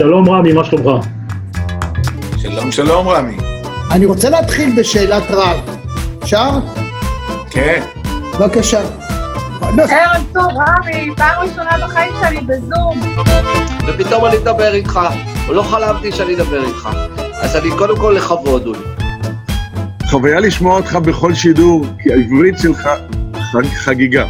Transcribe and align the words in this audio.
שלום 0.00 0.30
רמי, 0.30 0.52
מה 0.52 0.64
שלומך? 0.64 1.06
שלום 2.36 2.72
שלום 2.72 3.08
רמי. 3.08 3.36
אני 3.90 4.06
רוצה 4.06 4.30
להתחיל 4.30 4.80
בשאלת 4.80 5.22
רב. 5.30 5.78
אפשר? 6.22 6.50
כן. 7.50 7.82
בבקשה. 8.38 8.80
ערב 9.62 10.24
טוב, 10.32 10.44
רמי, 10.44 11.10
פעם 11.16 11.42
ראשונה 11.42 11.70
בחיים 11.86 12.12
שלי 12.20 12.40
בזום. 12.40 13.00
ופתאום 13.88 14.26
אני 14.26 14.38
מדבר 14.38 14.74
איתך, 14.74 15.00
לא 15.48 15.62
חלמתי 15.62 16.12
שאני 16.12 16.34
אדבר 16.34 16.64
איתך. 16.64 16.88
אז 17.32 17.56
אני 17.56 17.70
קודם 17.78 17.96
כל 17.96 18.14
לכבוד, 18.16 18.66
אולי. 18.66 18.80
חוויה 20.10 20.40
לשמוע 20.40 20.76
אותך 20.76 20.96
בכל 20.96 21.34
שידור, 21.34 21.86
כי 22.02 22.12
העברית 22.12 22.58
שלך 22.58 22.88
חג, 23.52 23.66
חגיגה. 23.76 24.24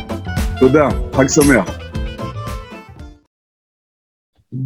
תודה, 0.60 0.88
חג 1.16 1.28
שמח. 1.28 1.79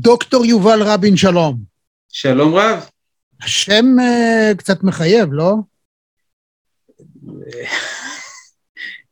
דוקטור 0.04 0.44
יובל 0.44 0.82
רבין, 0.82 1.16
שלום. 1.16 1.58
שלום 2.08 2.54
רב. 2.54 2.88
השם 3.42 3.84
uh, 3.98 4.56
קצת 4.56 4.84
מחייב, 4.84 5.32
לא? 5.32 5.54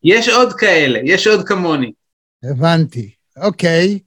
יש 0.05 0.29
עוד 0.29 0.53
כאלה, 0.53 0.99
יש 1.05 1.27
עוד 1.27 1.49
כמוני. 1.49 1.93
הבנתי, 2.45 3.11
אוקיי. 3.37 3.99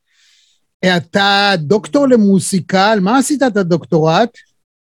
אתה 0.98 1.52
דוקטור 1.58 2.08
למוסיקה, 2.08 2.92
על 2.92 3.00
מה 3.00 3.18
עשית 3.18 3.44
את 3.44 3.58
הדוקטורט? 3.58 4.38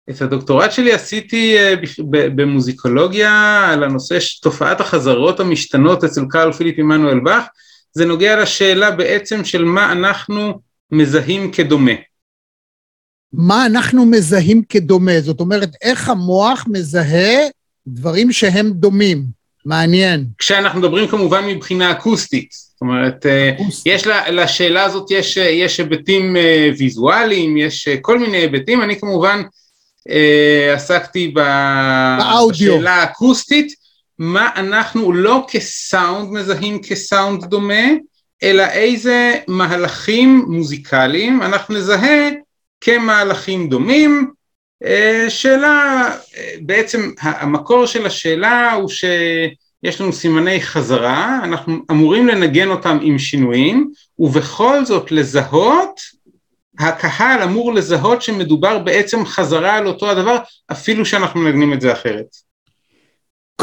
את 0.09 0.21
הדוקטורט 0.21 0.71
שלי 0.71 0.93
עשיתי 0.93 1.57
אה, 1.57 1.73
במוזיקולוגיה 2.09 3.65
על 3.73 3.83
הנושא 3.83 4.19
של 4.19 4.41
תופעת 4.41 4.81
החזרות 4.81 5.39
המשתנות 5.39 6.03
אצל 6.03 6.21
קרל 6.29 6.51
פיליפ 6.51 6.79
עמנואל 6.79 7.19
באך. 7.19 7.45
זה 7.93 8.05
נוגע 8.05 8.41
לשאלה 8.41 8.91
בעצם 8.91 9.45
של 9.45 9.63
מה 9.63 9.91
אנחנו 9.91 10.70
מזהים 10.91 11.51
כדומה. 11.51 11.91
מה 13.33 13.65
אנחנו 13.65 14.05
מזהים 14.05 14.63
כדומה? 14.69 15.21
זאת 15.21 15.39
אומרת, 15.39 15.69
איך 15.81 16.09
המוח 16.09 16.65
מזהה 16.67 17.47
דברים 17.87 18.31
שהם 18.31 18.71
דומים. 18.71 19.41
מעניין. 19.65 20.25
כשאנחנו 20.37 20.79
מדברים 20.79 21.07
כמובן 21.07 21.45
מבחינה 21.45 21.91
אקוסטית. 21.91 22.51
זאת 22.51 22.81
אומרת, 22.81 23.25
אה, 23.25 23.49
אקוסטית. 23.49 23.93
יש 23.93 24.07
לשאלה 24.31 24.83
הזאת, 24.83 25.11
יש, 25.11 25.37
יש 25.37 25.79
היבטים 25.79 26.37
אה, 26.37 26.69
ויזואליים, 26.77 27.57
יש 27.57 27.87
כל 28.01 28.19
מיני 28.19 28.37
היבטים. 28.37 28.81
אני 28.81 28.99
כמובן 28.99 29.41
עסקתי 30.75 31.27
באודיו. 31.27 32.73
בשאלה 32.77 32.95
האקוסטית, 32.95 33.73
מה 34.19 34.49
אנחנו 34.55 35.13
לא 35.13 35.45
כסאונד 35.47 36.31
מזהים 36.31 36.81
כסאונד 36.81 37.45
דומה, 37.45 37.83
אלא 38.43 38.63
איזה 38.63 39.33
מהלכים 39.47 40.45
מוזיקליים 40.47 41.41
אנחנו 41.41 41.75
נזהה 41.75 42.29
כמהלכים 42.81 43.69
דומים. 43.69 44.31
שאלה, 45.29 46.09
בעצם 46.61 47.11
המקור 47.19 47.85
של 47.85 48.05
השאלה 48.05 48.73
הוא 48.73 48.89
שיש 48.89 50.01
לנו 50.01 50.13
סימני 50.13 50.61
חזרה, 50.61 51.39
אנחנו 51.43 51.79
אמורים 51.91 52.27
לנגן 52.27 52.67
אותם 52.67 52.97
עם 53.01 53.19
שינויים, 53.19 53.91
ובכל 54.19 54.85
זאת 54.85 55.11
לזהות 55.11 56.01
הקהל 56.79 57.41
אמור 57.43 57.73
לזהות 57.73 58.21
שמדובר 58.21 58.79
בעצם 58.79 59.25
חזרה 59.25 59.75
על 59.75 59.87
אותו 59.87 60.09
הדבר, 60.09 60.37
אפילו 60.71 61.05
שאנחנו 61.05 61.39
מנגנים 61.39 61.73
את 61.73 61.81
זה 61.81 61.91
אחרת. 61.91 62.50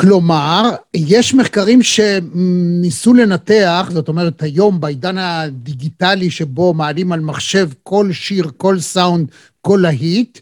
כלומר, 0.01 0.71
יש 0.95 1.35
מחקרים 1.35 1.83
שניסו 1.83 3.15
לנתח, 3.15 3.89
זאת 3.93 4.09
אומרת, 4.09 4.43
היום 4.43 4.81
בעידן 4.81 5.19
הדיגיטלי 5.19 6.31
שבו 6.31 6.75
מעלים 6.75 7.13
על 7.13 7.21
מחשב 7.21 7.69
כל 7.83 8.13
שיר, 8.13 8.51
כל 8.57 8.81
סאונד, 8.81 9.29
כל 9.61 9.79
להיט, 9.83 10.39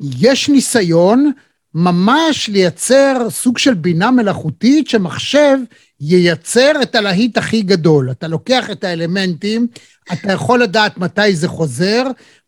יש 0.00 0.48
ניסיון 0.48 1.32
ממש 1.74 2.48
לייצר 2.48 3.26
סוג 3.30 3.58
של 3.58 3.74
בינה 3.74 4.10
מלאכותית 4.10 4.88
שמחשב 4.88 5.58
ייצר 6.00 6.72
את 6.82 6.94
הלהיט 6.94 7.38
הכי 7.38 7.62
גדול. 7.62 8.10
אתה 8.10 8.28
לוקח 8.28 8.70
את 8.70 8.84
האלמנטים, 8.84 9.66
אתה 10.12 10.32
יכול 10.32 10.62
לדעת 10.62 10.98
מתי 10.98 11.36
זה 11.36 11.48
חוזר, 11.48 12.02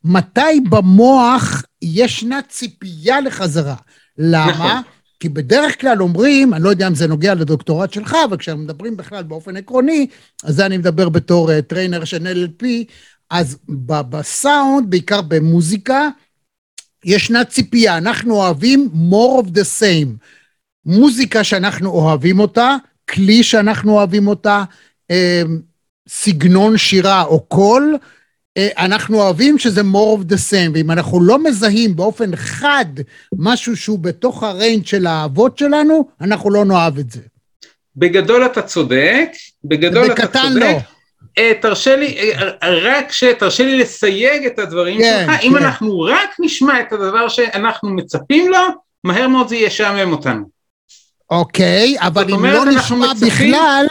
מתי 0.05 0.61
במוח 0.69 1.63
ישנה 1.83 2.41
ציפייה 2.49 3.21
לחזרה. 3.21 3.75
למה? 4.19 4.51
נכון. 4.51 4.94
כי 5.25 5.29
בדרך 5.29 5.81
כלל 5.81 6.03
אומרים, 6.03 6.55
אני 6.55 6.63
לא 6.63 6.69
יודע 6.69 6.87
אם 6.87 6.95
זה 6.95 7.07
נוגע 7.07 7.35
לדוקטורט 7.35 7.93
שלך, 7.93 8.17
אבל 8.29 8.37
כשאנחנו 8.37 8.65
מדברים 8.65 8.97
בכלל 8.97 9.23
באופן 9.23 9.57
עקרוני, 9.57 10.07
אז 10.45 10.55
זה 10.55 10.67
אני 10.67 10.77
מדבר 10.77 11.09
בתור 11.09 11.51
uh, 11.51 11.63
trainer 11.63 12.05
של 12.05 12.27
NLP, 12.27 12.65
אז 13.31 13.59
בסאונד, 14.11 14.91
בעיקר 14.91 15.23
במוזיקה, 15.23 16.09
ישנה 17.05 17.45
ציפייה, 17.45 17.99
אנחנו 17.99 18.35
אוהבים 18.35 18.89
more 19.11 19.43
of 19.43 19.47
the 19.49 19.81
same. 19.81 20.09
מוזיקה 20.87 21.45
שאנחנו 21.45 21.91
אוהבים 21.91 22.39
אותה, 22.39 22.77
כלי 23.11 23.43
שאנחנו 23.43 23.93
אוהבים 23.93 24.27
אותה, 24.29 24.65
אה, 25.11 25.43
סגנון 26.09 26.77
שירה 26.77 27.23
או 27.23 27.41
קול, 27.41 27.97
אנחנו 28.59 29.23
אוהבים 29.23 29.59
שזה 29.59 29.81
more 29.81 30.19
of 30.19 30.33
the 30.33 30.51
same, 30.51 30.71
ואם 30.75 30.91
אנחנו 30.91 31.23
לא 31.23 31.43
מזהים 31.43 31.97
באופן 31.97 32.37
חד 32.37 32.85
משהו 33.39 33.77
שהוא 33.77 33.99
בתוך 33.99 34.43
הריינג' 34.43 34.87
של 34.87 35.07
האהבות 35.07 35.59
שלנו, 35.59 36.09
אנחנו 36.21 36.51
לא 36.51 36.65
נאהב 36.65 36.99
את 36.99 37.11
זה. 37.11 37.21
בגדול 37.97 38.47
אתה 38.47 38.63
צודק, 38.63 39.29
בגדול 39.65 40.13
אתה 40.13 40.27
צודק. 40.27 40.61
לא. 40.61 40.79
Uh, 41.39 41.63
תרשה 41.63 41.97
לי, 41.97 42.33
uh, 42.33 42.43
רק 42.63 43.13
ש... 43.13 43.25
תרשה 43.25 43.65
לי 43.65 43.79
לסייג 43.79 44.47
את 44.47 44.59
הדברים 44.59 44.99
כן, 44.99 45.25
שלך, 45.27 45.41
כן. 45.41 45.47
אם 45.47 45.57
אנחנו 45.57 46.01
רק 46.01 46.31
נשמע 46.41 46.81
את 46.81 46.93
הדבר 46.93 47.29
שאנחנו 47.29 47.91
מצפים 47.91 48.53
לו, 48.53 48.59
מהר 49.05 49.29
מאוד 49.29 49.49
זה 49.49 49.57
ישעמם 49.57 50.13
אותנו. 50.13 50.45
אוקיי, 51.31 51.97
אבל 51.99 52.35
אם 52.35 52.45
לא 52.45 52.65
נשמע 52.65 53.13
מצפים... 53.13 53.29
בכלל, 53.29 53.87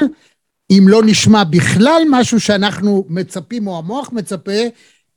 אם 0.72 0.84
לא 0.88 1.01
נשמע 1.06 1.44
בכלל 1.44 2.01
משהו 2.09 2.40
שאנחנו 2.40 3.06
מצפים, 3.09 3.68
או 3.68 3.78
המוח 3.78 4.09
מצפה, 4.12 4.62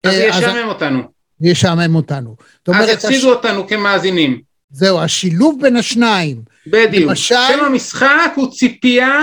אז 0.05 0.15
זה 0.15 0.25
ישעמם 0.25 0.69
אותנו. 0.69 1.03
ישעמם 1.41 1.95
אותנו. 1.95 2.37
אז 2.75 2.89
יפסידו 2.89 3.17
הש... 3.17 3.37
אותנו 3.37 3.67
כמאזינים. 3.69 4.41
זהו, 4.71 5.01
השילוב 5.01 5.59
בין 5.63 5.77
השניים. 5.77 6.43
בדיוק. 6.67 7.11
למשל... 7.11 7.35
שם 7.49 7.65
המשחק 7.65 8.33
הוא 8.35 8.53
ציפייה 8.53 9.21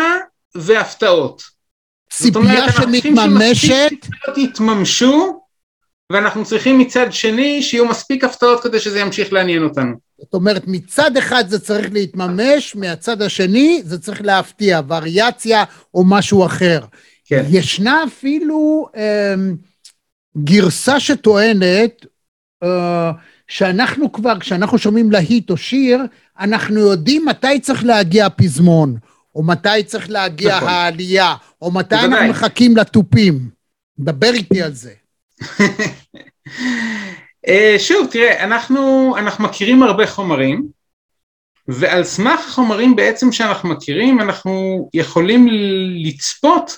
והפתעות. 0.55 1.43
ציפייה 2.09 2.71
שמתממשת. 2.71 3.91
יתממשו, 4.37 5.42
ואנחנו 6.11 6.45
צריכים 6.45 6.79
מצד 6.79 7.13
שני 7.13 7.61
שיהיו 7.61 7.85
מספיק 7.85 8.23
הפתעות 8.23 8.63
כדי 8.63 8.79
שזה 8.79 8.99
ימשיך 8.99 9.33
לעניין 9.33 9.63
אותנו. 9.63 9.95
זאת 10.19 10.33
אומרת, 10.33 10.63
מצד 10.67 11.17
אחד 11.17 11.43
זה 11.47 11.59
צריך 11.59 11.93
להתממש, 11.93 12.75
מהצד 12.75 13.21
השני 13.21 13.81
זה 13.85 13.99
צריך 13.99 14.21
להפתיע, 14.21 14.81
וריאציה 14.87 15.63
או 15.93 16.03
משהו 16.05 16.45
אחר. 16.45 16.79
כן. 17.25 17.43
ישנה 17.49 18.03
אפילו 18.07 18.87
אה, 18.95 19.35
גרסה 20.37 20.99
שטוענת 20.99 22.05
אה, 22.63 23.11
שאנחנו 23.47 24.11
כבר, 24.11 24.39
כשאנחנו 24.39 24.77
שומעים 24.77 25.11
להיט 25.11 25.49
או 25.49 25.57
שיר, 25.57 25.99
אנחנו 26.39 26.79
יודעים 26.79 27.25
מתי 27.25 27.59
צריך 27.59 27.83
להגיע 27.85 28.25
הפזמון, 28.25 28.97
או 29.35 29.43
מתי 29.43 29.83
צריך 29.85 30.09
להגיע 30.09 30.57
נכון. 30.57 30.69
העלייה, 30.69 31.35
או 31.61 31.71
מתי 31.71 31.95
אנחנו. 31.95 32.29
מחכים 32.29 32.77
לתופים. 32.77 33.49
דבר 33.99 34.33
איתי 34.33 34.61
על 34.61 34.73
זה. 34.73 34.91
אה, 37.47 37.75
שוב, 37.77 38.07
תראה, 38.11 38.43
אנחנו, 38.43 39.13
אנחנו 39.17 39.43
מכירים 39.43 39.83
הרבה 39.83 40.07
חומרים, 40.07 40.67
ועל 41.67 42.03
סמך 42.03 42.39
החומרים 42.47 42.95
בעצם 42.95 43.31
שאנחנו 43.31 43.69
מכירים, 43.69 44.21
אנחנו 44.21 44.89
יכולים 44.93 45.47
לצפות 46.03 46.77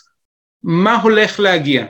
מה 0.64 1.02
הולך 1.02 1.40
להגיע. 1.40 1.86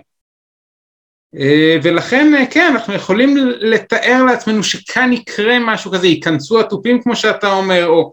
אה, 1.40 1.78
ולכן, 1.84 2.34
אה, 2.36 2.46
כן, 2.52 2.72
אנחנו 2.76 2.94
יכולים 2.94 3.38
לתאר 3.60 4.24
לעצמנו 4.24 4.64
שכאן 4.64 5.14
יקרה 5.14 5.60
משהו 5.60 5.92
כזה, 5.92 6.08
ייכנסו 6.08 6.60
התופים 6.60 7.02
כמו 7.02 7.16
שאתה 7.16 7.52
אומר, 7.52 7.88
או 7.88 8.12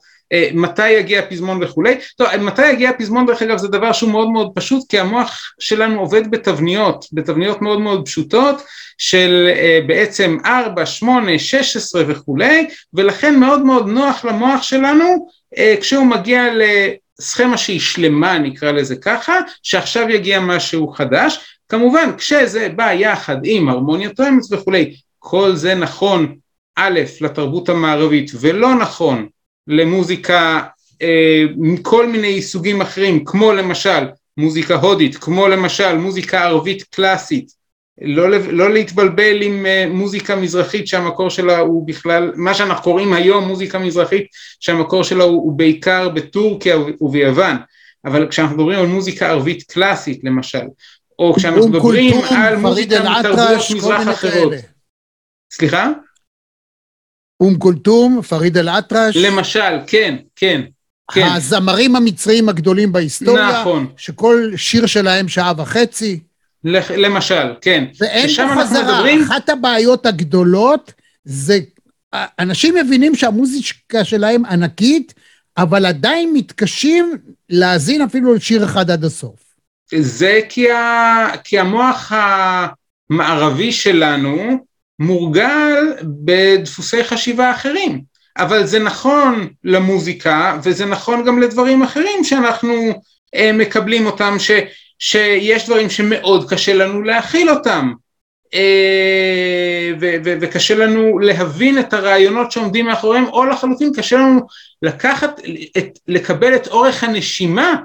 מתי 0.55 0.91
יגיע 0.91 1.19
הפזמון 1.19 1.63
וכולי. 1.63 1.95
טוב, 2.17 2.37
מתי 2.37 2.71
יגיע 2.71 2.91
הפזמון 2.91 3.27
דרך 3.27 3.43
אגב 3.43 3.59
זה 3.59 3.69
דבר 3.69 3.93
שהוא 3.93 4.11
מאוד 4.11 4.31
מאוד 4.31 4.51
פשוט 4.55 4.85
כי 4.89 4.99
המוח 4.99 5.53
שלנו 5.61 6.01
עובד 6.01 6.31
בתבניות, 6.31 7.05
בתבניות 7.13 7.63
מאוד 7.63 7.81
מאוד 7.81 8.07
פשוטות 8.07 8.63
של 8.99 9.51
אה, 9.55 9.81
בעצם 9.87 10.37
4, 10.47 10.87
8, 10.87 11.39
16 11.39 12.05
וכולי 12.09 12.67
ולכן 12.95 13.41
מאוד 13.41 13.63
מאוד 13.63 13.89
נוח 13.89 14.25
למוח 14.25 14.63
שלנו 14.63 15.29
אה, 15.59 15.75
כשהוא 15.81 16.07
מגיע 16.07 16.45
לסכמה 16.55 17.57
שהיא 17.59 17.81
שלמה 17.81 18.39
נקרא 18.39 18.71
לזה 18.73 18.97
ככה 18.97 19.39
שעכשיו 19.63 20.11
יגיע 20.11 20.41
משהו 20.41 20.89
חדש 20.89 21.59
כמובן 21.69 22.11
כשזה 22.19 22.69
בא 22.69 22.93
יחד 22.93 23.37
עם 23.45 23.69
הרמוניה 23.69 24.09
תואמת 24.09 24.43
וכולי 24.51 24.95
כל 25.19 25.55
זה 25.55 25.75
נכון 25.75 26.37
א' 26.77 27.01
לתרבות 27.21 27.69
המערבית 27.69 28.31
ולא 28.41 28.75
נכון 28.75 29.27
למוזיקה 29.67 30.61
אה, 31.03 31.45
מכל 31.57 32.09
מיני 32.09 32.43
סוגים 32.43 32.81
אחרים, 32.81 33.25
כמו 33.25 33.53
למשל 33.53 34.05
מוזיקה 34.37 34.75
הודית, 34.75 35.17
כמו 35.17 35.49
למשל 35.49 35.97
מוזיקה 35.97 36.45
ערבית 36.45 36.83
קלאסית, 36.83 37.63
לא, 38.01 38.31
לא 38.31 38.73
להתבלבל 38.73 39.43
עם 39.43 39.67
אה, 39.67 39.87
מוזיקה 39.91 40.37
מזרחית 40.37 40.87
שהמקור 40.87 41.31
שלה 41.31 41.59
הוא 41.59 41.87
בכלל, 41.87 42.33
מה 42.37 42.55
שאנחנו 42.55 42.83
קוראים 42.83 43.13
היום 43.13 43.49
מוזיקה 43.49 43.79
מזרחית 43.79 44.27
שהמקור 44.61 45.05
שלה 45.05 45.25
הוא, 45.25 45.43
הוא 45.43 45.53
בעיקר 45.59 46.09
בטורקיה 46.09 46.77
וביוון, 47.01 47.57
אבל 48.05 48.29
כשאנחנו 48.29 48.57
מדברים 48.57 48.79
על 48.79 48.87
מוזיקה 48.87 49.29
ערבית 49.29 49.63
קלאסית 49.63 50.21
למשל, 50.25 50.67
או 51.19 51.35
כשאנחנו 51.35 51.69
מדברים 51.69 52.15
על 52.31 52.57
מוזיקה 52.57 53.19
מתרבויות 53.19 53.63
כל 53.69 53.75
מזרח 53.75 54.09
אחרות. 54.09 54.53
סליחה? 55.53 55.89
אום 57.43 57.59
כולתום, 57.59 58.23
פריד 58.23 58.59
אל-אטרש, 58.59 59.17
למשל, 59.17 59.79
כן, 59.87 60.17
כן, 60.37 60.61
כן, 61.13 61.27
הזמרים 61.27 61.97
המצריים 61.97 62.49
הגדולים 62.49 62.93
בהיסטוריה, 62.93 63.61
נכון, 63.61 63.87
שכל 63.97 64.51
שיר 64.57 64.87
שלהם 64.87 65.29
שעה 65.29 65.53
וחצי, 65.57 66.21
למשל, 66.65 67.55
כן, 67.61 67.85
ואין 68.01 68.29
פה 68.37 68.63
חזרה. 68.63 68.83
מדברים- 68.83 69.23
אחת 69.23 69.49
הבעיות 69.49 70.07
הגדולות 70.07 70.93
זה, 71.25 71.59
אנשים 72.39 72.75
מבינים 72.75 73.15
שהמוזיקה 73.15 74.05
שלהם 74.05 74.45
ענקית, 74.45 75.15
אבל 75.59 75.87
עדיין 75.87 76.31
מתקשים 76.35 77.17
להאזין 77.51 78.03
אפילו 78.03 78.35
לשיר 78.35 78.65
אחד 78.65 78.91
עד 78.91 79.05
הסוף. 79.05 79.41
זה 80.01 80.41
כי, 80.49 80.71
ה... 80.71 81.27
כי 81.45 81.59
המוח 81.59 82.13
המערבי 83.11 83.73
שלנו 83.73 84.65
מורגל 85.03 85.93
בדפוסי 86.25 87.05
חשיבה 87.05 87.51
אחרים, 87.51 88.03
אבל 88.39 88.67
זה 88.67 88.79
נכון 88.79 89.49
למוזיקה 89.65 90.59
וזה 90.63 90.87
נכון 90.87 91.25
גם 91.25 91.43
לדברים 91.43 91.83
אחרים 91.83 92.25
שאנחנו 92.25 92.73
אה, 93.35 93.53
מקבלים 93.53 94.07
אותם, 94.07 94.37
ש... 94.39 94.51
שיש 94.99 95.67
דברים 95.67 95.91
שמאוד 95.91 96.51
קשה 96.51 96.75
לנו 96.75 97.03
להכיל 97.03 97.51
אותם. 97.51 97.93
אה, 98.55 99.91
ו- 100.01 100.17
ו- 100.25 100.37
וקשה 100.41 100.75
לנו 100.75 101.19
להבין 101.19 101.79
את 101.79 101.93
הרעיונות 101.93 102.53
שעומדים 102.53 102.87
מאחוריהם, 102.87 103.25
או 103.25 103.45
לחלוטין 103.45 103.93
קשה 103.97 104.17
לנו 104.17 104.41
לקחת, 104.83 105.41
את, 105.79 105.99
לקבל 106.09 106.57
את 106.57 106.67
אורך 106.67 107.05
הנשימה 107.05 107.77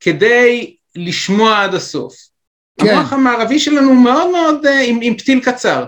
כדי 0.00 0.76
לשמוע 0.96 1.62
עד 1.62 1.74
הסוף. 1.74 2.14
כן. 2.80 2.88
המוח 2.88 3.12
המערבי 3.12 3.58
שלנו 3.58 3.94
מאוד 3.94 4.30
מאוד 4.30 4.66
אה, 4.66 4.80
עם, 4.80 4.98
עם 5.02 5.16
פתיל 5.16 5.40
קצר. 5.40 5.84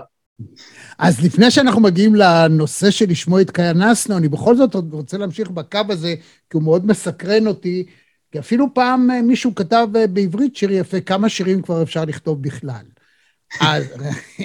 אז 0.97 1.25
לפני 1.25 1.51
שאנחנו 1.51 1.81
מגיעים 1.81 2.15
לנושא 2.15 2.91
שלשמו 2.91 3.39
התכנסנו, 3.39 4.17
אני 4.17 4.27
בכל 4.29 4.55
זאת 4.55 4.75
רוצה 4.91 5.17
להמשיך 5.17 5.49
בקו 5.49 5.79
הזה, 5.89 6.15
כי 6.49 6.57
הוא 6.57 6.63
מאוד 6.63 6.85
מסקרן 6.85 7.47
אותי, 7.47 7.85
כי 8.31 8.39
אפילו 8.39 8.73
פעם 8.73 9.11
אה, 9.11 9.21
מישהו 9.21 9.55
כתב 9.55 9.87
אה, 9.95 10.07
בעברית 10.07 10.55
שיר 10.55 10.71
יפה, 10.71 11.01
כמה 11.01 11.29
שירים 11.29 11.61
כבר 11.61 11.83
אפשר 11.83 12.05
לכתוב 12.05 12.41
בכלל. 12.41 12.85
אז 13.61 13.83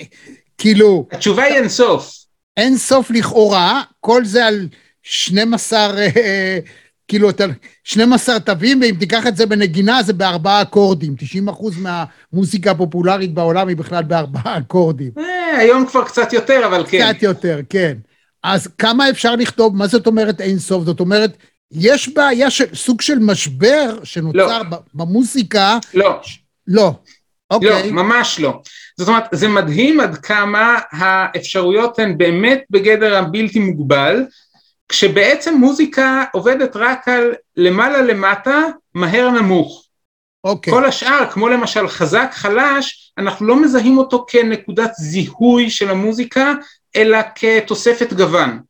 כאילו, 0.59 1.06
התשובה 1.12 1.43
היא 1.43 1.55
אינסוף. 1.55 2.25
אין 2.56 2.77
סוף 2.77 3.11
לכאורה, 3.11 3.83
כל 4.00 4.25
זה 4.25 4.47
על 4.47 4.69
12, 5.03 5.99
אה, 5.99 6.59
כאילו, 7.09 7.31
אתה, 7.31 7.44
12 7.85 8.41
תווים, 8.41 8.81
ואם 8.81 8.94
תיקח 8.99 9.27
את 9.27 9.37
זה 9.37 9.47
בנגינה, 9.47 10.03
זה 10.03 10.12
בארבעה 10.12 10.62
אקורדים. 10.62 11.15
90 11.19 11.49
אחוז 11.49 11.75
מהמוזיקה 11.79 12.71
הפופולרית 12.71 13.35
בעולם 13.35 13.69
היא 13.69 13.77
בכלל 13.77 14.03
בארבעה 14.03 14.59
אקורדים. 14.59 15.11
היום 15.59 15.87
כבר 15.87 16.05
קצת 16.05 16.33
יותר, 16.33 16.67
אבל 16.67 16.85
כן. 16.87 17.13
קצת 17.13 17.23
יותר, 17.23 17.61
כן. 17.69 17.97
אז 18.43 18.69
כמה 18.79 19.11
אפשר 19.11 19.37
לכתוב, 19.37 19.77
מה 19.77 19.87
זאת 19.87 20.07
אומרת 20.07 20.41
אין 20.41 20.59
סוף? 20.59 20.85
זאת 20.85 21.01
אומרת, 21.01 21.37
יש 21.73 22.09
בעיה 22.09 22.51
של 22.51 22.75
סוג 22.75 23.01
של 23.01 23.19
משבר 23.19 23.99
שנוצר 24.05 24.63
ב- 24.71 24.77
במוזיקה, 24.95 25.79
לא, 25.95 26.21
לא. 26.67 26.75
לא, 26.77 26.95
אוקיי. 27.51 27.91
ממש 27.91 28.41
לא. 28.41 28.61
זאת 28.99 29.09
אומרת, 29.09 29.25
זה 29.33 29.49
מדהים 29.49 30.01
עד 30.01 30.17
כמה 30.17 30.79
האפשרויות 30.93 31.99
הן 31.99 32.19
באמת 32.19 32.63
בגדר 32.71 33.17
הבלתי 33.17 33.59
מוגבל, 33.59 34.25
כשבעצם 34.89 35.55
מוזיקה 35.55 36.25
עובדת 36.33 36.77
רק 36.77 37.09
על 37.09 37.33
למעלה 37.57 38.03
למטה, 38.03 38.63
מהר 38.95 39.31
נמוך. 39.31 39.87
אוקיי. 40.44 40.73
כל 40.73 40.85
השאר, 40.85 41.31
כמו 41.31 41.49
למשל 41.49 41.89
חזק 41.89 42.31
חלש, 42.33 43.12
אנחנו 43.19 43.47
לא 43.47 43.62
מזהים 43.62 43.99
אותו 43.99 44.27
כנקודת 44.29 44.91
זיהוי 44.97 45.71
של 45.71 45.91
המוזיקה, 45.91 46.53
אלא 46.97 47.19
כתוספת 47.35 48.12
גוון, 48.12 48.61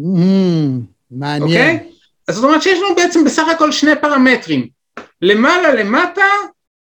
אמ, 0.00 0.80
מעניין. 1.10 1.42
אוקיי? 1.42 1.90
אז 2.28 2.34
זאת 2.34 2.44
אומרת 2.44 2.62
שיש 2.62 2.78
לנו 2.78 2.94
בעצם 2.96 3.24
בסך 3.24 3.48
הכל 3.54 3.72
שני 3.72 3.90
פרמטרים, 4.00 4.68
למעלה 5.22 5.74
למטה, 5.74 6.24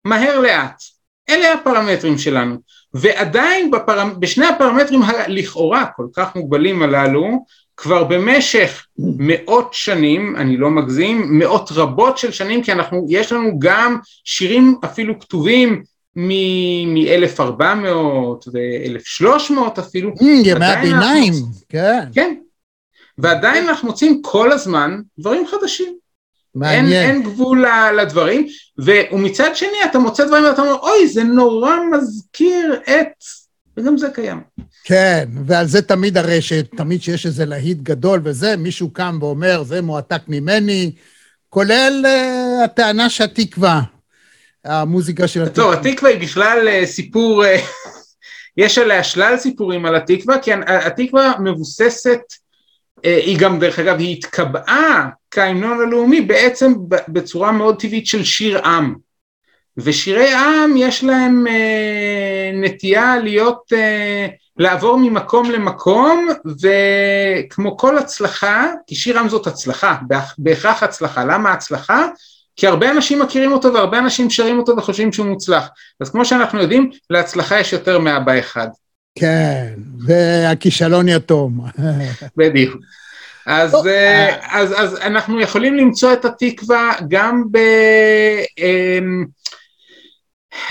מהר 0.05 0.41
לאט. 0.41 0.83
אלה 1.29 1.53
הפרמטרים 1.53 2.19
שלנו. 2.19 2.57
ועדיין 2.95 3.71
בפרמ... 3.71 4.21
בשני 4.21 4.47
הפרמטרים 4.47 5.03
הלכאורה 5.03 5.87
כל 5.97 6.07
כך 6.13 6.37
מוגבלים 6.37 6.83
הללו, 6.83 7.45
כבר 7.77 8.05
במשך 8.05 8.87
מאות 8.99 9.69
שנים, 9.73 10.37
אני 10.37 10.57
לא 10.57 10.71
מגזים, 10.71 11.39
מאות 11.39 11.73
רבות 11.73 12.19
של 12.19 12.33
שנים, 12.33 12.63
כי 12.63 12.73
אנחנו, 12.73 13.07
יש 13.09 13.33
לנו 13.33 13.59
גם 13.59 13.99
שירים 14.25 14.79
אפילו 14.85 15.21
כתובים 15.21 15.83
מ-1400 16.17 17.89
ו-1300 18.53 19.81
אפילו, 19.81 20.11
אמ, 20.23 20.27
ימי 20.45 20.67
הביניים, 20.67 21.33
כן, 21.69 22.05
כן, 22.15 22.35
ועדיין 23.19 23.69
אנחנו 23.69 23.89
מוצאים 23.89 24.23
כל 24.23 24.53
הזמן 24.53 25.01
דברים 25.19 25.47
חדשים. 25.47 25.87
אין, 25.87 26.85
מעניין. 26.85 27.11
אין 27.11 27.23
גבול 27.23 27.67
ל- 27.67 28.01
לדברים, 28.01 28.47
ו- 28.81 29.13
ומצד 29.13 29.57
שני 29.57 29.79
אתה 29.91 29.99
מוצא 29.99 30.25
דברים 30.25 30.45
ואתה 30.45 30.63
אומר, 30.63 30.77
אוי, 30.83 31.09
זה 31.09 31.25
נורא 31.25 31.77
מזכיר 31.93 32.81
את... 32.83 33.09
וגם 33.77 33.99
זה 33.99 34.11
קיים. 34.11 34.41
כן, 34.89 35.29
ועל 35.47 35.67
זה 35.67 35.83
תמיד 35.83 36.19
הרי 36.19 36.43
שתמיד 36.43 37.03
שיש 37.03 37.27
איזה 37.27 37.45
להיט 37.45 37.79
גדול 37.79 38.21
וזה, 38.25 38.57
מישהו 38.57 38.91
קם 38.91 39.19
ואומר, 39.21 39.63
זה 39.63 39.83
מועתק 39.83 40.23
ממני, 40.29 40.93
כולל 41.49 42.05
uh, 42.05 42.65
הטענה 42.65 43.11
שהתקווה, 43.11 43.81
המוזיקה 44.65 45.29
של 45.29 45.49
טוב, 45.49 45.73
התקווה. 45.73 45.91
התקווה 45.91 46.11
היא 46.11 46.21
בכלל 46.21 46.69
אה, 46.69 46.87
סיפור, 46.87 47.45
אה, 47.45 47.57
יש 48.63 48.79
עליה 48.79 49.05
שלל 49.05 49.37
סיפורים 49.37 49.87
על 49.87 49.97
התקווה, 49.97 50.39
כי 50.39 50.51
התקווה 50.67 51.33
מבוססת, 51.41 52.21
אה, 53.05 53.17
היא 53.17 53.39
גם, 53.39 53.59
דרך 53.59 53.79
אגב, 53.79 53.99
היא 53.99 54.17
התקבעה 54.17 55.09
כהמנון 55.31 55.81
הלאומי 55.81 56.21
בעצם 56.21 56.73
בצורה 57.09 57.53
מאוד 57.53 57.81
טבעית 57.81 58.07
של 58.07 58.25
שיר 58.25 58.67
עם. 58.67 58.95
ושירי 59.77 60.33
עם 60.35 60.77
יש 60.77 61.05
להם 61.05 61.47
אה, 61.47 62.51
נטייה 62.55 63.17
להיות, 63.19 63.73
אה, 63.73 64.27
לעבור 64.59 64.99
ממקום 64.99 65.51
למקום, 65.51 66.29
וכמו 66.63 67.77
כל 67.77 67.99
הצלחה, 67.99 68.67
כי 68.87 68.95
שיר 68.95 69.19
עם 69.19 69.29
זאת 69.29 69.47
הצלחה, 69.47 69.97
בהכ- 70.09 70.35
בהכרח 70.39 70.83
הצלחה. 70.83 71.25
למה 71.25 71.53
הצלחה? 71.53 72.07
כי 72.57 72.67
הרבה 72.67 72.91
אנשים 72.91 73.23
מכירים 73.23 73.53
אותו 73.53 73.75
והרבה 73.75 73.99
אנשים 73.99 74.31
שרים 74.31 74.59
אותו 74.59 74.77
וחושבים 74.77 75.13
שהוא 75.13 75.27
מוצלח. 75.27 75.69
אז 76.01 76.11
כמו 76.11 76.25
שאנחנו 76.25 76.61
יודעים, 76.61 76.91
להצלחה 77.11 77.61
יש 77.61 77.73
יותר 77.73 77.99
מאבא 77.99 78.39
אחד. 78.39 78.69
כן, 79.19 79.67
והכישלון 80.07 81.09
יתום. 81.09 81.61
בדיוק. 82.37 82.77
אז, 83.47 83.71
טוב, 83.71 83.87
אה. 83.87 84.37
אז, 84.61 84.73
אז 84.77 84.97
אנחנו 85.01 85.41
יכולים 85.41 85.77
למצוא 85.77 86.13
את 86.13 86.25
התקווה 86.25 86.93
גם 87.09 87.43
ב... 87.51 87.59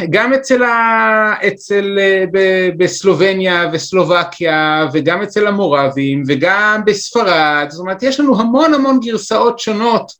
גם 0.09 0.33
אצל, 0.33 0.63
ה, 0.63 1.33
אצל 1.47 1.97
אה, 1.99 2.23
ב, 2.31 2.69
בסלובניה 2.77 3.69
וסלובקיה 3.73 4.87
וגם 4.93 5.21
אצל 5.21 5.47
המורבים 5.47 6.23
וגם 6.27 6.81
בספרד, 6.85 7.67
זאת 7.69 7.79
אומרת 7.79 8.03
יש 8.03 8.19
לנו 8.19 8.39
המון 8.39 8.73
המון 8.73 8.99
גרסאות 8.99 9.59
שונות 9.59 10.11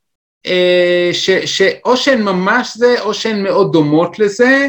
אה, 0.46 1.10
ש, 1.12 1.30
שאו 1.30 1.96
שהן 1.96 2.22
ממש 2.22 2.76
זה 2.76 3.00
או 3.00 3.14
שהן 3.14 3.42
מאוד 3.42 3.72
דומות 3.72 4.18
לזה 4.18 4.68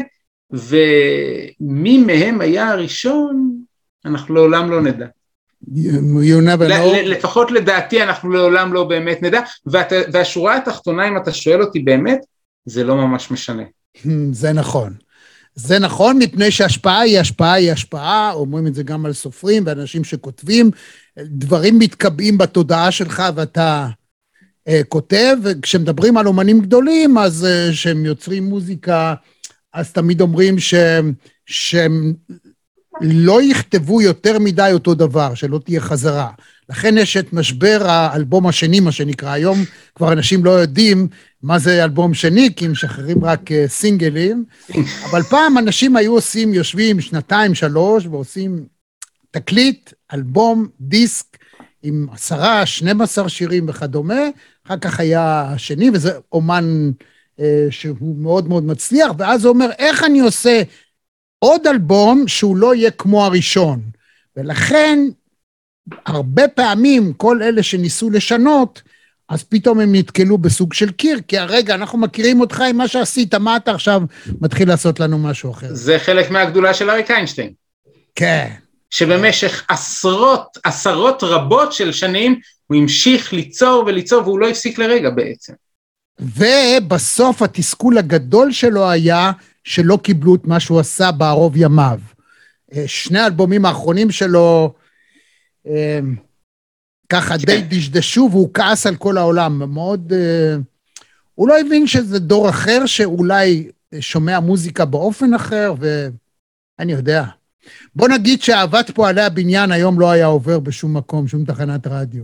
ומי 0.52 1.98
מהם 1.98 2.40
היה 2.40 2.68
הראשון 2.68 3.52
אנחנו 4.04 4.34
לעולם 4.34 4.70
לא 4.70 4.80
נדע. 4.82 5.06
know. 6.68 6.96
ל- 6.96 7.10
לפחות 7.10 7.50
לדעתי 7.50 8.02
אנחנו 8.02 8.30
לעולם 8.30 8.72
לא 8.72 8.84
באמת 8.84 9.22
נדע, 9.22 9.40
והשורה 10.12 10.56
התחתונה 10.56 11.08
אם 11.08 11.16
אתה 11.16 11.32
שואל 11.32 11.62
אותי 11.62 11.78
באמת, 11.78 12.20
זה 12.64 12.84
לא 12.84 12.96
ממש 12.96 13.30
משנה. 13.30 13.62
זה 14.32 14.52
נכון. 14.52 14.94
זה 15.54 15.78
נכון, 15.78 16.18
מפני 16.18 16.50
שהשפעה 16.50 17.00
היא 17.00 17.20
השפעה 17.20 17.52
היא 17.52 17.72
השפעה, 17.72 18.32
אומרים 18.32 18.66
את 18.66 18.74
זה 18.74 18.82
גם 18.82 19.06
על 19.06 19.12
סופרים 19.12 19.62
ואנשים 19.66 20.04
שכותבים, 20.04 20.70
דברים 21.18 21.78
מתקבעים 21.78 22.38
בתודעה 22.38 22.90
שלך 22.90 23.22
ואתה 23.34 23.88
אה, 24.68 24.80
כותב, 24.88 25.36
וכשמדברים 25.42 26.16
על 26.16 26.26
אומנים 26.26 26.60
גדולים, 26.60 27.18
אז 27.18 27.44
אה, 27.44 27.72
שהם 27.72 28.04
יוצרים 28.04 28.44
מוזיקה, 28.44 29.14
אז 29.72 29.92
תמיד 29.92 30.20
אומרים 30.20 30.58
שהם, 30.58 31.12
שהם 31.46 32.14
לא 33.00 33.42
יכתבו 33.42 34.02
יותר 34.02 34.38
מדי 34.38 34.70
אותו 34.72 34.94
דבר, 34.94 35.34
שלא 35.34 35.60
תהיה 35.64 35.80
חזרה. 35.80 36.30
לכן 36.68 36.98
יש 36.98 37.16
את 37.16 37.32
משבר 37.32 37.78
האלבום 37.88 38.46
השני, 38.46 38.80
מה 38.80 38.92
שנקרא. 38.92 39.32
היום 39.32 39.58
כבר 39.94 40.12
אנשים 40.12 40.44
לא 40.44 40.50
יודעים 40.50 41.08
מה 41.42 41.58
זה 41.58 41.84
אלבום 41.84 42.14
שני, 42.14 42.54
כי 42.56 42.64
הם 42.64 42.72
משחררים 42.72 43.24
רק 43.24 43.52
אה, 43.52 43.64
סינגלים, 43.68 44.44
אבל 45.10 45.22
פעם 45.22 45.58
אנשים 45.58 45.96
היו 45.96 46.12
עושים, 46.12 46.54
יושבים 46.54 47.00
שנתיים, 47.00 47.54
שלוש, 47.54 48.06
ועושים 48.06 48.66
תקליט, 49.30 49.92
אלבום, 50.14 50.66
דיסק, 50.80 51.38
עם 51.82 52.06
עשרה, 52.12 52.66
12 52.66 53.28
שירים 53.28 53.68
וכדומה, 53.68 54.20
אחר 54.66 54.76
כך 54.76 55.00
היה 55.00 55.42
השני, 55.42 55.90
וזה 55.90 56.12
אומן 56.32 56.90
אה, 57.40 57.66
שהוא 57.70 58.16
מאוד 58.16 58.48
מאוד 58.48 58.64
מצליח, 58.64 59.12
ואז 59.18 59.44
הוא 59.44 59.54
אומר, 59.54 59.70
איך 59.78 60.04
אני 60.04 60.20
עושה 60.20 60.62
עוד 61.38 61.66
אלבום 61.66 62.28
שהוא 62.28 62.56
לא 62.56 62.74
יהיה 62.74 62.90
כמו 62.90 63.24
הראשון? 63.24 63.80
ולכן, 64.36 64.98
הרבה 66.06 66.48
פעמים 66.48 67.12
כל 67.12 67.42
אלה 67.42 67.62
שניסו 67.62 68.10
לשנות, 68.10 68.82
אז 69.28 69.42
פתאום 69.42 69.80
הם 69.80 69.94
נתקלו 69.94 70.38
בסוג 70.38 70.72
של 70.72 70.90
קיר, 70.90 71.20
כי 71.28 71.38
הרגע, 71.38 71.74
אנחנו 71.74 71.98
מכירים 71.98 72.40
אותך 72.40 72.60
עם 72.60 72.76
מה 72.76 72.88
שעשית, 72.88 73.34
מה 73.34 73.56
אתה 73.56 73.70
עכשיו 73.70 74.02
מתחיל 74.40 74.68
לעשות 74.68 75.00
לנו 75.00 75.18
משהו 75.18 75.50
אחר? 75.50 75.66
זה 75.70 75.98
חלק 75.98 76.30
מהגדולה 76.30 76.74
של 76.74 76.90
אריק 76.90 77.10
איינשטיין. 77.10 77.52
כן. 78.14 78.50
שבמשך 78.90 79.64
עשרות, 79.68 80.58
עשרות 80.64 81.22
רבות 81.22 81.72
של 81.72 81.92
שנים 81.92 82.40
הוא 82.66 82.76
המשיך 82.76 83.32
ליצור 83.32 83.84
וליצור 83.86 84.22
והוא 84.22 84.38
לא 84.38 84.48
הפסיק 84.48 84.78
לרגע 84.78 85.10
בעצם. 85.10 85.52
ובסוף 86.20 87.42
התסכול 87.42 87.98
הגדול 87.98 88.52
שלו 88.52 88.90
היה 88.90 89.32
שלא 89.64 89.98
קיבלו 90.02 90.34
את 90.34 90.46
מה 90.46 90.60
שהוא 90.60 90.80
עשה 90.80 91.12
בערוב 91.12 91.56
ימיו. 91.56 91.98
אה, 92.74 92.84
שני 92.86 93.18
האלבומים 93.18 93.64
האחרונים 93.64 94.10
שלו 94.10 94.74
אה, 95.66 96.00
ככה 97.08 97.36
די 97.36 97.62
דשדשו 97.68 98.28
והוא 98.30 98.50
כעס 98.54 98.86
על 98.86 98.96
כל 98.96 99.18
העולם, 99.18 99.72
מאוד... 99.72 100.12
אה, 100.12 100.56
הוא 101.34 101.48
לא 101.48 101.60
הבין 101.60 101.86
שזה 101.86 102.18
דור 102.18 102.48
אחר 102.48 102.86
שאולי 102.86 103.68
שומע 104.00 104.40
מוזיקה 104.40 104.84
באופן 104.84 105.34
אחר, 105.34 105.74
ואני 105.78 106.92
יודע. 106.92 107.24
בוא 107.94 108.08
נגיד 108.08 108.42
שאהבת 108.42 108.90
פועלי 108.90 109.22
הבניין 109.22 109.72
היום 109.72 110.00
לא 110.00 110.10
היה 110.10 110.26
עובר 110.26 110.58
בשום 110.58 110.96
מקום, 110.96 111.28
שום 111.28 111.44
תחנת 111.44 111.86
רדיו. 111.86 112.22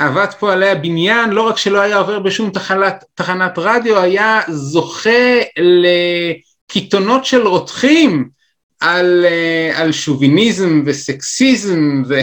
אהבת 0.00 0.34
פועלי 0.38 0.70
הבניין, 0.70 1.30
לא 1.30 1.42
רק 1.42 1.56
שלא 1.58 1.80
היה 1.80 1.96
עובר 1.96 2.18
בשום 2.18 2.50
תחנת, 2.50 3.04
תחנת 3.14 3.52
רדיו, 3.56 3.98
היה 3.98 4.40
זוכה 4.48 5.40
לקיתונות 6.68 7.24
של 7.24 7.46
רותחים 7.46 8.28
על, 8.80 9.24
אה, 9.24 9.80
על 9.80 9.92
שוביניזם 9.92 10.82
וסקסיזם 10.86 12.02
ו... 12.08 12.20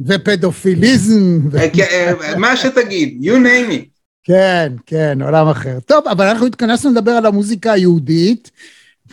ופדופיליזם. 0.00 1.40
ו... 1.50 1.58
אה, 1.58 2.12
מה 2.36 2.56
שתגיד, 2.56 3.18
you 3.22 3.34
name 3.34 3.72
it. 3.72 3.92
כן, 4.24 4.72
כן, 4.86 5.22
עולם 5.22 5.48
אחר. 5.48 5.78
טוב, 5.86 6.08
אבל 6.08 6.26
אנחנו 6.26 6.46
התכנסנו 6.46 6.90
לדבר 6.90 7.10
על 7.10 7.26
המוזיקה 7.26 7.72
היהודית, 7.72 8.50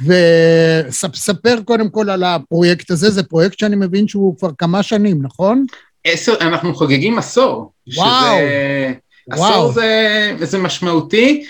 וספר 0.03 1.61
קודם 1.65 1.89
כל 1.89 2.09
על 2.09 2.23
הפרויקט 2.23 2.91
הזה, 2.91 3.09
זה 3.09 3.23
פרויקט 3.23 3.59
שאני 3.59 3.75
מבין 3.75 4.07
שהוא 4.07 4.37
כבר 4.37 4.49
כמה 4.57 4.83
שנים, 4.83 5.19
נכון? 5.21 5.65
עשר, 6.03 6.35
אנחנו 6.41 6.75
חוגגים 6.75 7.17
עשור. 7.17 7.71
וואו. 7.95 8.37
שזה, 8.37 8.93
וואו. 9.27 9.51
עשור 9.53 9.71
זה, 9.71 10.35
זה 10.41 10.57
משמעותי, 10.57 11.43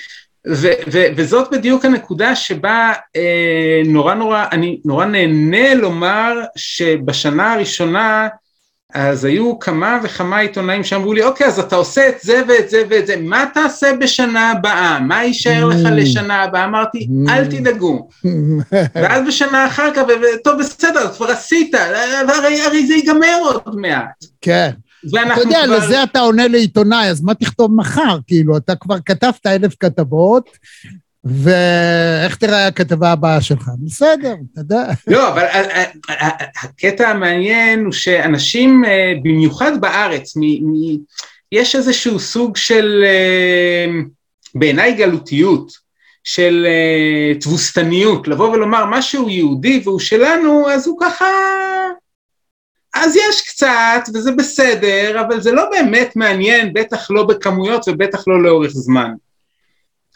ו, 0.47 0.67
ו, 0.91 1.03
וזאת 1.15 1.47
בדיוק 1.51 1.85
הנקודה 1.85 2.35
שבה 2.35 2.93
אה, 3.15 3.81
נורא 3.85 4.13
נורא, 4.13 4.45
אני 4.51 4.79
נורא 4.85 5.05
נהנה 5.05 5.73
לומר 5.73 6.33
שבשנה 6.55 7.53
הראשונה, 7.53 8.27
אז 8.93 9.25
היו 9.25 9.59
כמה 9.59 9.99
וכמה 10.03 10.39
עיתונאים 10.39 10.83
שאמרו 10.83 11.13
לי, 11.13 11.23
אוקיי, 11.23 11.47
אז 11.47 11.59
אתה 11.59 11.75
עושה 11.75 12.09
את 12.09 12.15
זה 12.21 12.41
ואת 12.47 12.69
זה 12.69 12.83
ואת 12.89 13.07
זה, 13.07 13.15
מה 13.21 13.45
תעשה 13.53 13.87
בשנה 13.99 14.51
הבאה? 14.51 14.99
מה 14.99 15.23
יישאר 15.23 15.65
לך 15.65 15.85
Mm. 15.85 15.89
לשנה 15.89 16.43
הבאה? 16.43 16.65
אמרתי, 16.65 17.07
Mm. 17.27 17.31
אל 17.31 17.45
תדאגו. 17.45 18.09
ואז 18.95 19.27
בשנה 19.27 19.67
אחר 19.67 19.93
כך, 19.93 20.01
טוב, 20.43 20.59
בסדר, 20.59 21.13
כבר 21.13 21.31
עשית, 21.31 21.75
הרי, 22.65 22.87
זה 22.87 22.93
ייגמר 22.93 23.37
עוד 23.65 23.75
מעט. 23.79 24.05
כן. 24.41 24.69
אתה 25.09 25.39
יודע, 25.41 25.61
כבר... 25.65 25.77
לזה 25.77 26.03
אתה 26.03 26.19
עונה 26.19 26.47
לעיתונאי, 26.47 27.09
אז 27.09 27.21
מה 27.23 27.33
תכתוב 27.33 27.75
מחר? 27.75 28.17
כאילו, 28.27 28.57
אתה 28.57 28.75
כבר 28.75 28.95
כתבת 29.05 29.47
אלף 29.47 29.73
כתבות, 29.79 30.49
ואיך 31.23 32.35
תראה 32.35 32.67
הכתבה 32.67 33.11
הבאה 33.11 33.41
שלך? 33.41 33.69
בסדר, 33.85 34.33
אתה 34.53 34.61
יודע. 34.61 34.83
לא, 35.07 35.27
אבל 35.29 35.41
ה- 35.41 35.79
ה- 36.11 36.25
ה- 36.25 36.43
הקטע 36.63 37.09
המעניין 37.09 37.85
הוא 37.85 37.91
שאנשים, 37.93 38.85
אה, 38.85 39.13
במיוחד 39.23 39.81
בארץ, 39.81 40.33
יש 41.51 41.75
איזשהו 41.75 42.19
סוג 42.19 42.57
של, 42.57 43.03
אה, 43.05 43.85
בעיניי 44.55 44.93
גלותיות, 44.93 45.71
של 46.23 46.65
אה, 46.67 47.39
תבוסתניות, 47.39 48.27
לבוא 48.27 48.49
ולומר 48.49 48.85
משהו 48.85 49.29
יהודי 49.29 49.81
והוא 49.83 49.99
שלנו, 49.99 50.69
אז 50.69 50.87
הוא 50.87 50.97
ככה... 51.01 51.25
אז 52.95 53.15
יש 53.15 53.41
קצת, 53.47 54.09
וזה 54.13 54.31
בסדר, 54.31 55.21
אבל 55.21 55.41
זה 55.41 55.51
לא 55.51 55.69
באמת 55.69 56.15
מעניין, 56.15 56.73
בטח 56.73 57.11
לא 57.11 57.23
בכמויות 57.23 57.87
ובטח 57.87 58.27
לא 58.27 58.43
לאורך 58.43 58.71
זמן. 58.71 59.11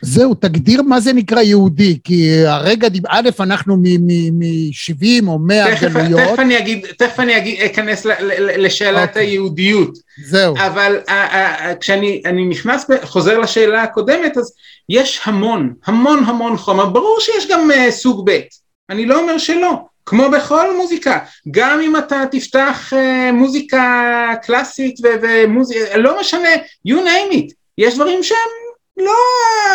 זהו, 0.02 0.34
תגדיר 0.34 0.82
מה 0.82 1.00
זה 1.00 1.14
נקרא 1.14 1.42
יהודי, 1.42 2.00
כי 2.04 2.46
הרגע, 2.46 2.88
א', 3.08 3.30
אנחנו 3.40 3.78
מ-70 3.78 5.28
או 5.28 5.40
100 5.40 5.76
תכף, 5.76 5.88
גלויות, 5.88 6.22
תכף 6.22 6.40
אני 6.40 6.58
אגיד, 6.58 6.86
תכף 6.98 7.20
אני 7.20 7.38
אגיד, 7.38 7.62
אכנס 7.62 8.06
ל- 8.06 8.12
ל- 8.12 8.66
לשאלת 8.66 9.10
אוקיי. 9.10 9.26
היהודיות. 9.26 9.98
זהו. 10.26 10.56
אבל 10.58 10.98
ה- 11.08 11.12
ה- 11.14 11.70
ה- 11.70 11.76
כשאני 11.76 12.22
אני 12.26 12.46
נכנס, 12.46 12.86
חוזר 13.04 13.38
לשאלה 13.38 13.84
הקודמת, 13.84 14.38
אז 14.38 14.54
יש 14.90 15.22
המון, 15.24 15.74
המון 15.86 16.24
המון 16.28 16.58
חומר, 16.58 16.86
ברור 16.86 17.18
שיש 17.20 17.48
גם 17.52 17.72
uh, 17.72 17.92
סוג 17.92 18.30
ב', 18.32 18.40
אני 18.90 19.06
לא 19.06 19.20
אומר 19.20 19.38
שלא, 19.38 19.72
כמו 20.06 20.30
בכל 20.30 20.78
מוזיקה, 20.78 21.20
גם 21.52 21.80
אם 21.80 21.98
אתה 21.98 22.24
תפתח 22.32 22.94
uh, 22.94 23.32
מוזיקה 23.34 23.84
קלאסית 24.44 24.96
ומוזיקה, 25.22 25.98
לא 25.98 26.20
משנה, 26.20 26.50
you 26.88 26.94
name 26.94 27.34
it, 27.34 27.54
יש 27.78 27.96
דברים 27.96 28.24
שהם 28.24 28.38
לא 28.98 29.16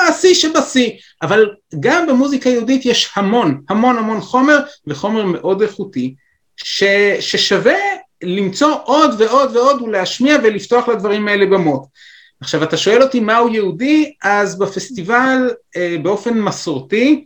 השיא 0.09 0.35
שבשיא, 0.35 0.91
אבל 1.23 1.51
גם 1.81 2.07
במוזיקה 2.07 2.51
יהודית 2.51 2.87
יש 2.87 3.13
המון, 3.17 3.63
המון 3.69 3.99
המון 3.99 4.21
חומר, 4.21 4.59
וחומר 4.87 5.25
מאוד 5.25 5.63
איכותי, 5.63 6.15
ש, 6.57 6.85
ששווה 7.21 7.79
למצוא 8.23 8.77
עוד 8.85 9.11
ועוד 9.19 9.57
ועוד 9.57 9.83
ולהשמיע 9.83 10.37
ולפתוח 10.43 10.89
לדברים 10.89 11.29
האלה 11.29 11.47
במות. 11.47 11.87
עכשיו 12.41 12.63
אתה 12.63 12.77
שואל 12.77 13.03
אותי 13.03 13.21
מהו 13.21 13.49
יהודי, 13.49 14.13
אז 14.23 14.59
בפסטיבל 14.59 15.51
אה, 15.77 15.97
באופן 16.03 16.41
מסורתי, 16.41 17.25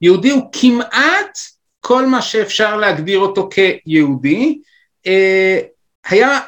יהודי 0.00 0.30
הוא 0.30 0.42
כמעט 0.52 1.38
כל 1.80 2.06
מה 2.06 2.22
שאפשר 2.22 2.76
להגדיר 2.76 3.18
אותו 3.18 3.48
כיהודי. 3.52 4.58
אה, 5.06 5.58
היה 6.04 6.40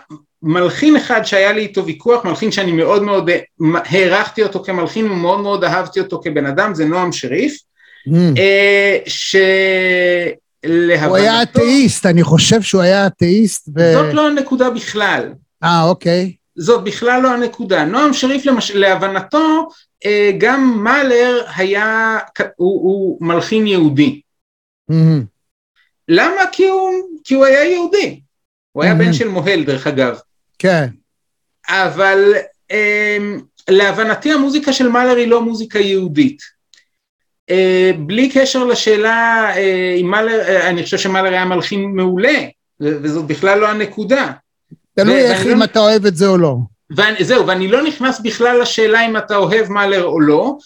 מלחין 0.43 0.97
אחד 0.97 1.23
שהיה 1.25 1.53
לי 1.53 1.61
איתו 1.61 1.87
ויכוח, 1.87 2.25
מלחין 2.25 2.53
שאני 2.53 2.73
מאוד 2.73 3.03
מאוד 3.03 3.31
הערכתי 3.61 4.43
אותו 4.43 4.65
כמלחין 4.65 5.11
ומאוד 5.11 5.41
מאוד 5.41 5.65
אהבתי 5.65 6.01
אותו 6.01 6.21
כבן 6.25 6.47
אדם, 6.47 6.75
זה 6.75 6.85
נועם 6.85 7.13
שריף, 7.13 7.57
Mm. 8.09 8.11
אה, 8.39 8.99
שלהבנתו... 10.65 11.09
הוא 11.09 11.17
היה 11.17 11.43
אתאיסט, 11.43 12.07
אני 12.07 12.23
חושב 12.23 12.63
שהוא 12.63 12.83
היה 12.83 13.07
אתאיסט. 13.07 13.69
ו- 13.77 13.93
זאת 13.93 14.15
לא 14.15 14.27
הנקודה 14.29 14.71
בכלל. 14.71 15.33
אה, 15.65 15.83
אוקיי. 15.85 16.33
זאת 16.57 16.85
בכלל 16.85 17.23
לא 17.23 17.35
הנקודה. 17.35 17.85
נועם 17.85 18.13
שריף 18.13 18.47
למש... 18.47 18.71
להבנתו, 18.71 19.69
אה, 20.07 20.31
גם 20.39 20.81
מאלר 20.85 21.43
היה, 21.57 22.19
הוא, 22.57 22.83
הוא 22.83 23.19
מלחין 23.21 23.67
יהודי. 23.67 24.21
מהמם. 24.89 25.25
למה? 26.09 26.43
כי 26.53 26.69
הוא, 26.69 26.91
כי 27.25 27.35
הוא 27.35 27.45
היה 27.45 27.65
יהודי. 27.65 28.21
הוא 28.73 28.83
היה 28.85 28.93
Mhm. 28.93 28.97
בן 28.99 29.13
של 29.13 29.29
מוהל 29.29 29.65
דרך 29.65 29.87
אגב. 29.87 30.19
כן. 30.63 30.87
אבל 31.69 32.35
אה, 32.71 33.19
להבנתי 33.69 34.33
המוזיקה 34.33 34.73
של 34.73 34.89
מאלר 34.89 35.17
היא 35.17 35.29
לא 35.29 35.43
מוזיקה 35.43 35.79
יהודית. 35.79 36.39
אה, 37.51 37.91
בלי 37.99 38.31
קשר 38.35 38.65
לשאלה 38.65 39.51
אה, 39.57 39.97
אם 40.01 40.07
מאלר, 40.07 40.41
אה, 40.41 40.69
אני 40.69 40.83
חושב 40.83 40.99
שמאלר 40.99 41.29
היה 41.29 41.45
מלחין 41.45 41.85
מעולה, 41.95 42.45
וזאת 42.81 43.25
בכלל 43.25 43.59
לא 43.59 43.69
הנקודה. 43.69 44.33
תלוי 44.95 45.21
איך 45.21 45.41
ואני 45.41 45.53
אם 45.53 45.59
לא- 45.59 45.65
אתה 45.65 45.79
אוהב 45.79 46.07
את 46.07 46.17
זה 46.17 46.27
או 46.27 46.39
לא. 46.39 46.57
וזהו, 46.91 47.47
ואני 47.47 47.69
לא 47.69 47.83
נכנס 47.83 48.21
בכלל 48.21 48.63
לשאלה 48.63 49.07
אם 49.07 49.17
אתה 49.17 49.37
אוהב 49.37 49.69
מאלר 49.73 50.05
או 50.05 50.21
לא, 50.21 50.57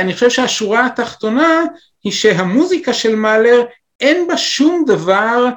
אני 0.00 0.14
חושב 0.14 0.30
שהשורה 0.30 0.86
התחתונה 0.86 1.62
היא 2.04 2.12
שהמוזיקה 2.12 2.92
של 2.92 3.14
מאלר 3.14 3.62
אין 4.00 4.28
בה 4.28 4.36
שום 4.36 4.84
דבר 4.86 5.48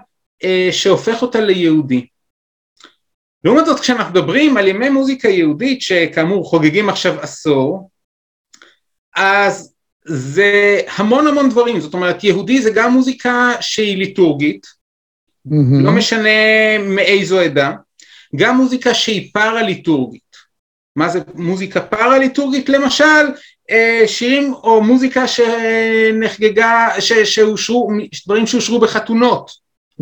שהופך 0.71 1.21
אותה 1.21 1.41
ליהודי. 1.41 2.05
לעומת 3.43 3.65
זאת 3.65 3.79
כשאנחנו 3.79 4.11
מדברים 4.11 4.57
על 4.57 4.67
ימי 4.67 4.89
מוזיקה 4.89 5.29
יהודית 5.29 5.81
שכאמור 5.81 6.45
חוגגים 6.45 6.89
עכשיו 6.89 7.19
עשור, 7.19 7.89
אז 9.15 9.73
זה 10.05 10.81
המון 10.97 11.27
המון 11.27 11.49
דברים, 11.49 11.79
זאת 11.79 11.93
אומרת 11.93 12.23
יהודי 12.23 12.61
זה 12.61 12.71
גם 12.71 12.91
מוזיקה 12.91 13.51
שהיא 13.61 13.97
ליטורגית, 13.97 14.67
מהמם. 15.45 15.85
לא 15.85 15.91
משנה 15.91 16.29
מאיזו 16.79 17.39
עדה, 17.39 17.71
גם 18.35 18.57
מוזיקה 18.57 18.93
שהיא 18.93 19.29
פארה-ליטורגית. 19.33 20.33
מה 20.95 21.09
זה 21.09 21.19
מוזיקה 21.35 21.81
פארה-ליטורגית? 21.81 22.69
למשל, 22.69 23.25
אה, 23.71 24.03
שירים 24.07 24.53
או 24.53 24.83
מוזיקה 24.83 25.25
שנחגגה, 25.27 26.89
שאושרו, 27.23 27.89
דברים 28.25 28.47
שאושרו 28.47 28.79
בחתונות, 28.79 29.51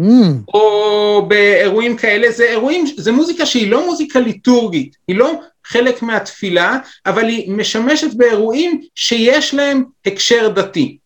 Mm, 0.01 0.53
או 0.53 1.25
באירועים 1.27 1.97
כאלה, 1.97 2.31
זה 2.31 2.43
אירועים, 2.43 2.85
זה 2.97 3.11
מוזיקה 3.11 3.45
שהיא 3.45 3.71
לא 3.71 3.85
מוזיקה 3.85 4.19
ליטורגית, 4.19 4.95
היא 5.07 5.15
לא 5.15 5.41
חלק 5.65 6.01
מהתפילה, 6.01 6.77
אבל 7.05 7.25
היא 7.25 7.51
משמשת 7.51 8.13
באירועים 8.13 8.81
שיש 8.95 9.53
להם 9.53 9.83
הקשר 10.05 10.49
דתי. 10.49 10.97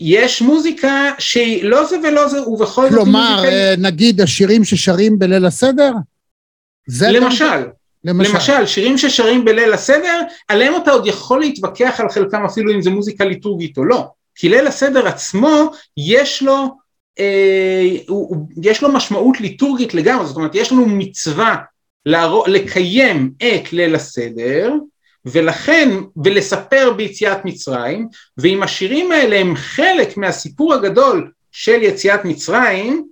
יש 0.00 0.42
מוזיקה 0.42 1.12
שהיא 1.18 1.64
לא 1.64 1.84
זה 1.84 1.96
ולא 2.02 2.28
זה, 2.28 2.48
ובכל 2.48 2.90
זאת 2.90 3.02
כלומר, 3.02 3.36
מוזיקה... 3.36 3.52
אה, 3.52 3.74
נגיד 3.78 4.20
השירים 4.20 4.64
ששרים 4.64 5.18
בליל 5.18 5.46
הסדר? 5.46 5.92
זה 6.86 7.10
למשל, 7.10 7.44
למשל. 8.04 8.32
למשל, 8.32 8.66
שירים 8.66 8.98
ששרים 8.98 9.44
בליל 9.44 9.72
הסדר, 9.72 10.20
עליהם 10.48 10.72
אתה 10.82 10.90
עוד 10.90 11.06
יכול 11.06 11.40
להתווכח 11.40 12.00
על 12.00 12.08
חלקם 12.08 12.44
אפילו 12.44 12.72
אם 12.72 12.82
זה 12.82 12.90
מוזיקה 12.90 13.24
ליטורגית 13.24 13.78
או 13.78 13.84
לא. 13.84 14.10
כי 14.34 14.48
ליל 14.48 14.66
הסדר 14.66 15.06
עצמו, 15.08 15.70
יש 15.96 16.42
לו, 16.42 16.76
אה, 17.18 17.82
הוא, 18.08 18.28
הוא- 18.28 18.46
יש 18.62 18.82
לו 18.82 18.88
משמעות 18.92 19.40
ליטורגית 19.40 19.94
לגמרי, 19.94 20.26
זאת 20.26 20.36
אומרת, 20.36 20.54
יש 20.54 20.72
לנו 20.72 20.86
מצווה 20.86 21.56
להרא- 22.06 22.48
לקיים 22.48 23.30
את 23.38 23.72
ליל 23.72 23.94
הסדר, 23.94 24.72
ולכן, 25.26 25.88
ולספר 26.24 26.92
ביציאת 26.96 27.44
מצרים, 27.44 28.08
ואם 28.38 28.62
השירים 28.62 29.12
האלה 29.12 29.36
הם 29.38 29.56
חלק 29.56 30.16
מהסיפור 30.16 30.74
הגדול 30.74 31.30
של 31.52 31.82
יציאת 31.82 32.24
מצרים, 32.24 33.04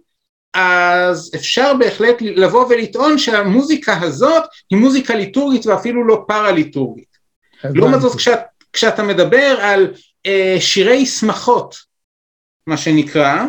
אז 0.55 1.31
אפשר 1.35 1.75
בהחלט 1.79 2.17
לבוא 2.23 2.67
ולטעון 2.69 3.19
שהמוזיקה 3.19 4.01
הזאת 4.01 4.43
היא 4.71 4.79
מוזיקה 4.79 5.15
ליטורגית 5.15 5.67
ואפילו 5.67 6.07
לא 6.07 6.25
פארה-ליטורגית. 6.29 7.13
לעומת 7.65 8.01
זאת, 8.01 8.17
כשאת, 8.17 8.39
כשאתה 8.73 9.03
מדבר 9.03 9.57
על 9.61 9.95
שירי 10.61 11.07
שמחות, 11.07 11.77
מה 12.67 12.77
שנקרא, 12.77 13.45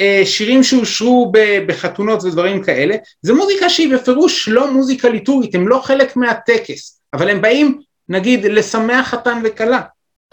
אה, 0.00 0.22
שירים 0.24 0.62
שאושרו 0.62 1.32
ב- 1.32 1.64
בחתונות 1.66 2.24
ודברים 2.24 2.64
כאלה, 2.64 2.96
זה 3.22 3.34
מוזיקה 3.34 3.70
שהיא 3.70 3.94
בפירוש 3.94 4.48
לא 4.48 4.72
מוזיקה 4.72 5.08
ליטורגית, 5.08 5.54
הם 5.54 5.68
לא 5.68 5.80
חלק 5.84 6.16
מהטקס, 6.16 7.00
אבל 7.12 7.30
הם 7.30 7.42
באים, 7.42 7.80
נגיד, 8.08 8.44
לשמח 8.44 9.08
חתן 9.08 9.42
וכלה. 9.44 9.82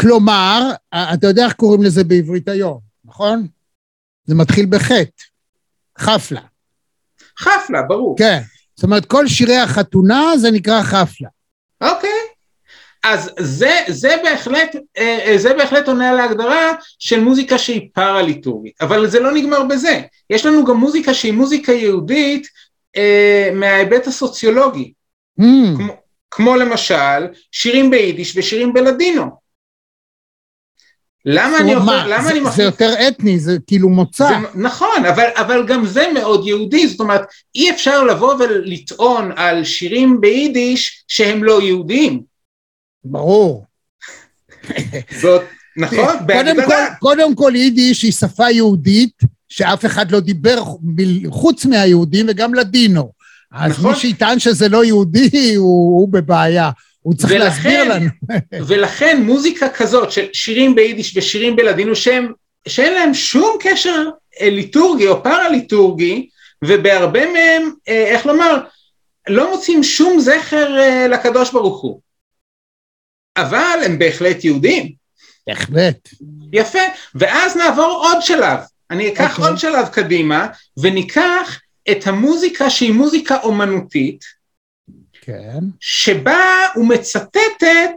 כלומר, 0.02 0.62
אה, 0.94 1.14
אתה 1.14 1.28
יודע 1.28 1.46
איך 1.46 1.54
קוראים 1.54 1.84
לזה 1.84 2.04
בעברית 2.04 2.48
היום, 2.48 2.80
נכון? 3.06 3.48
זה 4.26 4.36
מתחיל 4.36 4.66
בחטא, 4.70 5.24
חפלה. 6.00 6.42
חפלה, 7.40 7.82
ברור. 7.82 8.16
כן. 8.18 8.42
זאת 8.76 8.84
אומרת, 8.84 9.06
כל 9.06 9.28
שירי 9.28 9.58
החתונה 9.58 10.38
זה 10.38 10.52
נקרא 10.52 10.84
חפלה. 10.84 11.30
אוקיי. 11.82 12.15
אז 13.06 13.32
זה, 13.40 13.72
זה, 13.88 14.16
בהחלט, 14.24 14.76
אה, 14.98 15.20
אה, 15.26 15.38
זה 15.38 15.54
בהחלט 15.54 15.88
עונה 15.88 16.10
על 16.10 16.20
ההגדרה 16.20 16.72
של 17.00 17.20
מוזיקה 17.20 17.58
שהיא 17.58 17.90
פארה-ליטורגית, 17.94 18.74
אבל 18.82 19.08
זה 19.08 19.20
לא 19.20 19.32
נגמר 19.32 19.64
בזה. 19.64 20.02
יש 20.30 20.46
לנו 20.46 20.66
גם 20.66 20.78
מוזיקה 20.78 21.14
שהיא 21.14 21.34
מוזיקה 21.34 21.72
יהודית 21.74 22.48
אה, 22.98 23.50
מההיבט 23.54 24.08
הסוציולוגי, 24.08 24.92
Mm, 25.42 25.44
כמו, 25.78 25.94
כמו 26.32 26.56
למשל 26.56 27.26
שירים 27.52 27.90
ביידיש 27.90 28.34
ושירים 28.38 28.74
בלדינו. 28.74 29.46
למה 31.26 31.58
אני, 31.60 31.72
יכול, 31.72 31.94
למה 32.08 32.24
זה- 32.24 32.30
אני 32.30 32.40
זה 32.40 32.46
מחליט... 32.46 32.66
יותר 32.66 33.08
אתני, 33.08 33.40
זה 33.40 33.58
כאילו 33.68 33.90
מוצא. 33.90 34.28
זה, 34.28 34.34
נכון, 34.60 35.06
אבל, 35.10 35.28
אבל 35.36 35.66
גם 35.68 35.86
זה 35.86 36.08
מאוד 36.14 36.48
יהודי, 36.48 36.88
זאת 36.88 37.00
אומרת, 37.00 37.22
אי 37.56 37.72
אפשר 37.72 38.04
לבוא 38.04 38.34
ולטעון 38.34 39.32
על 39.36 39.64
שירים 39.64 40.22
ביידיש 40.22 41.04
שהם 41.08 41.44
לא 41.44 41.62
יהודיים. 41.62 42.35
ברור. 43.06 43.66
זאת, 45.22 45.42
נכון? 45.78 46.16
קודם. 46.34 46.56
כל, 46.66 46.74
קודם 47.00 47.36
כל 47.36 47.52
יידיש 47.56 48.04
היא 48.04 48.12
שפה 48.12 48.50
יהודית 48.52 49.14
שאף 49.50 49.86
אחד 49.86 50.12
לא 50.12 50.20
דיבר 50.20 50.64
חוץ 51.30 51.66
מהיהודים 51.66 52.26
וגם 52.30 52.54
לדינו. 52.54 53.12
אז 53.52 53.72
נכון. 53.72 53.92
מי 53.92 53.98
שיטען 54.00 54.40
שזה 54.40 54.70
לא 54.70 54.86
יהודי 54.86 55.56
הוא, 55.56 56.00
הוא 56.00 56.10
בבעיה. 56.14 56.70
הוא 57.02 57.14
צריך 57.14 57.34
ולכן- 57.34 57.46
להסביר 57.46 57.84
לנו. 57.84 58.10
ולכן 58.68 59.22
מוזיקה 59.26 59.70
כזאת 59.70 60.12
של 60.12 60.26
שירים 60.34 60.76
ביידיש 60.76 61.18
ושירים 61.18 61.56
בלדינו 61.56 61.96
שהם, 61.96 62.32
שאין 62.68 62.94
להם 62.94 63.14
שום 63.14 63.58
קשר 63.60 64.06
אה, 64.42 64.50
ליטורגי 64.50 65.08
או 65.08 65.24
פארה-ליטורגי, 65.24 66.30
ובהרבה 66.64 67.20
מהם, 67.34 67.72
אה, 67.88 68.04
איך 68.08 68.26
לומר, 68.26 68.58
לא 69.30 69.52
מוצאים 69.52 69.84
שום 69.84 70.20
זכר 70.20 70.80
אה, 70.80 71.08
לקדוש 71.08 71.52
ברוך 71.52 71.82
הוא. 71.82 72.00
אבל 73.38 73.80
הם 73.86 74.00
בהחלט 74.00 74.44
יהודים. 74.44 74.94
בהחלט. 75.48 76.10
יפה, 76.54 76.80
ואז 77.16 77.58
נעבור 77.58 78.02
עוד 78.04 78.18
שלב. 78.22 78.60
אני 78.92 79.14
אקח 79.14 79.32
אוקיי. 79.32 79.46
עוד 79.50 79.60
שלב 79.60 79.88
קדימה, 79.88 80.48
וניקח 80.78 81.60
את 81.92 82.08
המוזיקה 82.08 82.70
שהיא 82.70 82.94
מוזיקה 82.94 83.38
אומנותית, 83.44 84.24
כן. 85.22 85.60
שבה 85.80 86.44
הוא 86.76 86.88
מצטטת 86.90 87.96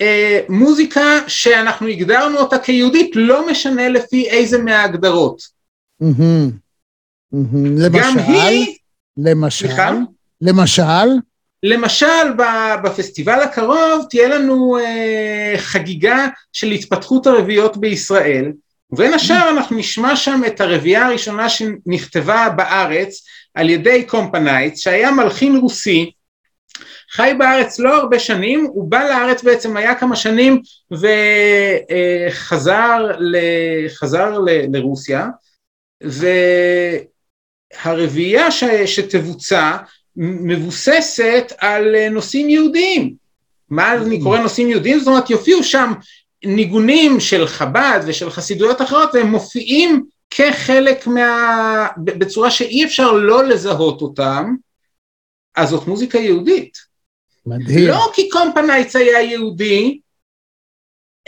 אה, 0.00 0.40
מוזיקה 0.48 1.28
שאנחנו 1.28 1.86
הגדרנו 1.86 2.38
אותה 2.38 2.58
כיהודית, 2.58 3.10
לא 3.14 3.50
משנה 3.50 3.88
לפי 3.88 4.30
איזה 4.30 4.62
מההגדרות. 4.62 5.42
מהמם. 6.00 6.50
גם 7.32 8.16
למשל, 8.16 8.18
היא, 8.18 8.76
למשל, 9.16 9.66
סליחה? 9.66 9.90
למשל, 10.40 11.08
למשל 11.62 12.32
בפסטיבל 12.84 13.40
הקרוב 13.40 14.06
תהיה 14.10 14.28
לנו 14.28 14.78
אה, 14.78 15.54
חגיגה 15.56 16.28
של 16.52 16.70
התפתחות 16.70 17.26
הרביעיות 17.26 17.76
בישראל, 17.76 18.52
ובין 18.92 19.14
השאר 19.14 19.50
אנחנו 19.50 19.76
נשמע 19.76 20.16
שם 20.16 20.40
את 20.46 20.60
הרביעייה 20.60 21.06
הראשונה 21.06 21.48
שנכתבה 21.48 22.48
בארץ 22.56 23.24
על 23.54 23.70
ידי 23.70 24.04
קומפנייץ, 24.04 24.78
שהיה 24.78 25.10
מלחין 25.10 25.56
רוסי, 25.56 26.10
חי 27.12 27.32
בארץ 27.38 27.78
לא 27.78 27.96
הרבה 27.96 28.18
שנים, 28.18 28.64
הוא 28.64 28.90
בא 28.90 29.04
לארץ 29.04 29.42
בעצם, 29.42 29.76
היה 29.76 29.94
כמה 29.94 30.16
שנים 30.16 30.62
וחזר 32.30 33.06
ל, 33.18 33.36
חזר 33.88 34.38
ל, 34.38 34.76
לרוסיה, 34.76 35.26
והרביעייה 37.84 38.50
ש, 38.50 38.64
שתבוצע 38.64 39.76
מבוססת 40.16 41.52
על 41.58 41.94
אה, 41.94 42.08
נושאים 42.08 42.48
יהודיים. 42.48 43.14
מה 43.70 43.94
אני 43.94 44.22
קורא 44.22 44.38
נושאים 44.38 44.68
יהודיים? 44.68 44.98
זאת 44.98 45.08
אומרת, 45.08 45.30
יופיעו 45.30 45.64
שם 45.64 45.92
ניגונים 46.44 47.20
של 47.20 47.46
חב"ד 47.46 48.00
ושל 48.06 48.30
חסידויות 48.30 48.82
אחרות, 48.82 49.10
והם 49.14 49.26
מופיעים 49.26 50.04
כחלק 50.30 51.06
מה... 51.06 51.88
בצורה 52.04 52.50
שאי 52.50 52.84
אפשר 52.84 53.12
לא 53.12 53.44
לזהות 53.44 54.02
אותם, 54.02 54.54
אז 55.56 55.68
זאת 55.68 55.86
מוזיקה 55.86 56.18
יהודית. 56.18 56.78
מדהים. 57.46 57.88
לא 57.88 58.10
כי 58.14 58.28
קומפנייץ 58.28 58.96
היה 58.96 59.22
יהודי, 59.22 60.00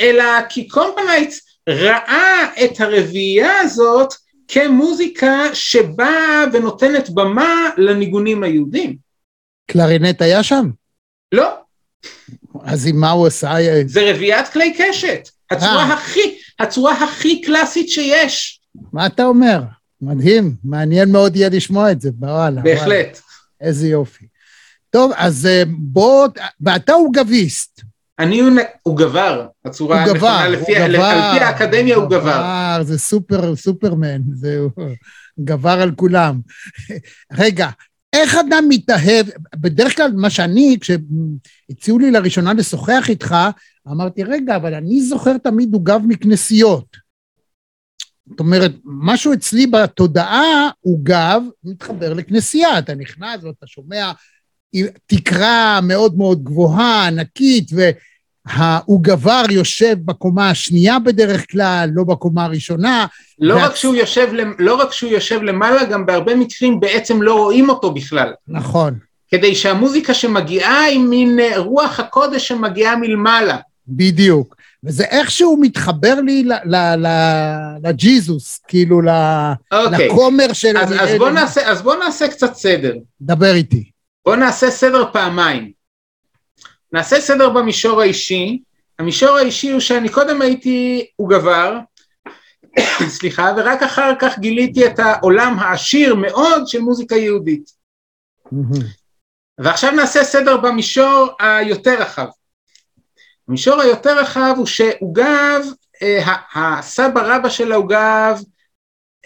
אלא 0.00 0.24
כי 0.48 0.68
קומפנייץ 0.68 1.40
ראה 1.68 2.64
את 2.64 2.80
הרביעייה 2.80 3.58
הזאת 3.60 4.14
כמוזיקה 4.48 5.54
שבאה 5.54 6.44
ונותנת 6.52 7.10
במה 7.10 7.70
לניגונים 7.76 8.42
היהודים. 8.42 8.96
קלרינט 9.70 10.22
היה 10.22 10.42
שם? 10.42 10.70
לא, 11.32 11.48
אז 12.64 12.86
עם 12.86 13.00
מה 13.00 13.10
הוא 13.10 13.26
עשה? 13.26 13.54
זה 13.86 14.10
רביעיית 14.10 14.48
כלי 14.48 14.74
קשת. 14.78 15.28
הצורה 15.50 15.84
אה. 15.90 15.94
הכי, 15.94 16.38
הצורה 16.58 17.04
הכי 17.04 17.42
קלאסית 17.42 17.88
שיש. 17.88 18.60
מה 18.92 19.06
אתה 19.06 19.24
אומר? 19.24 19.60
מדהים, 20.00 20.54
מעניין 20.64 21.12
מאוד 21.12 21.36
יהיה 21.36 21.48
לשמוע 21.48 21.92
את 21.92 22.00
זה, 22.00 22.10
וואלה. 22.18 22.34
וואלה. 22.34 22.62
בהחלט. 22.62 23.20
איזה 23.60 23.88
יופי. 23.88 24.26
טוב, 24.90 25.12
אז 25.16 25.46
אה, 25.46 25.62
בוא, 25.78 26.28
ואתה 26.60 26.92
עוגביסט. 26.92 27.80
אני 28.18 28.40
הוא, 28.40 28.50
הוא 28.82 28.96
גבר, 28.96 29.46
הצורה 29.64 30.04
הוא 30.04 30.14
גבר, 30.14 30.28
הנכונה, 30.28 30.46
הוא 30.46 30.54
לפי, 30.54 30.72
גבר. 30.72 31.04
על 31.04 31.38
פי 31.38 31.44
האקדמיה 31.44 31.96
הוא 31.96 32.06
גבר. 32.06 32.18
גבר, 32.18 32.82
זה 32.82 32.98
סופר, 32.98 33.56
סופרמן, 33.56 34.22
זהו, 34.32 34.70
גבר 35.40 35.80
על 35.80 35.90
כולם. 35.94 36.40
רגע, 37.32 37.68
איך 38.12 38.34
אדם 38.34 38.64
מתאהב, 38.68 39.26
בדרך 39.56 39.96
כלל 39.96 40.12
מה 40.16 40.30
שאני, 40.30 40.76
כשהציעו 40.80 41.98
לי 41.98 42.10
לראשונה 42.10 42.52
לשוחח 42.52 43.04
איתך, 43.08 43.36
אמרתי, 43.90 44.22
רגע, 44.22 44.56
אבל 44.56 44.74
אני 44.74 45.00
זוכר 45.00 45.38
תמיד 45.38 45.74
עוגב 45.74 46.00
מכנסיות. 46.08 46.96
זאת 48.30 48.40
אומרת, 48.40 48.72
משהו 48.84 49.32
אצלי 49.32 49.66
בתודעה, 49.66 50.70
עוגב 50.80 51.42
מתחבר 51.64 52.12
לכנסייה. 52.12 52.78
אתה 52.78 52.94
נכנס 52.94 53.44
ואתה 53.44 53.66
שומע 53.66 54.12
תקרה 55.06 55.80
מאוד 55.82 56.18
מאוד 56.18 56.44
גבוהה, 56.44 57.06
ענקית, 57.06 57.70
והעוגבר 58.46 59.42
יושב 59.50 59.96
בקומה 60.04 60.50
השנייה 60.50 60.98
בדרך 60.98 61.50
כלל, 61.52 61.90
לא 61.94 62.04
בקומה 62.04 62.44
הראשונה. 62.44 63.06
לא, 63.38 63.54
וה- 63.54 63.66
רק 63.66 63.76
שהוא 63.76 63.94
יושב, 63.94 64.28
לא 64.58 64.74
רק 64.74 64.92
שהוא 64.92 65.10
יושב 65.10 65.42
למעלה, 65.42 65.84
גם 65.84 66.06
בהרבה 66.06 66.34
מקרים 66.34 66.80
בעצם 66.80 67.22
לא 67.22 67.34
רואים 67.34 67.68
אותו 67.70 67.90
בכלל. 67.90 68.32
נכון. 68.48 68.94
כדי 69.30 69.54
שהמוזיקה 69.54 70.14
שמגיעה 70.14 70.80
היא 70.80 71.00
מין 71.00 71.40
אה, 71.40 71.58
רוח 71.58 72.00
הקודש 72.00 72.48
שמגיעה 72.48 72.96
מלמעלה. 72.96 73.56
בדיוק. 73.88 74.54
וזה 74.84 75.04
איכשהו 75.04 75.58
מתחבר 75.60 76.20
לי 76.20 76.48
לג'יזוס, 77.82 78.60
כאילו 78.68 79.00
ל- 79.02 79.08
אוקיי, 79.72 80.08
לכומר 80.08 80.52
של... 80.52 80.78
אז, 80.78 80.92
אז, 81.00 81.18
בוא 81.18 81.30
נעשה, 81.30 81.70
אז 81.70 81.82
בוא 81.82 81.94
נעשה 81.94 82.28
קצת 82.28 82.54
סדר. 82.54 82.92
דבר 83.20 83.54
איתי. 83.54 83.90
בוא 84.24 84.36
נעשה 84.36 84.70
סדר 84.70 85.12
פעמיים. 85.12 85.72
נעשה 86.92 87.20
סדר 87.20 87.50
במישור 87.50 88.00
האישי. 88.00 88.62
המישור 88.98 89.36
האישי 89.36 89.70
הוא 89.70 89.80
שאני 89.80 90.08
קודם 90.08 90.42
הייתי 90.42 91.06
עוגבר, 91.16 91.78
סליחה, 93.18 93.52
ורק 93.56 93.82
אחר 93.82 94.12
כך 94.18 94.38
גיליתי 94.38 94.86
את 94.86 94.98
העולם 94.98 95.58
העשיר 95.58 96.14
מאוד 96.14 96.68
של 96.68 96.80
מוזיקה 96.80 97.16
יהודית. 97.16 97.70
ועכשיו 99.58 99.90
נעשה 99.90 100.24
סדר 100.24 100.56
במישור 100.56 101.28
היותר 101.40 102.00
רחב. 102.00 102.26
המישור 103.48 103.80
היותר 103.80 104.18
רחב 104.18 104.54
הוא 104.56 104.66
שעוגב, 104.66 105.64
אה, 106.02 106.34
הסבא 106.54 107.36
רבא 107.36 107.48
של 107.48 107.72
העוגב 107.72 108.40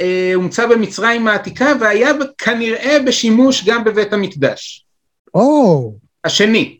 אה, 0.00 0.32
הומצא 0.34 0.66
במצרים 0.66 1.28
העתיקה 1.28 1.72
והיה 1.80 2.12
כנראה 2.38 2.98
בשימוש 3.06 3.64
גם 3.64 3.84
בבית 3.84 4.12
המקדש. 4.12 4.87
או, 5.34 5.92
השני. 6.24 6.76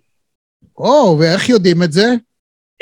או, 0.79 1.17
ואיך 1.21 1.49
יודעים 1.49 1.83
את 1.83 1.93
זה? 1.93 2.15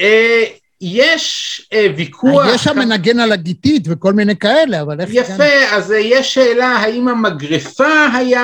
אה, 0.00 0.44
יש 0.80 1.60
אה, 1.72 1.86
ויכוח... 1.96 2.46
יש 2.54 2.64
שם 2.64 2.78
מנגן 2.78 3.20
על 3.20 3.32
הגיתית 3.32 3.82
וכל 3.86 4.12
מיני 4.12 4.36
כאלה, 4.36 4.80
אבל 4.82 5.00
איך... 5.00 5.10
יפה, 5.12 5.44
אז 5.70 5.92
אה, 5.92 5.98
יש 5.98 6.34
שאלה 6.34 6.66
האם 6.66 7.08
המגרפה 7.08 8.06
היה 8.14 8.42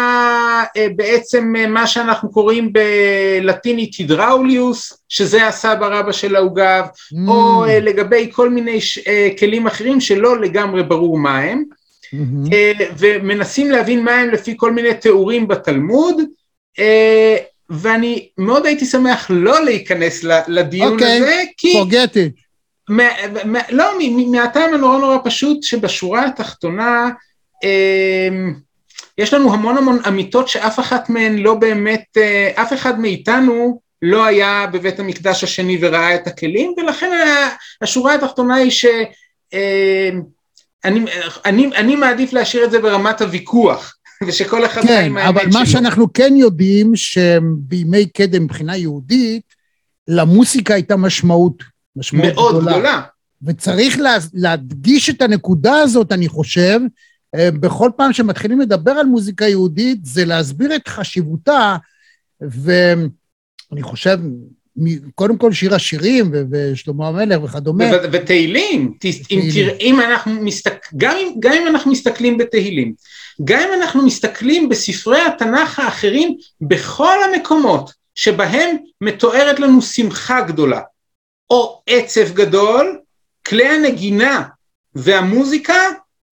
אה, 0.76 0.86
בעצם 0.96 1.52
אה, 1.58 1.66
מה 1.66 1.86
שאנחנו 1.86 2.30
קוראים 2.32 2.72
בלטינית 2.72 3.94
הידראוליוס, 3.94 4.92
שזה 5.08 5.46
הסבא 5.46 5.86
רבא 5.98 6.12
של 6.12 6.36
העוגב, 6.36 6.84
Mm, 7.14 7.28
או 7.30 7.64
אה, 7.64 7.80
לגבי 7.80 8.30
כל 8.32 8.50
מיני 8.50 8.80
ש- 8.80 8.98
אה, 8.98 9.28
כלים 9.38 9.66
אחרים 9.66 10.00
שלא 10.00 10.40
לגמרי 10.40 10.82
ברור 10.82 11.18
מה 11.18 11.38
הם, 11.38 11.64
מהמם. 12.12 12.52
אה, 12.52 12.72
ומנסים 12.98 13.70
להבין 13.70 14.04
מה 14.04 14.12
הם 14.14 14.30
לפי 14.30 14.54
כל 14.56 14.72
מיני 14.72 14.94
תיאורים 14.94 15.48
בתלמוד, 15.48 16.14
אה, 16.20 16.24
ואני 17.70 18.28
מאוד 18.38 18.66
הייתי 18.66 18.86
שמח 18.86 19.26
לא 19.30 19.64
להיכנס 19.64 20.24
לדיון 20.48 20.92
אוקיי, 20.92 21.16
הזה, 21.16 21.42
כי... 21.56 21.72
forget 21.82 22.14
it. 22.14 22.42
מה- 22.88 23.08
מה- 23.44 23.58
לא, 23.70 23.98
מ- 23.98 24.16
מ- 24.16 24.32
מהטעם 24.32 24.74
הנורא 24.74 24.98
נורא 24.98 25.18
פשוט 25.24 25.62
שבשורה 25.62 26.26
התחתונה 26.26 27.10
אמ, 27.64 28.54
יש 29.18 29.34
לנו 29.34 29.52
המון 29.54 29.78
המון 29.78 29.98
אמיתות 30.08 30.48
שאף 30.48 30.80
אחת 30.80 31.10
מהן 31.10 31.38
לא 31.38 31.54
באמת, 31.54 32.04
אה, 32.16 32.50
אף 32.54 32.72
אחד 32.72 33.00
מאיתנו 33.00 33.80
לא 34.02 34.24
היה 34.24 34.66
בבית 34.72 35.00
המקדש 35.00 35.44
השני 35.44 35.78
וראה 35.80 36.14
את 36.14 36.26
הכלים, 36.26 36.74
ולכן 36.76 37.10
השורה 37.82 38.14
התחתונה 38.14 38.54
היא 38.54 38.70
ש... 38.70 38.86
אמ, 39.52 40.22
אני, 40.84 41.00
אני, 41.44 41.66
אני 41.66 41.96
מעדיף 41.96 42.32
להשאיר 42.32 42.64
את 42.64 42.70
זה 42.70 42.78
ברמת 42.78 43.20
הוויכוח, 43.20 43.96
ושכל 44.26 44.64
אחד 44.66 44.82
כן, 44.82 45.04
עם 45.06 45.16
האמת 45.16 45.28
אבל 45.28 45.46
מה 45.46 45.66
שלו. 45.66 45.66
שאנחנו 45.66 46.12
כן 46.12 46.32
יודעים, 46.36 46.96
שבימי 46.96 48.06
קדם 48.06 48.44
מבחינה 48.44 48.76
יהודית, 48.76 49.42
למוסיקה 50.08 50.74
הייתה 50.74 50.96
משמעות, 50.96 51.62
משמעות 51.96 52.34
מאוד 52.34 52.56
גדולה. 52.56 52.72
גדולה. 52.72 53.02
וצריך 53.42 53.98
לה, 53.98 54.16
להדגיש 54.34 55.10
את 55.10 55.22
הנקודה 55.22 55.74
הזאת, 55.74 56.12
אני 56.12 56.28
חושב, 56.28 56.80
אה, 57.34 57.50
בכל 57.50 57.90
פעם 57.96 58.12
שמתחילים 58.12 58.60
לדבר 58.60 58.90
על 58.90 59.06
מוזיקה 59.06 59.48
יהודית, 59.48 60.04
זה 60.04 60.24
להסביר 60.24 60.76
את 60.76 60.88
חשיבותה, 60.88 61.76
ואני 62.40 63.82
חושב, 63.82 64.18
קודם 65.14 65.36
כל 65.38 65.52
שיר 65.52 65.74
השירים, 65.74 66.32
ושלמה 66.50 67.08
המלך 67.08 67.42
וכדומה, 67.44 67.84
ותהילים, 68.12 68.92
אם. 69.30 69.40
תראה, 69.54 69.76
אם 69.80 70.00
אנחנו 70.00 70.32
מסתכל, 70.32 70.96
גם, 70.98 71.52
אם- 71.52 71.66
אנחנו 71.66 71.90
מסתכלים 71.92 72.38
בתהילים, 72.38 72.94
גם 73.44 73.60
אם 73.60 73.82
אנחנו 73.82 74.06
מסתכלים 74.06 74.68
בספרי 74.68 75.20
התנ"ך 75.20 75.78
האחרים, 75.78 76.36
בכל 76.60 77.16
המקומות 77.24 77.92
שבהם 78.14 78.76
מתוארת 79.00 79.60
לנו 79.60 79.82
שמחה 79.82 80.40
גדולה, 80.40 80.80
או 81.50 81.82
עצב 81.86 82.34
גדול, 82.34 82.98
כלי 83.46 83.66
הנגינה 83.68 84.42
והמוזיקה 84.94 85.74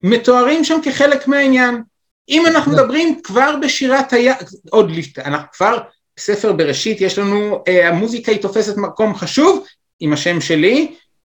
מתוארים 0.02 0.64
שם 0.64 0.78
כחלק 0.84 1.28
מהעניין. 1.28 1.82
אם 2.28 2.46
אנחנו 2.46 2.72
כן. 2.72 2.78
מדברים 2.78 3.20
כבר 3.22 3.56
בשירת 3.62 4.12
הים, 4.12 4.34
עוד 4.70 4.90
לפני, 4.90 5.24
אנחנו 5.24 5.46
כבר 5.52 5.78
בספר 6.20 6.52
בראשית 6.52 7.00
יש 7.00 7.18
לנו, 7.18 7.64
אה, 7.68 7.88
המוזיקה 7.88 8.32
היא 8.32 8.42
תופסת 8.42 8.76
מקום 8.76 9.14
חשוב 9.14 9.66
עם 10.00 10.12
השם 10.12 10.40
שלי, 10.40 10.94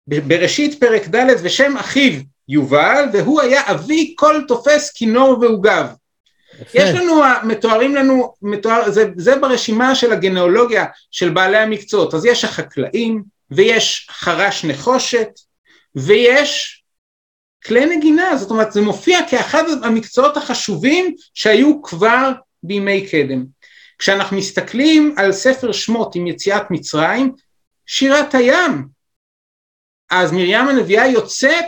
בראשית 0.07 0.79
פרק 0.79 1.07
ד' 1.07 1.29
ושם 1.43 1.77
אחיו 1.77 2.13
יובל, 2.47 3.03
והוא 3.13 3.41
היה 3.41 3.71
אבי 3.71 4.13
כל 4.17 4.41
תופס 4.47 4.91
כינור 4.91 5.37
ועוגב. 5.41 5.87
יש 6.73 6.89
לנו, 6.89 7.21
מתוארים 7.43 7.95
לנו, 7.95 8.33
מתואר, 8.41 8.91
זה, 8.91 9.05
זה 9.17 9.35
ברשימה 9.35 9.95
של 9.95 10.11
הגנאולוגיה 10.11 10.85
של 11.11 11.29
בעלי 11.29 11.57
המקצועות, 11.57 12.13
אז 12.13 12.25
יש 12.25 12.45
החקלאים, 12.45 13.23
ויש 13.51 14.07
חרש 14.11 14.65
נחושת, 14.65 15.29
ויש 15.95 16.83
כלי 17.65 17.97
נגינה, 17.97 18.37
זאת 18.37 18.51
אומרת 18.51 18.71
זה 18.71 18.81
מופיע 18.81 19.19
כאחד 19.29 19.63
המקצועות 19.83 20.37
החשובים 20.37 21.15
שהיו 21.33 21.81
כבר 21.81 22.31
בימי 22.63 23.07
קדם. 23.07 23.60
כשאנחנו 24.01 24.37
מסתכלים 24.37 25.15
על 25.17 25.31
ספר 25.31 25.71
שמות 25.71 26.15
עם 26.15 26.27
יציאת 26.27 26.71
מצרים, 26.71 27.31
שירת 27.85 28.35
הים, 28.35 28.87
אז 30.11 30.31
מרים 30.31 30.67
הנביאה 30.67 31.07
יוצאת 31.07 31.65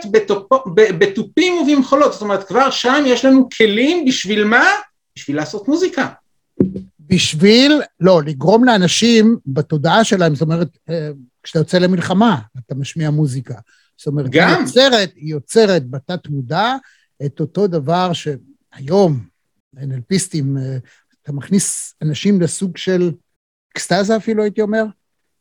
בתופים 0.98 1.52
ובמחולות, 1.52 2.12
זאת 2.12 2.22
אומרת 2.22 2.48
כבר 2.48 2.70
שם 2.70 3.04
יש 3.06 3.24
לנו 3.24 3.48
כלים 3.56 4.04
בשביל 4.04 4.44
מה? 4.44 4.64
בשביל 5.16 5.36
לעשות 5.36 5.68
מוזיקה. 5.68 6.08
בשביל, 7.00 7.82
לא, 8.00 8.22
לגרום 8.22 8.64
לאנשים 8.64 9.36
בתודעה 9.46 10.04
שלהם, 10.04 10.34
זאת 10.34 10.42
אומרת, 10.42 10.68
אה, 10.90 11.10
כשאתה 11.42 11.58
יוצא 11.58 11.78
למלחמה, 11.78 12.38
אתה 12.58 12.74
משמיע 12.74 13.10
מוזיקה. 13.10 13.54
זאת 13.96 14.06
אומרת, 14.06 14.30
גם. 14.30 14.48
היא 14.48 14.58
יוצרת, 14.58 15.12
היא 15.16 15.30
יוצרת 15.30 15.90
בתת 15.90 16.28
מודע 16.28 16.74
את 17.26 17.40
אותו 17.40 17.66
דבר 17.66 18.12
שהיום, 18.12 19.20
NLPיסטים, 19.76 20.58
אה, 20.58 20.78
אתה 21.24 21.32
מכניס 21.32 21.94
אנשים 22.02 22.40
לסוג 22.40 22.76
של 22.76 23.12
אקסטזה 23.72 24.16
אפילו, 24.16 24.42
הייתי 24.42 24.60
אומר. 24.60 24.84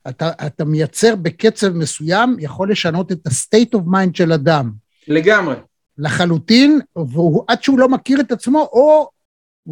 אתה, 0.09 0.31
אתה 0.47 0.65
מייצר 0.65 1.15
בקצב 1.15 1.69
מסוים, 1.69 2.35
יכול 2.39 2.71
לשנות 2.71 3.11
את 3.11 3.27
ה-state 3.27 3.77
of 3.77 3.81
mind 3.81 4.09
של 4.13 4.31
אדם. 4.31 4.71
לגמרי. 5.07 5.55
לחלוטין, 5.97 6.79
והוא, 6.95 7.43
עד 7.47 7.63
שהוא 7.63 7.79
לא 7.79 7.89
מכיר 7.89 8.21
את 8.21 8.31
עצמו, 8.31 8.59
או 8.59 9.09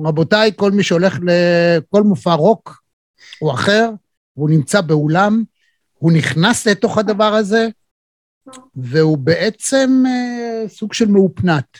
רבותיי, 0.05 0.51
כל 0.55 0.71
מי 0.71 0.83
שהולך 0.83 1.19
לכל 1.23 2.03
מופע 2.03 2.33
רוק 2.33 2.83
או 3.41 3.53
אחר, 3.53 3.89
והוא 4.37 4.49
נמצא 4.49 4.81
באולם, 4.81 5.43
הוא 5.93 6.11
נכנס 6.11 6.67
לתוך 6.67 6.97
הדבר 6.97 7.33
הזה, 7.33 7.67
והוא 8.75 9.17
בעצם 9.17 10.03
אה, 10.07 10.67
סוג 10.67 10.93
של 10.93 11.07
מאופנת. 11.07 11.77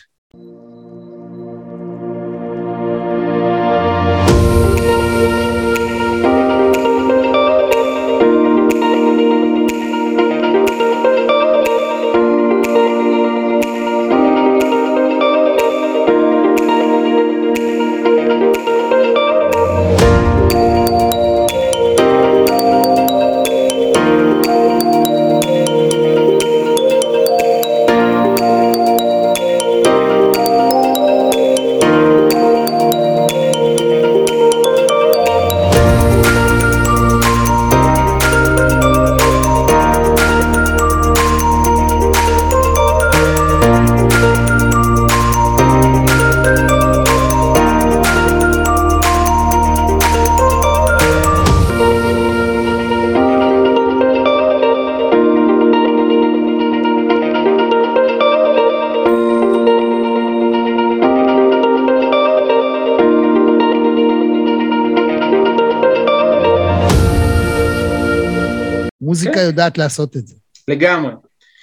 יודעת 69.52 69.78
לעשות 69.78 70.16
את 70.16 70.26
זה. 70.26 70.34
לגמרי. 70.68 71.12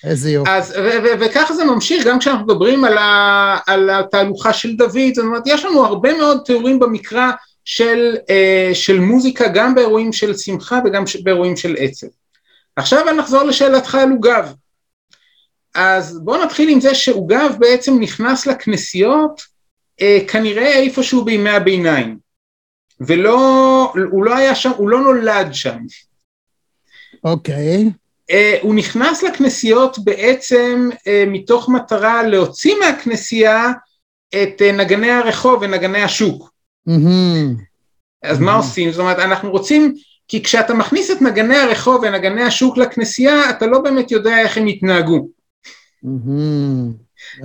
איזה 0.03 0.31
יופי. 0.31 0.51
אז, 0.51 0.71
ו- 0.71 1.03
ו- 1.03 1.19
וככה 1.19 1.53
זה 1.53 1.63
ממשיך, 1.65 2.05
גם 2.05 2.19
כשאנחנו 2.19 2.45
מדברים 2.45 2.85
על, 2.85 2.97
ה- 2.97 3.57
על 3.67 3.89
התהלוכה 3.89 4.53
של 4.53 4.75
דוד, 4.75 5.13
זאת 5.15 5.25
אומרת, 5.25 5.43
יש 5.45 5.65
לנו 5.65 5.85
הרבה 5.85 6.17
מאוד 6.17 6.41
תיאורים 6.45 6.79
במקרא 6.79 7.31
של, 7.65 8.15
אה, 8.29 8.69
של 8.73 8.99
מוזיקה, 8.99 9.47
גם 9.47 9.75
באירועים 9.75 10.13
של 10.13 10.37
שמחה 10.37 10.79
וגם 10.85 11.07
ש- 11.07 11.15
באירועים 11.15 11.57
של 11.57 11.75
עצב. 11.79 12.07
עכשיו 12.75 13.13
נחזור 13.13 13.43
לשאלתך 13.43 13.95
על 13.95 14.11
עוגב. 14.11 14.53
אז 15.75 16.19
בואו 16.23 16.43
נתחיל 16.45 16.69
עם 16.69 16.81
זה 16.81 16.95
שעוגב 16.95 17.51
בעצם 17.59 17.99
נכנס 17.99 18.47
לכנסיות 18.47 19.41
אה, 20.01 20.19
כנראה 20.27 20.73
איפשהו 20.79 21.25
בימי 21.25 21.49
הביניים, 21.49 22.17
ולא, 23.01 23.93
הוא 24.11 24.23
לא 24.25 24.37
היה 24.37 24.55
שם, 24.55 24.71
הוא 24.77 24.89
לא 24.89 25.01
נולד 25.01 25.53
שם. 25.53 25.77
אוקיי. 27.23 27.89
אה, 28.31 28.57
הוא 28.61 28.75
נכנס 28.75 29.23
לכנסיות 29.23 29.99
בעצם 29.99 30.89
אה, 31.07 31.23
מתוך 31.27 31.69
מטרה 31.69 32.23
להוציא 32.23 32.75
מהכנסייה 32.79 33.71
את 34.29 34.61
אה, 34.61 34.71
נגני 34.71 35.11
הרחוב 35.11 35.59
ונגני 35.61 36.01
השוק. 36.03 36.51
מהמם. 36.85 37.55
אז 38.23 38.39
מה 38.39 38.53
Mhm. 38.53 38.57
עושים? 38.57 38.91
זאת 38.91 38.99
אומרת, 38.99 39.19
אנחנו 39.19 39.51
רוצים, 39.51 39.93
כי 40.27 40.43
כשאתה 40.43 40.73
מכניס 40.73 41.11
את 41.11 41.21
נגני 41.21 41.57
הרחוב 41.57 42.01
ונגני 42.03 42.41
השוק 42.43 42.77
לכנסייה, 42.77 43.49
אתה 43.49 43.65
לא 43.65 43.79
באמת 43.79 44.11
יודע 44.11 44.39
איך 44.41 44.57
הם 44.57 44.67
יתנהגו. 44.67 45.27
מהמם. 46.03 46.91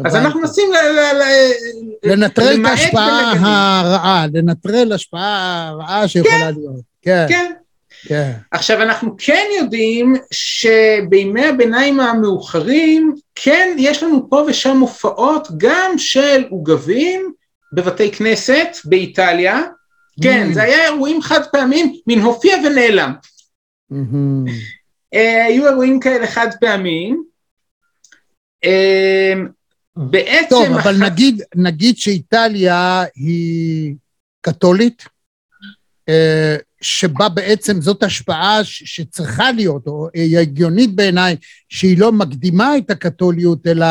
אז. 0.05 0.17
אנחנו 0.17 0.41
מנסים 0.41 0.69
ל- 0.73 2.11
לנטרל 2.11 2.61
את 2.61 2.67
ההשפעה. 2.71 3.33
הרעה, 3.81 4.27
לנטרל 4.35 4.93
השפעה 4.93 5.69
הרעה 5.69 6.09
שיכולה 6.09 6.51
להיות. 6.51 6.81
כן, 7.03 7.53
כן. 8.09 8.33
כן. 8.33 8.33
עכשיו 8.51 8.83
אנחנו 8.83 9.15
כן 9.19 9.47
יודעים 9.59 10.15
שבימי 10.31 11.47
הביניים 11.47 12.01
המאוחרים 12.01 13.15
כן 13.35 13.77
יש 13.79 14.03
לנו 14.03 14.31
פה 14.31 14.45
ושם 14.49 14.79
הופעות 14.79 15.49
גם 15.57 15.93
של 15.99 16.45
עוגבים 16.51 17.33
בבתי 17.73 18.13
כנסת 18.13 18.69
באיטליה, 18.85 19.61
כן 20.23 20.49
Mm. 20.51 20.55
זה 20.55 20.63
היה 20.63 20.85
אירועים 20.85 21.23
חד 21.23 21.41
פעמים, 21.53 21.95
מין 22.07 22.21
הופיע 22.21 22.57
ונעלם, 22.67 23.13
מהמם. 23.91 24.45
אה, 25.15 25.45
היו 25.45 25.67
אירועים 25.69 26.01
כאלה 26.01 26.27
חד 26.27 26.49
פעמים, 26.61 27.25
אה, 28.65 29.33
בעצם, 29.97 30.47
טוב, 30.51 30.67
אבל 30.67 30.79
אחת- 30.81 31.13
נגיד, 31.13 31.43
נגיד 31.55 31.97
שאיטליה 31.99 33.05
היא 33.15 33.95
קתולית, 34.41 35.03
אה, 36.09 36.57
שבה 36.85 37.29
בעצם 37.29 37.81
זאת 37.81 38.03
השפעה 38.03 38.65
ש- 38.65 38.83
שצריכה 38.87 39.53
להיות, 39.53 39.87
או 39.87 40.09
היא 40.15 40.39
הגיונית 40.39 40.95
בעיניי, 40.95 41.37
שהיא 41.69 41.99
לא 41.99 42.13
מקדימה 42.13 42.77
את 42.79 42.91
הקתוליות, 42.91 43.67
אלא 43.67 43.87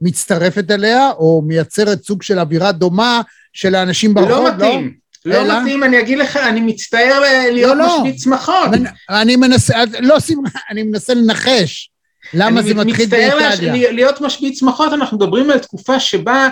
מצטרפת 0.00 0.70
אליה, 0.70 1.10
או 1.10 1.42
מייצרת 1.46 2.04
סוג 2.04 2.22
של 2.22 2.38
אווירה 2.38 2.72
דומה 2.72 3.20
של 3.52 3.74
האנשים 3.74 4.14
ברחוב, 4.14 4.30
לא 4.30 4.54
מתאים, 4.54 4.94
לא 5.24 5.34
אלא? 5.42 5.60
מתאים, 5.60 5.84
אני 5.84 6.00
אגיד 6.00 6.18
לך, 6.18 6.36
אני 6.36 6.60
מצטער 6.60 7.20
ל- 7.20 7.52
להיות 7.52 7.76
לא. 7.78 7.98
משמיץ 7.98 8.24
שמחות, 8.24 8.68
אני 9.10 9.36
מנסה, 9.36 9.74
לא, 10.00 10.20
שמחה, 10.20 10.58
אני 10.70 10.82
מנסה 10.82 11.14
לנחש. 11.14 11.90
למה 12.34 12.60
אני 12.60 12.68
זה 12.68 12.74
מתחיל 12.74 13.04
מצטער 13.06 13.18
באיטליה? 13.38 13.50
להש- 13.50 13.92
להיות 13.92 14.20
משמיץ 14.20 14.58
שמחות, 14.60 14.92
אנחנו 14.92 15.16
מדברים 15.16 15.50
על 15.50 15.58
תקופה 15.58 16.00
שבה 16.00 16.48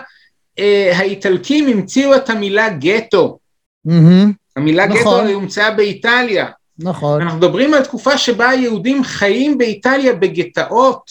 אה, 0.58 0.92
האיטלקים 0.96 1.68
המציאו 1.68 2.16
את 2.16 2.30
המילה 2.30 2.68
גטו. 2.68 3.38
מהמם, 3.84 4.32
המילה 4.56 4.86
נכון. 4.86 5.24
גטו 5.24 5.34
הומצאה 5.34 5.70
באיטליה. 5.70 6.46
נכון. 6.78 7.22
אנחנו 7.22 7.38
מדברים 7.38 7.74
על 7.74 7.84
תקופה 7.84 8.18
שבה 8.18 8.48
היהודים 8.48 9.04
חיים 9.04 9.58
באיטליה 9.58 10.12
בגטאות. 10.12 11.10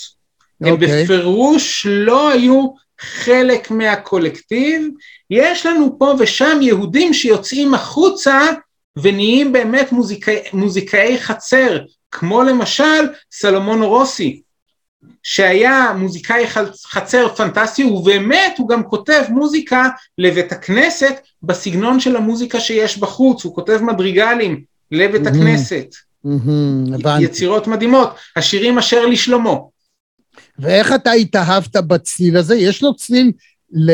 הם 0.61 0.73
אוקיי. 0.73 1.03
בפירוש 1.03 1.85
לא 1.89 2.29
היו 2.29 2.67
חלק 2.99 3.71
מהקולקטיב. 3.71 4.87
יש 5.29 5.65
לנו 5.65 5.95
פה 5.99 6.15
ושם 6.19 6.59
יהודים 6.61 7.13
שיוצאים 7.13 7.73
החוצה 7.73 8.41
ונהיים 8.95 9.53
באמת 9.53 9.91
מוזיקאי, 9.91 10.39
מוזיקאי 10.53 11.19
חצר, 11.19 11.79
כמו 12.11 12.43
למשל 12.43 13.07
סלומון 13.31 13.83
רוסי, 13.83 14.41
שהיה 15.23 15.93
מוזיקאי 15.97 16.47
חצ- 16.47 16.85
חצר 16.87 17.35
פנטסטי, 17.35 17.83
ובאמת 17.83 18.53
הוא 18.57 18.69
גם 18.69 18.83
כותב 18.83 19.23
מוזיקה 19.29 19.89
לבית 20.17 20.51
הכנסת 20.51 21.15
בסגנון 21.43 21.99
של 21.99 22.15
המוזיקה 22.15 22.59
שיש 22.59 22.97
בחוץ, 22.97 23.43
הוא 23.43 23.55
כותב 23.55 23.79
מדריגלים 23.81 24.63
לבית. 24.91 25.27
הכנסת. 25.27 25.95
יצירות 27.21 27.67
מדהימות, 27.67 28.09
השירים 28.35 28.77
אשר 28.77 29.05
לשלמה. 29.05 29.55
ואיך 30.59 30.93
אתה 30.93 31.11
התאהבת 31.11 31.75
בצליל 31.75 32.37
הזה? 32.37 32.55
יש 32.55 32.83
לו 32.83 32.95
צליל 32.95 33.31
ל... 33.71 33.91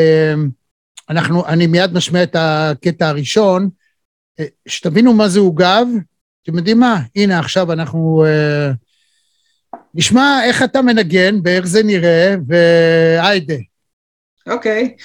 אנחנו, 1.10 1.46
אני 1.46 1.66
מיד 1.66 1.92
משמיע 1.92 2.22
את 2.22 2.36
הקטע 2.38 3.08
הראשון, 3.08 3.68
אה, 4.40 4.44
שתבינו 4.66 5.12
מה 5.12 5.28
זה 5.28 5.40
עוגב. 5.40 5.86
אתם 6.42 6.56
יודעים 6.58 6.80
מה? 6.80 7.00
הנה, 7.16 7.38
עכשיו 7.38 7.72
אנחנו 7.72 8.24
אה, 8.26 8.70
נשמע 9.94 10.40
איך 10.44 10.62
אתה 10.62 10.82
מנגן 10.82 11.34
ואיך 11.44 11.66
זה 11.66 11.82
נראה, 11.82 12.34
והיידה. 12.48 13.54
אוקיי. 14.46 14.96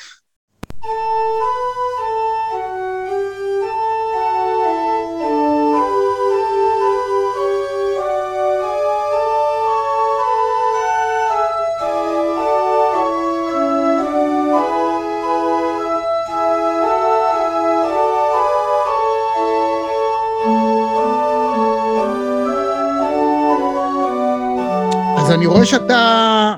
אני 25.44 25.52
רואה 25.52 25.66
שאתה 25.66 26.54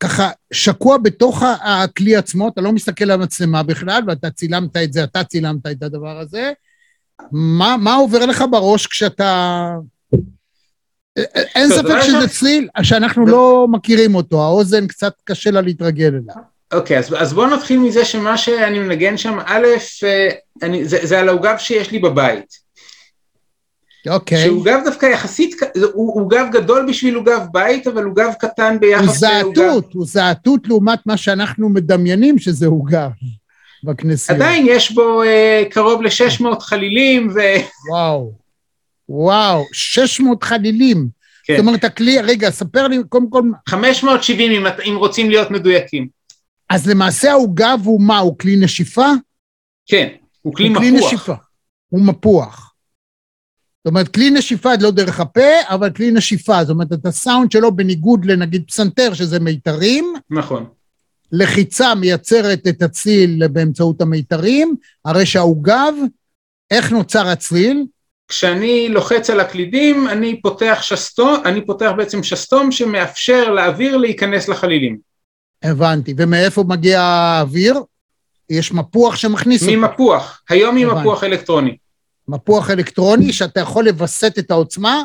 ככה 0.00 0.30
שקוע 0.52 0.98
בתוך 0.98 1.42
הכלי 1.62 2.16
עצמו, 2.16 2.48
אתה 2.48 2.60
לא 2.60 2.72
מסתכל 2.72 3.04
על 3.04 3.10
המצלמה 3.10 3.62
בכלל, 3.62 4.02
ואתה 4.06 4.30
צילמת 4.30 4.76
את 4.76 4.92
זה, 4.92 5.04
אתה 5.04 5.24
צילמת 5.24 5.66
את 5.66 5.82
הדבר 5.82 6.18
הזה. 6.18 6.52
מה, 7.32 7.76
מה 7.80 7.94
עובר 7.94 8.26
לך 8.26 8.44
בראש 8.50 8.86
כשאתה... 8.86 9.72
אין 11.54 11.68
ספק 11.68 12.00
שזה 12.02 12.28
צליל 12.28 12.68
שאנחנו 12.82 13.26
לא 13.26 13.66
מכירים 13.70 14.14
אותו, 14.14 14.42
האוזן 14.42 14.86
קצת 14.86 15.12
קשה 15.24 15.50
לה 15.50 15.60
להתרגל 15.60 16.06
אליו. 16.06 16.42
אוקיי, 16.72 16.98
אז, 16.98 17.14
אז 17.18 17.32
בואו 17.32 17.56
נתחיל 17.56 17.78
מזה 17.78 18.04
שמה 18.04 18.36
שאני 18.36 18.78
מנגן 18.78 19.16
שם, 19.16 19.38
א', 19.44 19.66
אה, 20.04 20.28
אני, 20.62 20.84
זה, 20.84 20.98
זה 21.02 21.20
על 21.20 21.28
העוגב 21.28 21.54
שיש 21.58 21.90
לי 21.90 21.98
בבית. 21.98 22.69
אוקיי. 24.08 24.44
שהוא 24.44 24.58
עוגב 24.60 24.80
דווקא 24.84 25.06
יחסית, 25.06 25.54
ק- 25.60 25.76
הוא 25.92 26.20
עוגב 26.20 26.46
גדול 26.52 26.86
בשביל 26.88 27.14
עוגב 27.14 27.40
בית, 27.52 27.86
אבל 27.86 28.04
עוגב 28.04 28.32
קטן 28.40 28.72
הוא 28.72 28.80
ביחס 28.80 29.22
לעוגב... 29.22 29.54
זעתות, 29.56 29.92
הוא 29.92 30.06
זעתות 30.06 30.68
לעומת 30.68 30.98
מה 31.06 31.16
שאנחנו 31.16 31.68
מדמיינים 31.68 32.38
שזה 32.38 32.66
עוגב 32.66 33.10
בכנסייה. 33.84 34.38
עדיין 34.38 34.66
יש 34.68 34.92
בו 34.92 35.22
אה, 35.22 35.62
קרוב 35.70 36.02
ל-600 36.02 36.60
חלילים, 36.60 37.28
ו... 37.34 37.38
וואו. 37.90 38.32
וואו, 39.08 39.64
600 39.72 40.44
חלילים. 40.44 41.08
כן. 41.44 41.56
זאת 41.56 41.66
אומרת, 41.66 41.84
הכלי, 41.84 42.20
רגע, 42.20 42.50
ספר 42.50 42.88
לי, 42.88 42.98
קודם 43.08 43.30
כל, 43.30 43.42
570 43.68 44.52
אם, 44.52 44.66
אם 44.88 44.96
רוצים 44.96 45.30
להיות 45.30 45.50
מדויקים. 45.50 46.08
אז 46.70 46.86
למעשה 46.88 47.30
העוגב 47.30 47.78
הוא 47.84 48.00
מה? 48.00 48.18
הוא 48.18 48.38
כלי 48.38 48.56
נשיפה? 48.56 49.06
כן, 49.86 50.08
הוא 50.42 50.54
כלי 50.54 50.68
הוא 50.68 50.76
כלי 50.76 50.90
מפוח. 50.90 51.06
נשיפה. 51.06 51.34
הוא 51.88 52.00
מפוח. 52.00 52.69
זאת 53.84 53.90
אומרת, 53.90 54.08
כלי 54.08 54.30
נשיפה 54.30 54.70
לא 54.80 54.90
דרך 54.90 55.20
הפה, 55.20 55.50
אבל 55.68 55.90
כלי 55.90 56.10
נשיפה. 56.10 56.64
זאת 56.64 56.70
אומרת, 56.70 56.92
את 56.92 57.06
הסאונד 57.06 57.52
שלו, 57.52 57.72
בניגוד 57.76 58.24
לנגיד 58.24 58.64
פסנתר, 58.68 59.14
שזה 59.14 59.40
מיתרים, 59.40 60.14
נכון. 60.30 60.66
לחיצה 61.32 61.94
מייצרת 61.94 62.66
את 62.68 62.82
הצליל 62.82 63.48
באמצעות 63.48 64.00
המיתרים, 64.00 64.76
הרי 65.04 65.26
שהעוגב, 65.26 65.92
איך 66.70 66.92
נוצר 66.92 67.28
הצליל? 67.28 67.84
כשאני 68.28 68.88
לוחץ 68.88 69.30
על 69.30 69.40
הקלידים, 69.40 70.08
אני 70.08 70.40
פותח 70.42 70.78
שסתום, 70.82 71.34
אני 71.44 71.66
פותח 71.66 71.90
בעצם 71.96 72.22
שסתום 72.22 72.72
שמאפשר 72.72 73.50
לאוויר 73.50 73.96
להיכנס 73.96 74.48
לחלילים. 74.48 74.98
הבנתי. 75.62 76.14
ומאיפה 76.16 76.64
מגיע 76.68 77.00
האוויר? 77.00 77.80
יש 78.50 78.72
מפוח 78.72 79.16
שמכניס 79.16 79.62
אותו. 79.62 79.76
ממפוח, 79.76 80.42
היום 80.48 80.76
עם 80.76 80.88
הבנתי. 80.88 81.00
מפוח 81.00 81.24
אלקטרוני. 81.24 81.76
מפוח 82.30 82.70
אלקטרוני 82.70 83.32
שאתה 83.32 83.60
יכול 83.60 83.84
לווסת 83.84 84.38
את 84.38 84.50
העוצמה? 84.50 85.02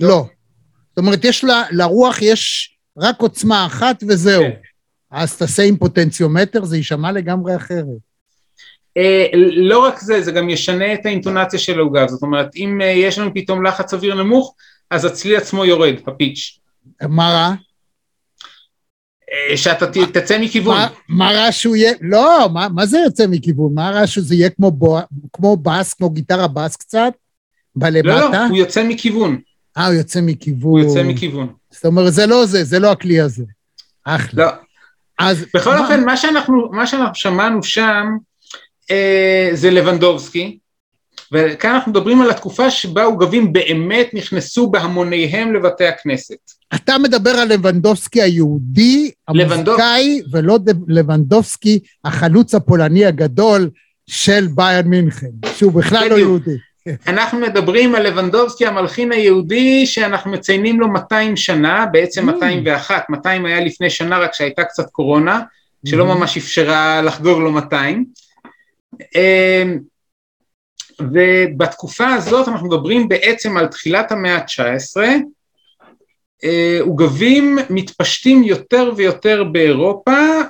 לא. 0.00 0.08
לא. 0.08 0.26
זאת 0.88 0.98
אומרת, 0.98 1.24
יש 1.24 1.44
לה, 1.44 1.62
לרוח 1.70 2.22
יש 2.22 2.74
רק 2.98 3.20
עוצמה 3.20 3.66
אחת 3.66 4.04
וזהו. 4.08 4.42
כן. 4.42 4.50
אז 5.10 5.36
תעשה 5.36 5.62
עם 5.62 5.76
פוטנציומטר, 5.76 6.64
זה 6.64 6.76
יישמע 6.76 7.12
לגמרי 7.12 7.56
אחרת. 7.56 7.98
אה, 8.96 9.26
לא 9.56 9.78
רק 9.78 9.98
זה, 9.98 10.22
זה 10.22 10.32
גם 10.32 10.48
ישנה 10.48 10.94
את 10.94 11.06
האינטונציה 11.06 11.58
של 11.58 11.78
העוגב, 11.78 12.08
זאת 12.08 12.22
אומרת, 12.22 12.56
אם 12.56 12.80
אה, 12.80 12.86
יש 12.86 13.18
לנו 13.18 13.30
פתאום 13.34 13.66
לחץ 13.66 13.94
אוויר 13.94 14.14
נמוך, 14.14 14.54
אז 14.90 15.04
הצליל 15.04 15.36
עצמו 15.36 15.64
יורד, 15.64 15.94
הפיץ'. 16.06 16.58
מה 17.02 17.30
רע? 17.30 17.54
אה, 19.50 19.56
שאתה 19.56 19.86
תצא 20.12 20.38
מכיוון. 20.40 20.76
מה- 21.08 21.30
רע 21.32 21.52
שהוא 21.52 21.76
יהיה... 21.76 21.92
לא, 22.00 22.48
מה, 22.52 22.68
מה 22.68 22.86
זה 22.86 22.98
יוצא 22.98 23.26
מכיוון? 23.26 23.74
מה 23.74 23.90
רע 23.90 24.06
שזה 24.06 24.34
יהיה 24.34 24.50
כמו, 24.50 24.70
בו, 24.70 24.98
כמו 25.32 25.56
בס, 25.56 25.94
כמו 25.94 26.10
גיטרה 26.10 26.48
בס 26.48 26.76
קצת? 26.76 27.12
לא, 27.76 27.80
בלמטה? 27.90 28.10
לא, 28.30 28.46
הוא 28.48 28.56
יוצא 28.56 28.84
מכיוון. 28.88 29.38
אה, 29.78 29.86
הוא 29.86 29.94
יוצא 29.94 30.18
הוא 30.20 30.26
מכיוון. 30.28 30.80
יוצא 30.82 31.02
מכיוון. 31.02 31.48
זאת 31.70 31.84
אומרת, 31.84 32.12
זה 32.12 32.26
לא 32.26 32.46
זה, 32.46 32.64
זה 32.64 32.78
לא 32.78 32.92
הכלי 32.92 33.20
הזה. 33.20 33.44
אחלה. 34.04 34.44
לא. 34.44 34.50
אז... 35.18 35.44
בכל 35.54 35.70
מה- 35.70 35.80
אופן, 35.80 36.04
מה 36.04 36.16
שאנחנו, 36.16 36.68
מה 36.72 36.86
שאנחנו 36.86 37.14
שמענו 37.14 37.62
שם 37.62 38.06
אה, 38.90 39.50
זה 39.52 39.70
לבנדובסקי, 39.70 40.58
וכאן 41.34 41.70
אנחנו 41.70 41.90
מדברים 41.92 42.22
על 42.22 42.30
התקופה 42.30 42.70
שבה 42.70 43.04
עוגבים 43.04 43.52
באמת 43.52 44.10
נכנסו 44.12 44.70
בהמוניהם 44.70 45.54
לבתי 45.54 45.86
הכנסת. 45.86 46.36
אתה 46.74 46.98
מדבר 46.98 47.30
על 47.30 47.48
לבנדובסקי 47.48 48.22
היהודי, 48.22 49.10
המוזיקאי, 49.28 50.22
ולא 50.32 50.58
לבנדובסקי 50.88 51.78
החלוץ 52.04 52.54
הפולני 52.54 53.06
הגדול 53.06 53.70
של 54.06 54.46
ביירן 54.54 54.86
מינכן, 54.88 55.26
שהוא 55.56 55.72
בכלל 55.72 56.08
לא. 56.10 56.14
יהודי. 56.18 56.56
אנחנו 57.06 57.38
מדברים 57.38 57.94
על 57.94 58.06
לבנדובסקי 58.06 58.66
המלחין 58.66 59.12
היהודי 59.12 59.86
שאנחנו 59.86 60.30
מציינים 60.30 60.80
לו 60.80 60.88
200 60.88 61.36
שנה, 61.36 61.86
בעצם 61.92 62.28
Mm. 62.28 62.32
201, 62.32 63.10
200 63.10 63.46
היה 63.46 63.60
לפני 63.60 63.90
שנה 63.90 64.18
רק 64.18 64.34
שהייתה 64.34 64.64
קצת 64.64 64.90
קורונה, 64.92 65.40
שלא 65.86 66.04
Mhm. 66.04 66.14
ממש 66.14 66.36
אפשרה 66.36 67.02
לחגוג 67.02 67.38
לו 67.40 67.52
200. 67.52 68.04
ובתקופה 71.00 72.06
הזאת 72.06 72.48
אנחנו 72.48 72.68
מדברים 72.68 73.08
בעצם 73.08 73.56
על 73.56 73.66
תחילת 73.66 74.12
המאה 74.12 74.36
ה-19, 74.36 74.96
אה, 76.44 76.78
עוגבים 76.80 77.58
מתפשטים 77.70 78.44
יותר 78.44 78.92
ויותר 78.96 79.44
באירופה, 79.44 80.40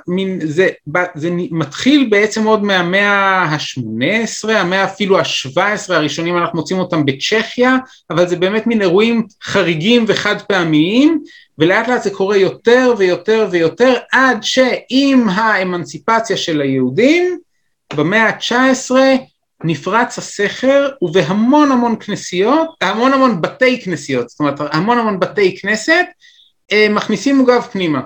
זה, 0.45 0.69
זה 1.15 1.29
מתחיל 1.33 2.09
בעצם 2.11 2.45
עוד 2.45 2.65
מהמאה 2.65 3.43
ה-18, 3.43 4.51
המאה 4.51 4.85
אפילו 4.85 5.19
ה-17 5.19 5.59
הראשונים 5.89 6.39
אנחנו 6.39 6.59
מוצאים 6.59 6.79
אותם 6.79 7.05
בצ'כיה, 7.05 7.77
אבל 8.11 8.29
זה 8.29 8.37
באמת 8.37 8.67
מין 8.67 8.83
אירועים 8.83 9.27
חריגים 9.43 10.05
וחד 10.09 10.43
פעמיים, 10.43 11.23
ולאט 11.59 11.89
לאט 11.89 12.03
זה 12.03 12.11
קורה 12.11 12.37
יותר 12.37 12.95
ויותר 12.99 13.49
ויותר, 13.51 13.95
עד 14.13 14.43
שעם 14.43 15.29
האמנציפציה 15.29 16.37
של 16.37 16.61
היהודים, 16.61 17.39
במאה 17.97 18.29
ה-19 18.29 18.91
נפרץ 19.65 20.19
הסכר 20.19 20.89
ובהמון 21.03 21.73
המון 21.73 21.97
כנסיות, 22.01 22.69
המון 22.81 23.13
המון 23.13 23.41
בתי 23.41 23.81
כנסיות, 23.83 24.29
זאת 24.29 24.41
אומרת 24.41 24.61
המון 24.73 24.99
המון 24.99 25.21
בתי 25.21 25.57
כנסת, 25.61 26.07
אה, 26.73 26.87
מכניסים 26.91 27.39
עוגב 27.39 27.61
פנימה. 27.73 28.01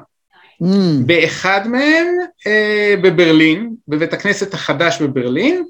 Mm, 0.63 0.67
באחד 1.07 1.61
מהם, 1.67 2.07
אה, 2.47 2.95
בברלין, 3.03 3.75
בבית 3.89 4.13
הכנסת 4.13 4.55
החדש 4.55 5.03
בברלין, 5.03 5.65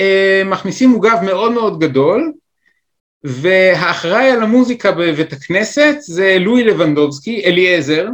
אה, 0.00 0.42
מכניסים 0.44 0.90
עוגב 0.90 1.18
מאוד 1.22 1.52
מאוד 1.52 1.80
גדול, 1.80 2.32
והאחראי 3.24 4.30
על 4.30 4.42
המוזיקה 4.42 4.92
בבית 4.92 5.32
הכנסת 5.32 5.96
זה 6.00 6.36
לואי 6.40 6.64
לבנדובסקי, 6.64 7.44
אליעזר, 7.44 8.08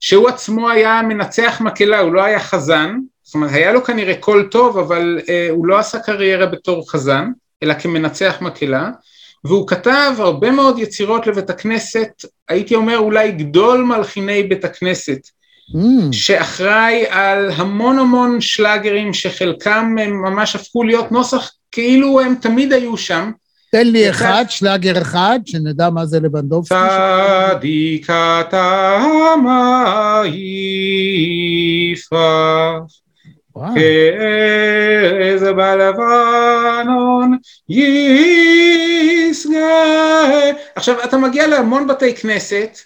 שהוא 0.00 0.28
עצמו 0.28 0.70
היה 0.70 1.02
מנצח 1.02 1.60
מקהלה, 1.60 1.98
הוא 2.00 2.12
לא 2.12 2.24
היה 2.24 2.40
חזן, 2.40 2.96
זאת 3.28 3.34
אומרת 3.34 3.52
היה 3.52 3.72
לו 3.72 3.84
כנראה 3.84 4.14
קול 4.14 4.48
טוב, 4.50 4.78
אבל 4.78 5.20
אה, 5.28 5.48
הוא 5.50 5.66
לא 5.66 5.78
עשה 5.78 5.98
קריירה 5.98 6.46
בתור 6.46 6.90
חזן, 6.90 7.30
אלא 7.62 7.74
כמנצח 7.74 8.36
מקהלה, 8.40 8.90
והוא 9.44 9.68
כתב 9.68 10.12
הרבה 10.18 10.50
מאוד 10.50 10.78
יצירות 10.78 11.26
לבית 11.26 11.50
הכנסת, 11.50 12.24
הייתי 12.48 12.74
אומר 12.74 12.98
אולי 12.98 13.32
גדול 13.32 13.82
מלחיני 13.82 14.42
בית 14.42 14.64
הכנסת, 14.64 15.18
mm. 15.26 15.76
שאחראי 16.12 17.06
על 17.08 17.50
המון 17.50 17.98
המון 17.98 18.40
שלאגרים 18.40 19.14
שחלקם 19.14 19.96
הם 20.00 20.22
ממש 20.22 20.56
הפכו 20.56 20.82
להיות 20.82 21.12
נוסח 21.12 21.50
כאילו 21.72 22.20
הם 22.20 22.34
תמיד 22.40 22.72
היו 22.72 22.96
שם. 22.96 23.30
תן 23.72 23.86
לי 23.86 24.10
אחד, 24.10 24.44
שלאגר 24.48 25.02
אחד, 25.02 25.38
שנדע 25.46 25.90
מה 25.90 26.06
זה 26.06 26.20
לבנדובסקי. 26.20 26.74
צדיקת 27.54 28.52
המעיפה, 28.52 29.98
כאיזה 33.74 35.52
בלבנון 35.52 37.38
ישגה. 37.68 39.58
עכשיו, 40.74 41.04
אתה 41.04 41.16
מגיע 41.16 41.46
להמון 41.46 41.86
בתי 41.86 42.16
כנסת, 42.16 42.78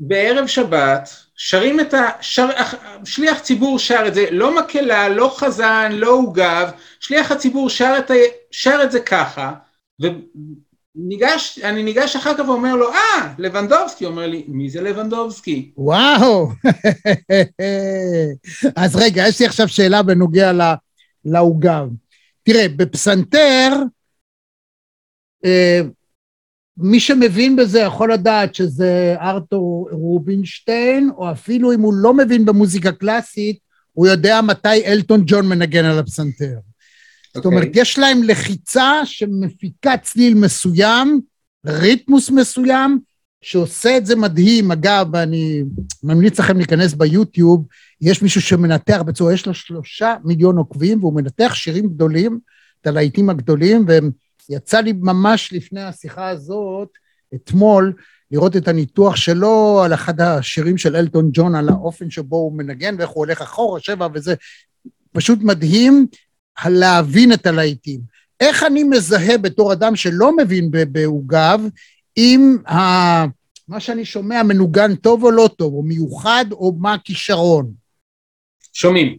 בערב 0.00 0.46
שבת, 0.46 1.08
שרים 1.36 1.80
את 1.80 1.94
ה... 1.94 2.08
שר, 2.20 2.48
שליח 3.04 3.38
ציבור 3.38 3.78
שר 3.78 4.04
את 4.06 4.14
זה, 4.14 4.26
לא 4.30 4.56
מקהלה, 4.56 5.08
לא 5.08 5.34
חזן, 5.36 5.92
לא 5.92 6.10
עוגב, 6.10 6.70
שליח 7.00 7.32
הציבור 7.32 7.70
שר 7.70 7.94
את, 7.98 8.10
ה, 8.10 8.14
שר 8.50 8.80
את 8.84 8.92
זה 8.92 9.00
ככה, 9.00 9.52
וניגש, 10.96 11.58
אני 11.62 11.82
ניגש 11.82 12.16
אחר 12.16 12.34
כך 12.38 12.48
ואומר 12.48 12.76
לו, 12.76 12.92
אה, 12.92 13.34
לבנדובסקי, 13.38 14.04
אומר 14.04 14.26
לי, 14.26 14.44
מי 14.48 14.70
זה 14.70 14.80
לבנדובסקי? 14.80 15.72
וואו. 15.76 16.48
אז 18.76 18.96
רגע, 18.96 19.28
יש 19.28 19.40
לי 19.40 19.46
עכשיו 19.46 19.68
שאלה 19.68 20.02
בנוגע 20.02 20.52
לעוגב. 21.24 21.88
תראה, 22.42 22.68
בפסנתר, 22.68 23.72
אה, 25.44 25.80
מי 26.76 27.00
שמבין 27.00 27.56
בזה 27.56 27.80
יכול 27.80 28.12
לדעת 28.12 28.54
שזה 28.54 29.14
ארתור 29.20 29.88
רובינשטיין, 29.92 31.10
או 31.16 31.30
אפילו 31.30 31.72
אם 31.72 31.80
הוא 31.80 31.94
לא 31.94 32.14
מבין 32.14 32.44
במוזיקה 32.44 32.92
קלאסית, 32.92 33.58
הוא 33.92 34.06
יודע 34.06 34.40
מתי 34.42 34.86
אלטון 34.86 35.22
ג'ון 35.26 35.48
מנגן 35.48 35.84
על 35.84 35.98
הפסנתר. 35.98 36.58
זאת 37.34 37.44
אומרת, 37.44 37.66
אוקיי. 37.66 37.82
יש 37.82 37.98
להם 37.98 38.22
לחיצה 38.22 39.00
שמפיקה 39.04 39.96
צליל 39.96 40.34
מסוים, 40.34 41.20
ריתמוס 41.66 42.30
מסוים, 42.30 42.98
שעושה 43.42 43.96
את 43.96 44.06
זה 44.06 44.16
מדהים. 44.16 44.72
אגב, 44.72 45.16
אני 45.16 45.62
ממליץ 46.02 46.40
לכם 46.40 46.56
להיכנס 46.56 46.94
ביוטיוב, 46.94 47.66
יש 48.00 48.22
מישהו 48.22 48.40
שמנתח 48.40 49.02
בצורה, 49.06 49.32
יש 49.32 49.46
לו 49.46 49.54
שלושה 49.54 50.14
מיליון 50.24 50.56
עוקבים, 50.56 51.00
והוא 51.00 51.14
מנתח 51.14 51.54
שירים 51.54 51.88
גדולים, 51.88 52.38
את 52.80 52.86
הלהיטים 52.86 53.30
הגדולים, 53.30 53.86
ויצא 54.50 54.80
לי 54.80 54.92
ממש 54.92 55.52
לפני 55.52 55.82
השיחה 55.82 56.28
הזאת, 56.28 56.88
אתמול, 57.34 57.92
לראות 58.30 58.56
את 58.56 58.68
הניתוח 58.68 59.16
שלו 59.16 59.82
על 59.84 59.94
אחד 59.94 60.20
השירים 60.20 60.78
של 60.78 60.96
אלטון 60.96 61.30
ג'ון, 61.32 61.54
על 61.54 61.68
האופן 61.68 62.10
שבו 62.10 62.36
הוא 62.36 62.58
מנגן 62.58 62.94
ואיך 62.98 63.10
הוא 63.10 63.24
הולך 63.24 63.42
אחורה, 63.42 63.80
שבע 63.80 64.08
וזה. 64.14 64.34
פשוט 65.12 65.38
מדהים 65.42 66.06
להבין 66.66 67.32
את 67.32 67.46
הלהיטים. 67.46 68.00
איך 68.40 68.62
אני 68.62 68.84
מזהה 68.84 69.38
בתור 69.38 69.72
אדם 69.72 69.96
שלא 69.96 70.36
מבין 70.36 70.70
בעוגב, 70.70 71.60
אם 72.16 72.56
ה... 72.68 73.24
מה 73.68 73.80
שאני 73.80 74.04
שומע 74.04 74.42
מנוגן 74.42 74.94
טוב 74.94 75.24
או 75.24 75.30
לא 75.30 75.50
טוב, 75.56 75.74
או 75.74 75.82
מיוחד, 75.82 76.44
או 76.52 76.72
מה 76.78 76.94
הכישרון. 76.94 77.72
שומעים. 78.72 79.18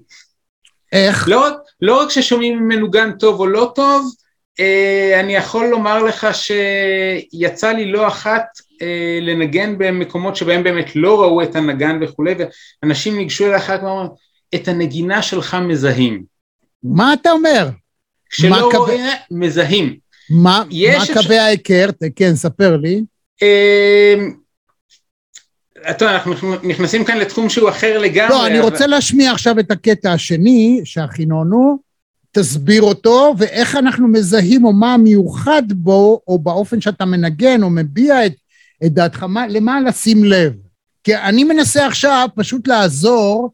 איך? 0.91 1.27
לא, 1.29 1.47
לא 1.81 2.01
רק 2.01 2.09
ששומעים 2.09 2.57
אם 2.57 2.67
מנוגן 2.67 3.11
טוב 3.11 3.39
או 3.39 3.47
לא 3.47 3.71
טוב, 3.75 4.13
אה, 4.59 5.19
אני 5.19 5.35
יכול 5.35 5.67
לומר 5.67 6.03
לך 6.03 6.27
שיצא 6.33 7.71
לי 7.71 7.91
לא 7.91 8.07
אחת 8.07 8.45
אה, 8.81 9.19
לנגן 9.21 9.77
במקומות 9.77 10.35
שבהם 10.35 10.63
באמת 10.63 10.95
לא 10.95 11.21
ראו 11.21 11.43
את 11.43 11.55
הנגן 11.55 11.99
וכולי, 12.03 12.35
ואנשים 12.83 13.17
ניגשו 13.17 13.45
אליי 13.45 13.57
אחר 13.57 13.77
כך 13.77 13.83
ואמרו, 13.83 14.15
את 14.55 14.67
הנגינה 14.67 15.21
שלך 15.21 15.57
מזהים. 15.67 16.34
מה 16.93 17.13
אתה 17.13 17.31
אומר? 17.31 17.69
כשלא 18.29 18.49
מה 18.49 18.59
קווי- 18.61 18.77
רואים, 18.77 19.01
מזהים. 19.31 19.95
מה, 20.29 20.63
מה 20.93 20.97
אפשר- 21.03 21.13
קווי 21.13 21.37
ההיכר? 21.37 21.89
כן, 22.15 22.35
ספר 22.35 22.77
לי. 22.77 23.03
אה, 23.43 24.15
אתה 25.91 26.05
יודע, 26.05 26.15
אנחנו 26.15 26.33
נכנסים 26.63 27.05
כאן 27.05 27.17
לתחום 27.17 27.49
שהוא 27.49 27.69
אחר 27.69 27.97
לגמרי. 27.99 28.29
לא, 28.35 28.47
אני 28.47 28.59
אבל- 28.59 28.69
רוצה 28.69 28.87
להשמיע 28.87 29.31
עכשיו 29.31 29.59
את 29.59 29.71
הקטע 29.71 30.11
השני 30.13 30.81
שהכינונו, 30.83 31.77
תסביר 32.31 32.81
אותו, 32.81 33.33
ואיך 33.37 33.75
אנחנו 33.75 34.07
מזהים, 34.07 34.65
או 34.65 34.73
מה 34.73 34.93
המיוחד 34.93 35.63
בו, 35.75 36.21
או 36.27 36.39
באופן 36.39 36.81
שאתה 36.81 37.05
מנגן, 37.05 37.63
או 37.63 37.69
מביע 37.69 38.25
את, 38.25 38.33
את 38.85 38.93
דעתך, 38.93 39.23
מה, 39.23 39.47
למה 39.47 39.81
לשים 39.81 40.23
לב. 40.23 40.53
כי 41.03 41.15
אני 41.15 41.43
מנסה 41.43 41.87
עכשיו 41.87 42.27
פשוט 42.35 42.67
לעזור 42.67 43.51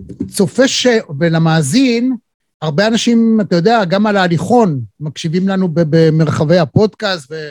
לצופה 0.00 0.68
ש... 0.68 0.86
ולמאזין, 1.18 2.16
הרבה 2.62 2.86
אנשים, 2.86 3.38
אתה 3.40 3.56
יודע, 3.56 3.84
גם 3.84 4.06
על 4.06 4.16
ההליכון, 4.16 4.80
מקשיבים 5.00 5.48
לנו 5.48 5.68
במרחבי 5.72 6.58
הפודקאסט 6.58 7.30
ו... 7.30 7.50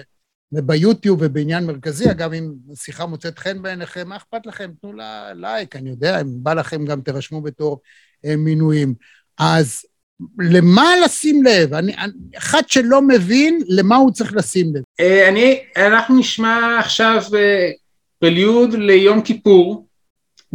וביוטיוב 0.51 1.19
ובעניין 1.21 1.65
מרכזי, 1.65 2.11
אגב, 2.11 2.33
אם 2.33 2.51
השיחה 2.73 3.05
מוצאת 3.05 3.39
חן 3.39 3.61
בעיניכם, 3.61 4.07
מה 4.07 4.15
אכפת 4.15 4.45
לכם? 4.45 4.71
תנו 4.81 4.93
לה 4.93 5.33
לייק, 5.33 5.75
אני 5.75 5.89
יודע, 5.89 6.21
אם 6.21 6.27
בא 6.43 6.53
לכם 6.53 6.85
גם 6.85 7.01
תירשמו 7.01 7.41
בתור 7.41 7.81
אה, 8.25 8.35
מינויים. 8.35 8.93
אז 9.37 9.85
למה 10.39 10.93
לשים 11.05 11.43
לב? 11.43 11.73
אני, 11.73 11.95
אני, 11.97 12.11
אחד 12.37 12.61
שלא 12.67 13.01
מבין, 13.01 13.61
למה 13.67 13.95
הוא 13.95 14.11
צריך 14.11 14.33
לשים 14.35 14.75
לב? 14.75 14.83
אה, 14.99 15.29
אני, 15.29 15.59
אנחנו 15.77 16.19
נשמע 16.19 16.77
עכשיו 16.79 17.23
אה, 17.35 17.71
פרליוד 18.19 18.73
ליום 18.73 19.21
כיפור 19.21 19.87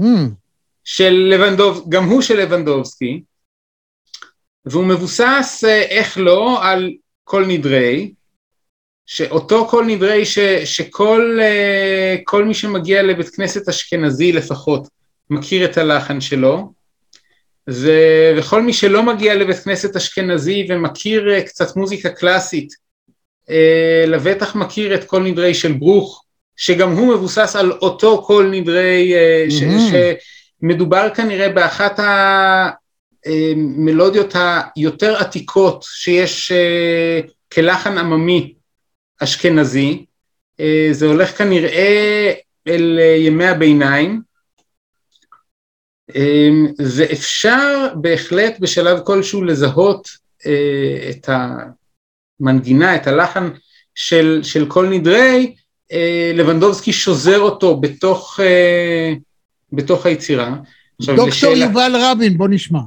Mm, 0.00 0.04
של 0.84 1.10
לבנדוב, 1.10 1.86
גם 1.88 2.04
הוא 2.04 2.22
של 2.22 2.36
לבנדובסקי, 2.40 3.22
והוא 4.64 4.86
מבוסס, 4.86 5.64
אה, 5.66 5.82
איך 5.82 6.18
לא, 6.18 6.58
על 6.64 6.92
כל 7.24 7.44
נדרי, 7.46 8.12
שאותו 9.06 9.68
כל 9.68 9.84
נדרי 9.84 10.24
ש, 10.24 10.38
שכל 10.64 11.38
אה, 11.42 12.16
כל 12.24 12.44
מי 12.44 12.54
שמגיע 12.54 13.02
לבית 13.02 13.28
כנסת 13.28 13.68
אשכנזי 13.68 14.32
לפחות 14.32 14.88
מכיר 15.30 15.64
את 15.64 15.78
הלחן 15.78 16.20
שלו, 16.20 16.72
ו, 17.70 17.90
וכל 18.36 18.62
מי 18.62 18.72
שלא 18.72 19.02
מגיע 19.02 19.34
לבית 19.34 19.56
כנסת 19.56 19.96
אשכנזי 19.96 20.66
ומכיר 20.70 21.34
אה, 21.34 21.42
קצת 21.42 21.76
מוזיקה 21.76 22.10
קלאסית, 22.10 22.82
לבטח 24.06 24.54
מכיר 24.54 24.94
את 24.94 25.04
כל 25.04 25.22
נדרי 25.22 25.54
של 25.54 25.72
ברוך, 25.72 26.24
שגם 26.56 26.92
הוא 26.92 27.14
מבוסס 27.14 27.56
על 27.56 27.72
אותו 27.72 28.22
כל 28.26 28.48
נדרי, 28.52 29.14
אה, 29.14 29.46
ש, 29.50 29.62
Mhm. 29.62 29.94
שמדובר 30.62 31.14
כנראה 31.14 31.48
באחת 31.48 32.00
המלודיות 33.26 34.34
היותר 34.76 35.16
עתיקות 35.16 35.84
שיש 35.88 36.52
אה, 36.52 37.20
כלחן 37.52 37.98
עממי 37.98 38.54
אשכנזי, 39.22 40.04
אה, 40.60 40.88
זה 40.92 41.06
הולך 41.06 41.38
כנראה 41.38 42.32
אל 42.68 42.98
אה, 43.00 43.16
ימי 43.16 43.46
הביניים, 43.46 44.22
אה, 46.16 46.48
ואפשר 46.96 47.88
בהחלט 47.94 48.58
בשלב 48.60 49.00
כלשהו 49.04 49.44
לזהות 49.44 50.08
אה, 50.46 51.10
את 51.10 51.28
המנגינה, 52.40 52.96
את 52.96 53.06
הלחן 53.06 53.50
של, 53.94 54.40
של 54.42 54.68
כל 54.68 54.88
נדרי, 54.88 55.54
אה, 55.92 56.32
לבנדובסקי 56.34 56.92
שוזר 56.92 57.38
אותו 57.40 57.80
בתוך, 57.80 58.40
אה, 58.42 59.12
בתוך 59.72 60.06
היצירה. 60.06 60.56
דוקטור 61.06 61.28
לשאלה- 61.28 61.64
יובל 61.64 61.92
רבין, 61.96 62.38
בוא 62.38 62.48
נשמע. 62.48 62.80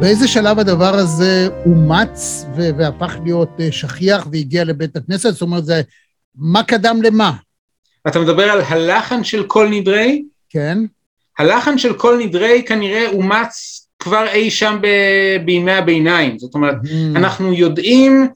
באיזה 0.00 0.28
שלב 0.28 0.58
הדבר 0.58 0.94
הזה 0.94 1.48
אומץ 1.66 2.46
והפך 2.56 3.16
להיות 3.24 3.48
אה, 3.60 3.72
שכיח 3.72 4.26
והגיע 4.32 4.64
לבית 4.64 4.96
הכנסת? 4.96 5.30
זאת 5.32 5.42
אומרת, 5.42 5.64
זה 5.64 5.82
מה 6.36 6.62
קדם 6.62 7.02
למה, 7.02 7.32
אתה 8.08 8.18
מדבר 8.20 8.42
על 8.42 8.60
הלחן 8.60 9.24
של 9.24 9.44
כל 9.46 9.68
נדרי? 9.70 10.24
כן? 10.50 10.78
הלחן 11.38 11.78
של 11.78 11.94
כל 11.94 12.18
נדרי 12.20 12.62
כנראה 12.66 13.08
אומץ 13.08 13.82
כבר 13.98 14.26
אי 14.28 14.50
שם 14.50 14.78
ב- 14.82 15.44
בימי 15.44 15.72
הביניים, 15.72 16.38
זאת 16.38 16.54
אומרת, 16.54 16.74
Mm, 16.84 17.16
אנחנו 17.16 17.52
יודעים 17.52 18.28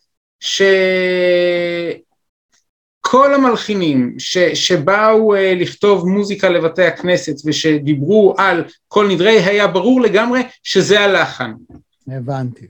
שכל 3.10 3.34
המלחינים 3.34 4.14
ש, 4.18 4.38
שבאו 4.38 5.34
אה, 5.34 5.54
לכתוב 5.54 6.08
מוזיקה 6.08 6.48
לבתי 6.48 6.84
הכנסת 6.84 7.34
ושדיברו 7.44 8.34
על 8.38 8.64
כל 8.88 9.08
נדרי, 9.08 9.40
היה 9.40 9.66
ברור 9.66 10.00
לגמרי 10.00 10.40
שזה 10.62 11.00
הלחן. 11.00 11.52
הבנתי. 12.08 12.66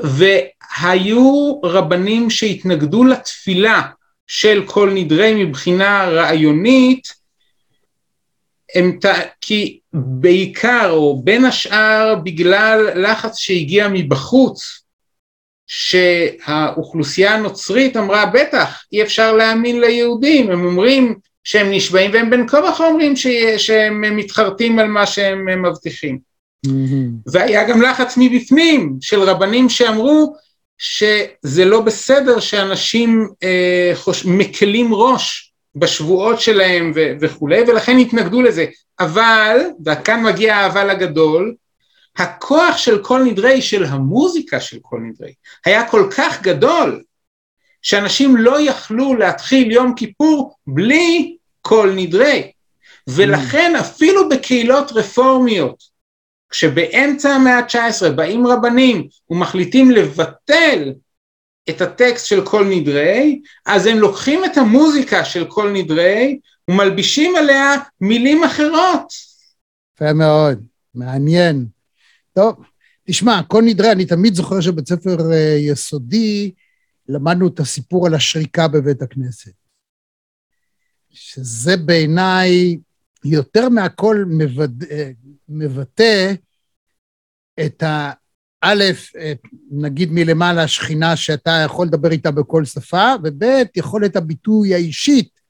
והיו 0.00 1.60
רבנים 1.62 2.30
שהתנגדו 2.30 3.04
לתפילה 3.04 3.82
של 4.26 4.62
כל 4.66 4.90
נדרי 4.94 5.44
מבחינה 5.44 6.04
רעיונית, 6.04 7.08
הם, 8.74 8.98
ט- 9.00 9.28
כי 9.40 9.78
בעיקר 9.92 10.90
או 10.90 11.22
בין 11.24 11.44
השאר 11.44 12.14
בגלל 12.24 12.90
לחץ 12.94 13.36
שהגיע 13.36 13.88
מבחוץ, 13.92 14.82
שהאוכלוסייה 15.68 17.34
הנוצרית 17.34 17.96
אמרה 17.96 18.26
בטח 18.26 18.84
אי 18.92 19.02
אפשר 19.02 19.32
להאמין 19.32 19.80
ליהודים, 19.80 20.50
הם 20.50 20.64
אומרים 20.64 21.14
שהם 21.44 21.70
נשבעים 21.70 22.10
והם 22.14 22.30
בין 22.30 22.48
כה 22.48 22.58
וכה 22.58 22.86
אומרים 22.86 23.16
ש- 23.16 23.26
שהם 23.56 24.16
מתחרטים 24.16 24.78
על 24.78 24.86
מה 24.86 25.06
שהם 25.06 25.62
מבטיחים. 25.62 26.18
מהמם. 26.66 27.10
והיה 27.32 27.64
גם 27.68 27.82
לחץ 27.82 28.14
מבפנים 28.16 28.96
של 29.00 29.22
רבנים 29.22 29.68
שאמרו 29.68 30.34
שזה 30.78 31.64
לא 31.64 31.80
בסדר 31.80 32.40
שאנשים 32.40 33.28
אה, 33.42 33.90
חוש... 33.94 34.24
מקלים 34.26 34.94
ראש 34.94 35.52
בשבועות 35.76 36.40
שלהם 36.40 36.92
ו- 36.94 37.12
וכולי, 37.20 37.60
ולכן 37.60 37.98
התנגדו 37.98 38.42
לזה. 38.42 38.66
אבל, 39.00 39.58
וכאן 39.86 40.22
מגיע 40.22 40.56
האבל 40.56 40.90
הגדול, 40.90 41.54
הכוח 42.18 42.76
של 42.76 43.02
כל 43.02 43.22
נדרי, 43.22 43.62
של 43.62 43.84
המוזיקה 43.84 44.60
של 44.60 44.78
כל 44.82 45.00
נדרי, 45.00 45.32
היה 45.64 45.88
כל 45.88 46.08
כך 46.16 46.42
גדול, 46.42 47.02
שאנשים 47.82 48.36
לא 48.36 48.60
יכלו 48.60 49.14
להתחיל 49.14 49.72
יום 49.72 49.94
כיפור 49.94 50.56
בלי 50.66 51.36
כל 51.60 51.92
נדרי. 51.96 52.52
ולכן 53.08 53.76
אפילו 53.80 54.28
בקהילות 54.28 54.92
רפורמיות, 54.92 55.84
כשבאמצע 56.50 57.30
המאה 57.30 57.58
ה-19 57.58 58.10
באים 58.10 58.46
רבנים 58.46 59.08
ומחליטים 59.30 59.90
לבטל 59.90 60.92
את 61.70 61.80
הטקסט 61.80 62.26
של 62.26 62.46
כל 62.46 62.64
נדרי, 62.64 63.40
אז 63.66 63.86
הם 63.86 63.98
לוקחים 63.98 64.44
את 64.44 64.56
המוזיקה 64.56 65.24
של 65.24 65.44
כל 65.48 65.70
נדרי 65.70 66.38
ומלבישים 66.70 67.36
עליה 67.36 67.74
מילים 68.00 68.44
אחרות. 68.44 69.12
יפה 69.94 70.12
מאוד, 70.12 70.62
מעניין. 70.94 71.77
טוב, 72.38 72.56
תשמע, 73.04 73.40
כל 73.48 73.62
נדרי, 73.66 73.92
אני 73.92 74.06
תמיד 74.06 74.34
זוכר 74.34 74.60
שבבית 74.60 74.88
ספר 74.88 75.32
אה, 75.32 75.56
יסודי 75.60 76.52
למדנו 77.08 77.48
את 77.48 77.60
הסיפור 77.60 78.06
על 78.06 78.14
השריקה 78.14 78.68
בבית 78.68 79.02
הכנסת. 79.02 79.52
שזה 81.10 81.76
בעיניי 81.76 82.78
יותר 83.24 83.68
מהכל 83.68 84.24
מבד... 84.28 84.82
אה, 84.90 85.10
מבטא 85.48 86.32
את 87.66 87.82
ה... 87.82 88.12
א', 88.62 88.84
נגיד 89.70 90.08
מלמעלה 90.12 90.68
שכינה 90.68 91.16
שאתה 91.16 91.62
יכול 91.64 91.86
לדבר 91.86 92.10
איתה 92.10 92.30
בכל 92.30 92.64
שפה, 92.64 93.14
וב', 93.24 93.44
יכולת 93.76 94.16
הביטוי 94.16 94.74
האישית 94.74 95.40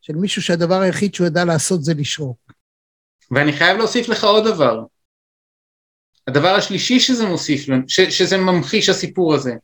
של 0.00 0.14
מישהו 0.14 0.42
שהדבר 0.42 0.80
היחיד 0.80 1.14
שהוא 1.14 1.26
ידע 1.26 1.44
לעשות 1.44 1.84
זה 1.84 1.94
לשרוק. 1.94 2.52
ואני 3.30 3.52
חייב 3.52 3.78
להוסיף 3.78 4.08
לך 4.08 4.24
עוד 4.24 4.44
דבר. 4.44 4.84
הדבר 6.26 6.54
השלישי 6.54 7.00
שזה 7.00 7.26
מוסיף, 7.26 7.66
ש, 7.88 8.00
שזה 8.00 8.36
ממחיש 8.36 8.88
הסיפור 8.88 9.34
הזה, 9.34 9.54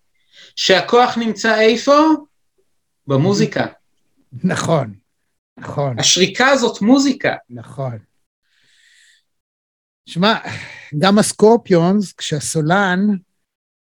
שהכוח 0.57 1.19
נמצא 1.19 1.61
איפה? 1.61 1.93
במוזיקה. 3.07 3.67
נכון, 4.45 4.95
נכון. 5.59 5.99
השריקה 5.99 6.49
הזאת 6.49 6.83
מוזיקה. 6.83 7.35
נכון. 7.51 7.99
שמע, 10.07 10.35
גם 10.99 11.19
הסקורפיונס, 11.19 12.13
כשהסולן, 12.13 13.01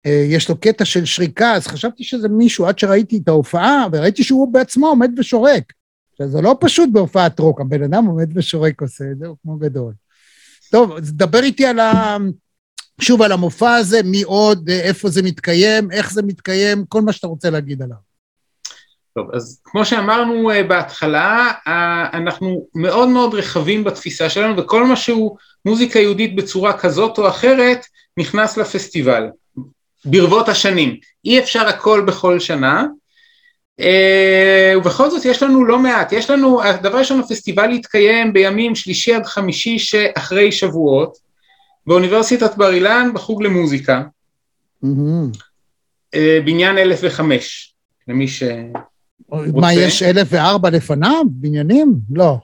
אה, 0.06 0.24
יש 0.28 0.48
לו 0.48 0.60
קטע 0.60 0.84
של 0.84 1.04
שריקה, 1.04 1.52
אז 1.52 1.66
חשבתי 1.66 2.04
שזה 2.04 2.28
מישהו, 2.28 2.66
עד 2.66 2.78
שראיתי 2.78 3.20
את 3.22 3.28
ההופעה, 3.28 3.86
וראיתי 3.92 4.24
שהוא 4.24 4.52
בעצמו 4.52 4.86
עומד 4.86 5.18
ושורק. 5.18 5.72
עכשיו, 6.12 6.28
זה 6.28 6.40
לא 6.40 6.56
פשוט 6.60 6.88
בהופעת 6.92 7.38
רוק, 7.38 7.60
הבן 7.60 7.82
אדם 7.82 8.04
עומד 8.04 8.36
ושורק 8.36 8.82
עושה 8.82 9.04
את 9.12 9.18
זה, 9.18 9.26
הוא 9.26 9.36
כמו 9.42 9.56
גדול. 9.56 9.92
טוב, 10.70 10.92
אז 10.92 11.12
דבר 11.12 11.42
איתי 11.42 11.66
על 11.66 11.80
ה... 11.80 12.16
שוב, 13.00 13.22
על 13.22 13.32
המופע 13.32 13.74
הזה, 13.74 14.00
מי 14.04 14.22
עוד, 14.22 14.68
אה, 14.70 14.80
איפה 14.80 15.08
זה 15.08 15.22
מתקיים, 15.22 15.90
איך 15.90 16.12
זה 16.12 16.22
מתקיים, 16.22 16.84
כל 16.88 17.00
מה 17.02 17.12
שאתה 17.12 17.26
רוצה 17.26 17.50
להגיד 17.50 17.82
עליו. 17.82 18.10
טוב, 19.14 19.34
אז 19.34 19.60
כמו 19.64 19.84
שאמרנו 19.84 20.50
uh, 20.50 20.62
בהתחלה, 20.68 21.52
uh, 21.66 21.70
אנחנו 22.12 22.66
מאוד 22.74 23.08
מאוד 23.08 23.34
רחבים 23.34 23.84
בתפיסה 23.84 24.28
שלנו, 24.28 24.56
וכל 24.56 24.84
מה 24.84 24.96
שהוא 24.96 25.36
מוזיקה 25.64 25.98
יהודית 25.98 26.36
בצורה 26.36 26.78
כזאת 26.78 27.18
או 27.18 27.28
אחרת, 27.28 27.86
נכנס 28.16 28.56
לפסטיבל, 28.56 29.26
ברבות 30.04 30.48
השנים. 30.48 30.96
אי 31.24 31.38
אפשר 31.38 31.68
הכל 31.68 32.04
בכל 32.06 32.40
שנה, 32.40 32.84
uh, 33.80 33.84
ובכל 34.76 35.10
זאת 35.10 35.24
יש 35.24 35.42
לנו 35.42 35.64
לא 35.64 35.78
מעט. 35.78 36.12
יש 36.12 36.30
לנו, 36.30 36.62
הדבר 36.62 36.98
ראשון, 36.98 37.20
הפסטיבל 37.20 37.72
יתקיים 37.72 38.32
בימים 38.32 38.74
שלישי 38.74 39.14
עד 39.14 39.26
חמישי 39.26 39.78
שאחרי 39.78 40.52
שבועות, 40.52 41.29
באוניברסיטת 41.86 42.56
בר 42.56 42.72
אילן 42.72 43.10
בחוג 43.14 43.42
למוזיקה, 43.42 44.02
מהמם. 44.82 45.30
uh, 46.14 46.18
בניין 46.44 46.78
1005, 46.78 47.74
למי 48.08 48.28
ש... 48.28 48.42
מה, 49.54 49.72
יש 49.74 50.02
אלף 50.02 50.28
וארבע 50.30 50.70
לפניו? 50.70 51.22
בניינים? 51.30 51.94
לא. 52.14 52.38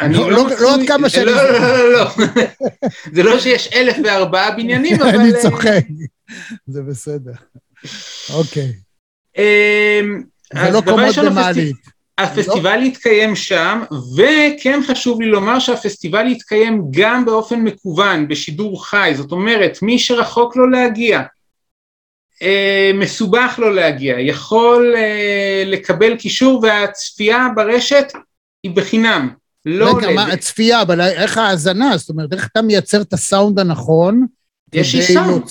אני 0.00 0.14
לא- 0.14 0.32
לא- 0.32 0.46
מצוי- 0.46 0.56
לא 0.60 0.74
עד 0.74 0.80
כמה 0.88 1.02
לא, 1.02 1.08
זוכר. 1.08 1.24
לא, 1.24 1.92
לא, 1.92 1.92
לא. 1.92 2.10
זה 3.14 3.22
לא 3.22 3.40
שיש 3.40 3.68
אלף 3.72 3.96
וארבעה 4.04 4.50
בניינים, 4.50 4.96
אבל... 5.02 5.08
אני 5.08 5.34
אה, 5.34 5.42
צוחק. 5.42 5.84
זה 6.66 6.82
בסדר. 6.82 7.32
אוקיי. 8.34 8.72
אמ, 9.38 10.22
זה 10.54 10.70
לא 10.72 10.80
קומות 10.84 11.14
במעלית. 11.24 11.76
הפסטיבל 12.22 12.82
יתקיים 12.82 13.36
שם, 13.36 13.82
וכן 14.16 14.80
חשוב 14.86 15.20
לי 15.20 15.26
לומר 15.26 15.58
שהפסטיבל 15.58 16.26
יתקיים 16.26 16.82
גם 16.90 17.24
באופן 17.24 17.60
מקוון, 17.60 18.28
בשידור 18.28 18.84
חי, 18.86 19.12
זאת 19.16 19.32
אומרת, 19.32 19.78
מי 19.82 19.98
שרחוק 19.98 20.56
לו 20.56 20.70
להגיע, 20.70 21.22
אה, 22.42 22.90
מסובך 22.94 23.54
לו 23.58 23.70
להגיע, 23.70 24.20
יכול 24.20 24.94
אה, 24.96 25.62
לקבל 25.66 26.16
קישור 26.16 26.60
והצפייה 26.62 27.48
ברשת 27.56 28.12
היא 28.62 28.72
בחינם, 28.72 29.28
לא 29.64 29.96
רגע. 29.96 30.10
מה, 30.10 30.26
הצפייה, 30.26 30.82
אבל 30.82 31.00
איך 31.00 31.38
ההאזנה? 31.38 31.96
זאת 31.96 32.08
אומרת, 32.08 32.32
איך 32.32 32.48
אתה 32.52 32.62
מייצר 32.62 33.00
את 33.00 33.12
הסאונד 33.12 33.58
הנכון? 33.58 34.26
יש 34.72 34.94
לי 34.94 35.02
סאונד. 35.02 35.42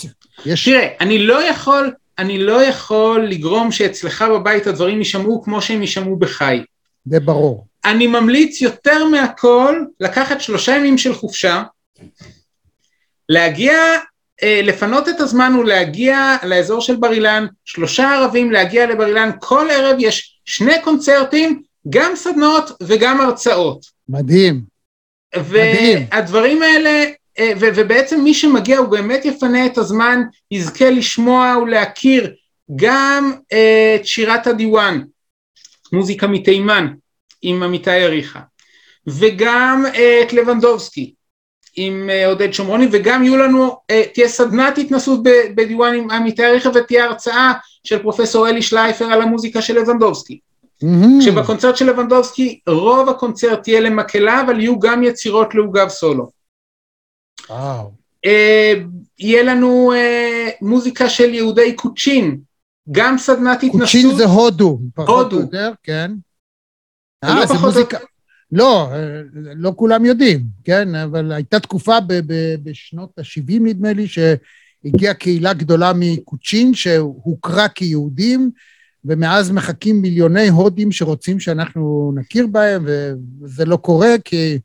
יש... 0.46 0.66
תראה, 0.66 0.88
אני 1.00 1.26
לא 1.26 1.44
יכול, 1.44 1.94
אני 2.22 2.38
לא 2.38 2.64
יכול 2.64 3.26
לגרום 3.26 3.72
שאצלך 3.72 4.26
בבית 4.34 4.68
הדברים 4.68 5.00
יישמעו 5.00 5.44
כמו 5.44 5.62
שהם 5.62 5.82
יישמעו 5.82 6.16
בחי. 6.16 6.64
זה 7.06 7.20
ברור. 7.20 7.68
אני 7.86 8.08
ממליץ 8.08 8.62
יותר 8.62 9.06
מהכל 9.06 9.76
לקחת 10.00 10.42
שלושה 10.42 10.76
ימים 10.76 10.98
של 10.98 11.14
חופשה, 11.14 11.64
להגיע, 13.30 13.74
אה, 14.44 14.62
לפנות 14.64 15.10
את 15.10 15.20
הזמן 15.20 15.56
ולהגיע 15.56 16.36
לאזור 16.44 16.82
של 16.82 16.96
בר 16.96 17.14
אילן, 17.14 17.46
שלושה 17.66 18.12
ערבים 18.12 18.52
להגיע 18.52 18.86
לבר 18.86 19.08
אילן, 19.08 19.30
כל 19.40 19.68
ערב 19.72 19.96
יש 20.00 20.40
שני 20.46 20.82
קונצרטים, 20.84 21.62
גם 21.90 22.12
סדנאות 22.16 22.72
וגם 22.84 23.22
הרצאות. 23.22 23.86
מדהים. 24.10 24.62
והדברים 25.36 26.62
האלה, 26.62 27.06
ובעצם 27.60 28.24
מי 28.24 28.34
שמגיע 28.34 28.78
הוא 28.78 28.88
באמת 28.88 29.26
יפנה 29.26 29.66
את 29.66 29.78
הזמן, 29.78 30.22
יזכה 30.52 30.90
לשמוע 30.90 31.58
ולהכיר 31.62 32.34
גם 32.76 33.34
אה, 33.54 33.96
את 33.96 34.06
שירת 34.06 34.48
הדיוואן, 34.48 35.02
מוזיקה 35.94 36.28
מתימן, 36.28 36.88
עם 37.42 37.64
עמיתי 37.64 38.04
אריכה, 38.04 38.40
וגם 39.08 39.84
אה, 39.96 40.22
את 40.22 40.34
לבנדובסקי 40.34 41.14
עם 41.76 42.10
אה, 42.10 42.28
עודד 42.28 42.54
שומרוני, 42.54 42.88
וגם 42.92 43.24
יהיו 43.24 43.38
לנו, 43.38 43.78
אה, 43.90 44.04
תהיה 44.14 44.28
סדנת 44.28 44.78
התנסות 44.78 45.20
בדיוואן 45.56 45.96
עם 45.96 46.12
עמיתי 46.12 46.46
אריכה, 46.46 46.70
ותהיה 46.76 47.06
הרצאה 47.06 47.54
של 47.84 48.02
פרופסור 48.02 48.50
אלי 48.50 48.62
שלייפר 48.62 49.06
על 49.06 49.22
המוזיקה 49.22 49.62
של 49.62 49.80
לבנדובסקי. 49.80 50.40
כשבקונצרט 51.20 51.78
של 51.78 51.90
לבנדובסקי 51.90 52.60
רוב 52.68 53.10
הקונצרט 53.10 53.68
יהיה 53.68 53.80
למקהלה, 53.80 54.42
אבל 54.42 54.60
יהיו 54.60 54.80
גם 54.80 55.04
יצירות 55.04 55.56
לעוגב 55.56 55.90
סולו. 55.90 56.41
אה, 58.26 58.74
יהיה 59.20 59.44
לנו 59.44 59.94
אה, 59.94 60.50
מוזיקה 60.62 61.10
של 61.10 61.34
יהודי 61.34 61.76
קוצ'ין, 61.76 62.40
גם 62.92 63.18
סדנת 63.18 63.64
התנסות. 63.64 63.82
קוצ'ין 63.82 64.16
זה 64.16 64.26
הודו. 64.26 64.80
פחות. 64.96 65.34
או 65.34 65.40
יותר, 65.40 65.72
כן. 65.84 66.12
לא 67.26 67.30
אה, 67.30 67.48
זה 67.48 67.54
פחות 67.54 67.64
או 67.64 67.68
מוזיקה... 67.68 67.98
לא, 68.52 68.92
אה, 68.92 69.22
לא 69.34 69.74
כולם 69.76 70.06
יודעים, 70.06 70.44
כן? 70.64 70.96
אבל 70.96 71.32
הייתה 71.32 71.60
תקופה 71.60 71.98
בשנות 72.64 73.20
ה-70, 73.20 73.60
נדמה 73.62 73.94
לי, 73.94 74.08
שהגיעה 74.08 75.14
קהילה 75.14 75.54
גדולה 75.54 75.92
מקוצ'ין, 75.96 76.74
שהוכרה 76.74 77.68
כיהודים, 77.68 78.52
ומאז 79.06 79.52
מחכים 79.52 80.02
מיליוני 80.02 80.50
הודים 80.50 80.92
שרוצים 80.92 81.40
שאנחנו 81.40 82.14
נכיר 82.16 82.48
בהם, 82.48 82.86
וזה 83.42 83.66
לא 83.66 83.78
קורה, 83.78 84.16
כי, 84.26 84.60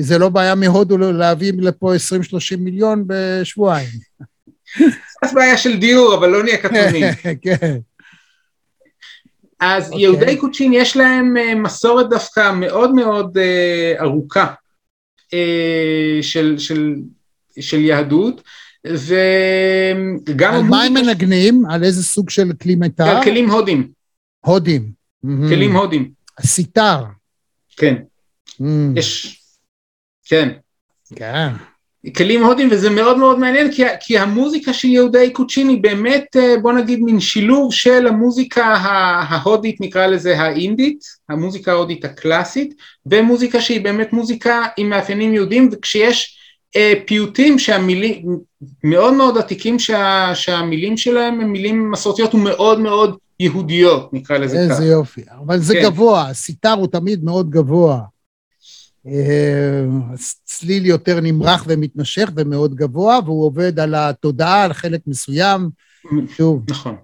כי 0.00 0.04
זה 0.04 0.18
לא 0.18 0.28
בעיה 0.28 0.54
מהודו 0.54 0.98
להביא 0.98 1.52
לפה 1.58 1.92
20-30 1.94 2.56
מיליון 2.58 3.04
בשבועיים. 3.06 3.88
קצת 5.20 5.34
בעיה 5.34 5.58
של 5.58 5.78
דיור, 5.78 6.14
אבל 6.14 6.28
לא 6.28 6.42
נהיה 6.42 6.56
קטנים. 6.56 7.04
כן. 7.42 7.78
אז 9.60 9.86
אוקיי. 9.86 10.02
יהודי 10.02 10.36
קוצ'ין 10.36 10.72
יש 10.72 10.96
להם 10.96 11.36
אה, 11.36 11.54
מסורת 11.54 12.10
דווקא 12.10 12.52
מאוד 12.52 12.94
מאוד 12.94 13.38
אה, 13.38 13.94
ארוכה 14.00 14.46
אה, 15.34 16.18
של, 16.22 16.54
של, 16.58 16.94
של 17.60 17.80
יהדות, 17.80 18.42
וגם 18.84 20.54
על 20.54 20.62
מה 20.62 20.82
הם 20.82 20.94
מנגנים? 20.94 21.66
על 21.70 21.84
איזה 21.84 22.04
סוג 22.04 22.30
של 22.30 22.52
כלי 22.62 22.74
מיתר? 22.74 23.04
על 23.08 23.24
כלים 23.24 23.50
הודים, 23.50 23.88
הודים. 24.40 24.90
כלים 25.22 25.76
הודים, 25.76 26.10
הסיטר. 26.38 27.04
כן, 27.76 27.94
Mm. 28.50 28.64
יש, 28.96 29.39
כן. 30.30 30.48
כן. 31.16 31.48
כלים 32.16 32.44
הודים 32.44 32.68
וזה 32.70 32.90
מאוד 32.90 33.18
מאוד 33.18 33.38
מעניין 33.38 33.72
כי, 33.72 33.82
כי 34.00 34.18
המוזיקה 34.18 34.72
של 34.72 34.88
יהודי 34.88 35.30
קוצ'ין 35.30 35.68
היא 35.68 35.82
באמת 35.82 36.36
אה, 36.36 36.54
בוא 36.62 36.72
נגיד 36.72 37.00
מין 37.00 37.20
שילוב 37.20 37.72
של 37.72 38.06
המוזיקה 38.06 38.64
ההודית 38.64 39.80
נקרא 39.80 40.06
לזה 40.06 40.40
האינדית, 40.40 41.04
המוזיקה 41.28 41.72
ההודית 41.72 42.04
הקלאסית 42.04 42.74
ומוזיקה 43.06 43.60
שהיא 43.60 43.84
באמת 43.84 44.12
מוזיקה 44.12 44.62
עם 44.76 44.88
מאפיינים 44.90 45.34
יהודים 45.34 45.68
וכשיש 45.72 46.38
אה, 46.76 46.92
פיוטים 47.06 47.58
שהמילים 47.58 48.38
מאוד 48.84 49.14
מאוד 49.14 49.38
עתיקים 49.38 49.78
שה, 49.78 50.30
שהמילים 50.34 50.96
שלהם 50.96 51.40
הם 51.40 51.52
מילים 51.52 51.90
מסורתיות 51.90 52.34
ומאוד 52.34 52.80
מאוד 52.80 53.16
יהודיות 53.40 54.12
נקרא 54.12 54.38
לזה 54.38 54.56
ככה. 54.56 54.72
איזה 54.72 54.84
יופי. 54.84 55.22
אבל 55.46 55.58
זה 55.58 55.74
כן. 55.74 55.82
גבוה, 55.82 56.28
הסיטר 56.28 56.72
הוא 56.72 56.86
תמיד 56.86 57.24
מאוד 57.24 57.50
גבוה. 57.50 58.00
אה, 59.06 59.84
צליל 60.44 60.86
יותר 60.86 61.20
נמרח 61.20 61.64
ומתמשך 61.68 62.30
ומאוד 62.36 62.74
גבוה, 62.74 63.18
והוא 63.24 63.46
עובד 63.46 63.80
על 63.80 63.94
התודעה, 63.94 64.62
על 64.64 64.72
חלק 64.72 65.00
מסוים. 65.06 65.70
שוב, 66.36 66.62
נכון. 66.68 66.96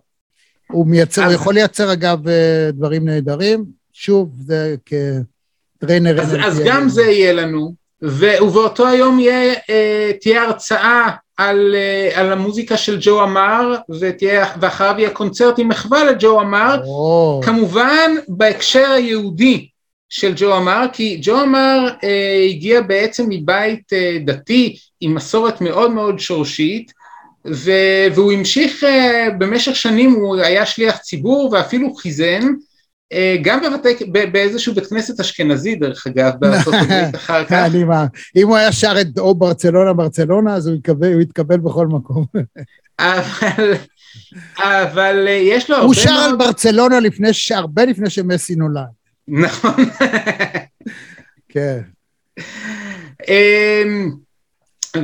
הוא 0.72 0.86
מייצר, 0.86 1.22
אז- 1.22 1.26
הוא 1.32 1.34
יכול 1.34 1.54
לייצר 1.54 1.92
אגב 1.92 2.28
אה, 2.28 2.70
דברים 2.72 3.04
נהדרים. 3.04 3.64
שוב, 3.92 4.30
זה 4.46 4.74
כטריינר... 5.78 6.20
אז. 6.20 6.36
אז 6.44 6.62
גם 6.66 6.88
זה 6.88 7.02
יהיה 7.02 7.32
לנו, 7.32 7.74
ו, 8.04 8.26
ובאותו 8.42 8.86
היום 8.86 9.18
יהיה, 9.20 9.54
אה, 9.70 10.10
תהיה 10.20 10.42
הרצאה 10.42 11.08
על, 11.36 11.74
אה, 11.74 12.20
על 12.20 12.32
המוזיקה 12.32 12.76
של 12.76 12.98
ג'ו 13.00 13.22
אמר, 13.22 13.74
ותהיה, 14.00 14.46
ואחריו 14.60 14.94
יהיה 14.98 15.10
קונצרט 15.10 15.58
עם 15.58 15.68
מחווה 15.68 16.04
לג'ו 16.04 16.40
אמר, 16.40 16.80
או, 16.84 17.40
כמובן 17.44 18.10
בהקשר 18.28 18.90
היהודי 18.90 19.68
של 20.08 20.32
ג'ו 20.36 20.56
אמר, 20.56 20.86
כי 20.92 21.18
ג'ו 21.22 21.42
אמר 21.42 21.88
אה, 22.04 22.46
הגיע 22.50 22.80
בעצם 22.80 23.26
מבית 23.28 23.92
אה, 23.92 24.18
דתי 24.24 24.76
עם 25.00 25.14
מסורת 25.14 25.60
מאוד 25.60 25.90
מאוד 25.90 26.18
שורשית, 26.18 26.92
ו, 27.52 27.70
והוא 28.14 28.32
המשיך 28.32 28.84
אה, 28.84 29.28
במשך 29.38 29.76
שנים, 29.76 30.12
הוא 30.12 30.36
היה 30.36 30.66
שליח 30.66 30.96
ציבור 30.96 31.50
ואפילו 31.52 31.94
חיזן, 31.94 32.42
אה, 33.12 33.36
גם 33.42 33.60
בבתי, 33.60 34.04
ב- 34.12 34.32
באיזשהו 34.32 34.74
בית 34.74 34.86
כנסת 34.86 35.20
אשכנזי 35.20 35.74
דרך 35.74 36.06
אגב, 36.06 36.32
בארצות 36.40 36.74
הברית 36.74 37.14
אחר 37.14 37.44
כך, 37.44 37.52
אני 37.52 37.84
מה, 37.84 38.06
אם 38.36 38.48
הוא 38.48 38.56
היה 38.56 38.72
שר 38.72 38.94
את 39.00 39.18
או 39.18 39.34
ברצלונה 39.34 39.92
ברצלונה, 39.92 40.54
אז 40.54 40.66
הוא 40.66 40.76
יתקבל, 40.76 41.12
הוא 41.12 41.20
יתקבל 41.20 41.56
בכל 41.56 41.86
מקום. 41.86 42.24
אבל, 43.00 43.74
אבל 44.58 45.24
אה, 45.28 45.32
יש 45.32 45.70
לו 45.70 45.76
הרבה 45.76 45.86
הוא 45.86 45.94
שר 45.94 46.10
על 46.10 46.30
מאוד, 46.30 46.38
ברצלונה 46.38 47.00
לפני, 47.00 47.28
הרבה 47.54 47.84
לפני 47.84 48.10
שמסי 48.10 48.54
נולד. 48.54 48.95
נכון, 49.28 49.74
כן. 51.48 51.80
אמ, 53.28 54.10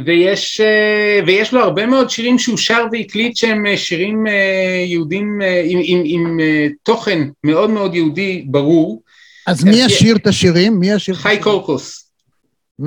ויש, 0.04 0.60
אה, 0.60 1.20
ויש 1.26 1.54
לו 1.54 1.60
הרבה 1.60 1.86
מאוד 1.86 2.10
שירים 2.10 2.38
שהוא 2.38 2.58
שר 2.58 2.84
והקליט 2.92 3.36
שהם 3.36 3.66
אה, 3.66 3.76
שירים 3.76 4.26
אה, 4.26 4.84
יהודים 4.86 5.40
עם, 5.64 5.80
עם, 5.84 6.02
עם 6.04 6.40
תוכן 6.82 7.28
מאוד 7.44 7.70
מאוד 7.70 7.94
יהודי 7.94 8.44
ברור, 8.46 9.02
אז 9.46 9.64
מי 9.64 9.76
ישיר 9.76 10.16
את 10.16 10.26
השירים? 10.26 10.80
מי 10.80 10.90
ישיר 10.92 11.14
את 11.14 11.18
חי 11.20 11.28
השירים? 11.28 11.42
קורקוס, 11.42 12.08
Mm, 12.82 12.84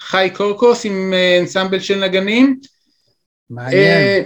חי 0.00 0.28
קורקוס 0.34 0.84
עם 0.86 1.14
אנסמבל 1.40 1.80
של 1.80 2.04
נגנים, 2.04 2.56
מעניין. 3.50 3.82
אה, 3.82 4.20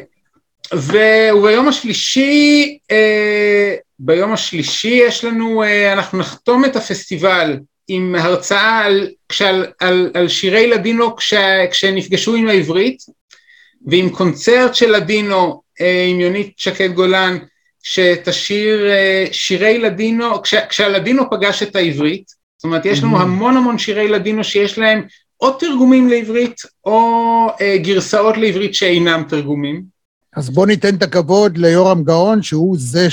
ו- 0.74 1.28
וביום 1.38 1.68
השלישי, 1.68 2.78
ביום 4.03 4.32
השלישי 4.32 4.88
יש 5.07 5.24
לנו, 5.24 5.62
אה, 5.62 5.92
אנחנו 5.92 6.18
נחתום 6.18 6.64
את 6.64 6.76
הפסטיבל 6.76 7.59
עם 7.88 8.14
הרצאה 8.18 8.78
על, 8.84 9.09
כשעל, 9.28 9.66
על, 9.80 10.11
על 10.14 10.28
שירי 10.28 10.66
לדינו 10.66 11.16
כש, 11.16 11.34
כשנפגשו 11.70 12.34
עם 12.34 12.48
העברית, 12.48 12.98
ועם 13.86 14.11
קונצרט 14.11 14.74
של 14.74 14.90
לדינו 14.90 15.62
אה, 15.80 16.07
עם 16.11 16.20
יונית 16.20 16.53
שקד 16.57 16.92
גולן, 16.92 17.38
שתשיר 17.82 18.90
אה, 18.90 19.26
שירי 19.32 19.78
לדינו, 19.78 20.42
כש, 20.42 20.55
כשהלדינו 20.55 21.30
פגש 21.30 21.62
את 21.62 21.76
העברית, 21.76 22.24
זאת 22.57 22.64
אומרת 22.64 22.86
יש 22.86 23.03
לנו 23.03 23.18
Mhm. 23.18 23.22
המון 23.22 23.57
המון 23.57 23.78
שירי 23.78 24.09
לדינו 24.09 24.44
שיש 24.44 24.78
להם 24.78 25.03
או 25.40 25.51
תרגומים 25.51 26.09
לעברית 26.09 26.61
או 26.84 27.46
גרסאות 27.82 28.36
לעברית 28.36 28.74
שאינם 28.74 29.22
תרגומים. 29.28 29.99
אז 30.37 30.51
בוא 30.51 30.66
ניתן 30.66 30.95
את 30.95 31.03
הכבוד 31.03 31.59
ליורם 31.59 32.05
גאון, 32.05 32.43
שהוא 32.43 32.76
זה 32.78 33.09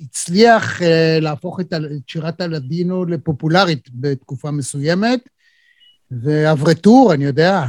הצליח 0.00 0.82
אה, 0.82 1.18
להפוך 1.20 1.60
את 1.60 1.74
שירת 2.06 2.40
הלדינו 2.40 3.04
לפופולרית 3.04 3.88
בתקופה 3.94 4.50
מסוימת, 4.50 5.20
ואברטור, 6.22 7.14
אני 7.14 7.24
יודע. 7.24 7.64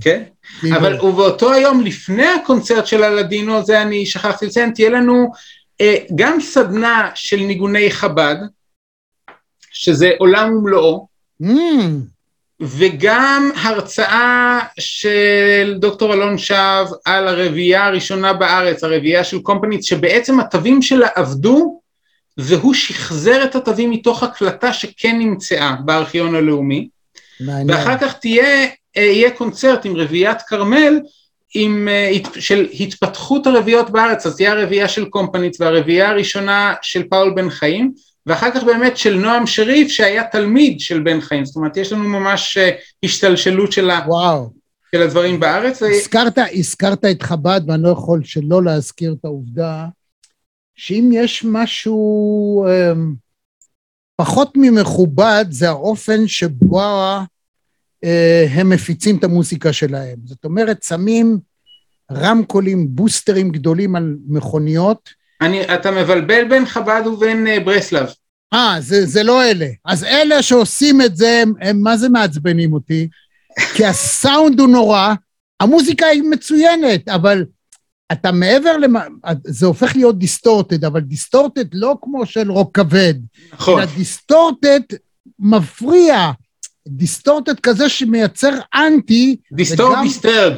כן? 0.00 0.22
כאילו, 0.60 0.76
אבל 0.76 1.00
ובאותו 1.00 1.52
היום 1.52 1.80
לפני 1.80 2.26
הקונצרט 2.26 2.86
של 2.86 3.02
הלדינו, 3.02 3.64
זה 3.64 3.82
אני 3.82 4.06
שכחתי 4.06 4.46
לציין, 4.46 4.72
תהיה 4.74 4.90
לנו 4.90 5.32
אה, 5.80 5.96
גם 6.14 6.40
סדנה 6.40 7.10
של 7.14 7.36
ניגוני 7.36 7.90
חב"ד, 7.90 8.36
שזה 9.70 10.10
עולם 10.18 10.56
ומלואו, 10.56 11.08
mm, 11.42 11.46
וגם 12.64 13.50
הרצאה 13.62 14.60
של 14.78 15.74
דוקטור 15.78 16.14
אלון 16.14 16.38
שב 16.38 16.86
על 17.04 17.28
הרביעייה 17.28 17.86
הראשונה 17.86 18.32
בארץ, 18.32 18.84
הרביעייה 18.84 19.24
של 19.24 19.38
קומפנית, 19.38 19.84
שבעצם 19.84 20.40
התווים 20.40 20.82
שלה 20.82 21.08
עבדו, 21.14 21.80
והוא 22.38 22.74
שחזר 22.74 23.44
את 23.44 23.54
התווים 23.54 23.90
מתוך 23.90 24.22
הקלטה 24.22 24.72
שכן 24.72 25.18
נמצאה 25.18 25.74
בארכיון 25.84 26.34
הלאומי. 26.34 26.88
מעניין. 27.40 27.70
ואחר 27.70 27.98
כך 27.98 28.12
תהיה, 28.12 28.66
אה, 28.96 29.02
יהיה 29.02 29.30
קונצרט 29.30 29.86
עם 29.86 29.96
רביעיית 29.96 30.42
כרמל, 30.42 31.00
עם, 31.54 31.88
אה, 31.88 32.12
של 32.40 32.66
התפתחות 32.80 33.46
הרביעיות 33.46 33.90
בארץ, 33.90 34.26
אז 34.26 34.36
תהיה 34.36 34.52
הרביעייה 34.52 34.88
של 34.88 35.04
קומפנית 35.04 35.56
והרביעייה 35.60 36.10
הראשונה 36.10 36.74
של 36.82 37.02
פאול 37.08 37.30
בן 37.34 37.50
חיים, 37.50 37.92
ואחר 38.26 38.50
כך 38.54 38.64
באמת 38.64 38.96
של 38.96 39.14
נועם 39.14 39.46
שריף 39.46 39.88
שהיה 39.88 40.24
תלמיד 40.24 40.80
של 40.80 41.02
בן 41.02 41.20
חיים, 41.20 41.44
זאת 41.44 41.56
אומרת 41.56 41.76
יש 41.76 41.92
לנו 41.92 42.08
ממש 42.08 42.56
אה, 42.56 42.70
השתלשלות 43.02 43.72
של, 43.72 43.90
ה. 43.90 44.06
של 44.92 45.02
הדברים 45.02 45.40
בארץ, 45.40 45.82
הזכרת, 45.82 46.38
הזכרת 46.52 47.04
את 47.04 47.22
חב"ד, 47.22 47.60
ואני 47.66 47.82
לא 47.82 47.88
יכול 47.88 48.24
שלא 48.24 48.64
להזכיר 48.64 49.16
את 49.20 49.24
העובדה 49.24 49.86
שאם 50.74 51.10
יש 51.12 51.44
משהו 51.48 52.66
אמ, 52.68 53.14
פחות 54.16 54.52
ממכובד, 54.56 55.44
זה 55.50 55.68
האופן 55.68 56.26
שבו 56.26 56.80
אה, 58.04 58.46
הם 58.50 58.68
מפיצים 58.68 59.16
את 59.16 59.24
המוסיקה 59.24 59.72
שלהם. 59.72 60.18
זאת 60.24 60.44
אומרת, 60.44 60.82
שמים 60.82 61.38
רמקולים, 62.12 62.86
בוסטרים 62.90 63.50
גדולים 63.50 63.96
על 63.96 64.16
מכוניות. 64.26 65.23
אני, 65.44 65.74
אתה 65.74 65.90
מבלבל 65.90 66.44
בין 66.48 66.66
חב"ד 66.66 67.02
ובין 67.06 67.46
אה, 67.46 67.60
ברסלב, 67.60 68.06
אה, 68.54 68.76
זה, 68.80 69.06
זה 69.06 69.22
לא 69.22 69.44
אלה. 69.44 69.66
אז 69.84 70.04
אלה 70.04 70.42
שעושים 70.42 71.00
את 71.00 71.16
זה, 71.16 71.40
הם, 71.42 71.52
הם 71.60 71.80
מה 71.82 71.96
זה 71.96 72.08
מעצבנים 72.08 72.72
אותי? 72.72 73.08
כי 73.74 73.84
הסאונד 73.84 74.60
הוא 74.60 74.68
נורא, 74.68 75.14
המוזיקה 75.60 76.06
היא 76.06 76.22
מצוינת, 76.22 77.08
אבל 77.08 77.44
אתה 78.12 78.32
מעבר 78.32 78.76
למה... 78.76 79.00
זה 79.46 79.66
הופך 79.66 79.96
להיות 79.96 80.18
distorted, 80.18 80.84
אבל 80.84 81.00
distorted 81.00 81.64
לא 81.74 81.96
כמו 82.02 82.26
של 82.26 82.50
רוק 82.50 82.74
כבד, 82.76 83.14
נכון, 83.52 83.78
אלא 83.82 83.90
distorted 83.96 84.80
מפריע, 85.38 86.30
distorted 86.88 87.60
כזה 87.60 87.88
שמייצר 87.88 88.52
אנטי, 88.74 89.36
distort 89.52 89.92
וגם- 89.92 90.02
disturb, 90.04 90.52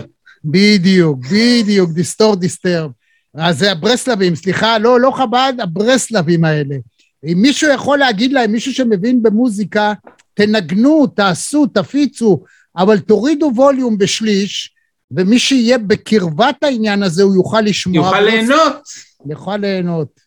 בדיוק, 0.44 1.18
בדיוק, 1.32 1.90
distort 1.90 2.38
disturb. 2.38 2.90
אז 3.36 3.58
זה 3.58 3.72
הברסלבים, 3.72 4.34
סליחה, 4.34 4.78
לא, 4.78 5.00
לא 5.00 5.10
חב"ד, 5.10 5.52
הברסלבים 5.60 6.44
האלה. 6.44 6.76
אם 7.24 7.38
מישהו 7.42 7.70
יכול 7.70 7.98
להגיד 7.98 8.32
להם, 8.32 8.52
מישהו 8.52 8.72
שמבין 8.72 9.22
במוזיקה, 9.22 9.92
תנגנו, 10.34 11.06
תעשו, 11.06 11.66
תפיצו, 11.66 12.44
אבל 12.76 12.98
תורידו 12.98 13.52
ווליום 13.54 13.98
בשליש, 13.98 14.74
ומי 15.10 15.38
שיהיה 15.38 15.78
בקרבת 15.78 16.62
העניין 16.62 17.02
הזה, 17.02 17.22
הוא 17.22 17.34
יוכל 17.34 17.60
לשמוע. 17.60 17.96
יוכל 17.96 18.16
ולא- 18.16 18.30
ליהנות. 18.30 18.82
יוכל 19.30 19.56
ליהנות. 19.56 20.20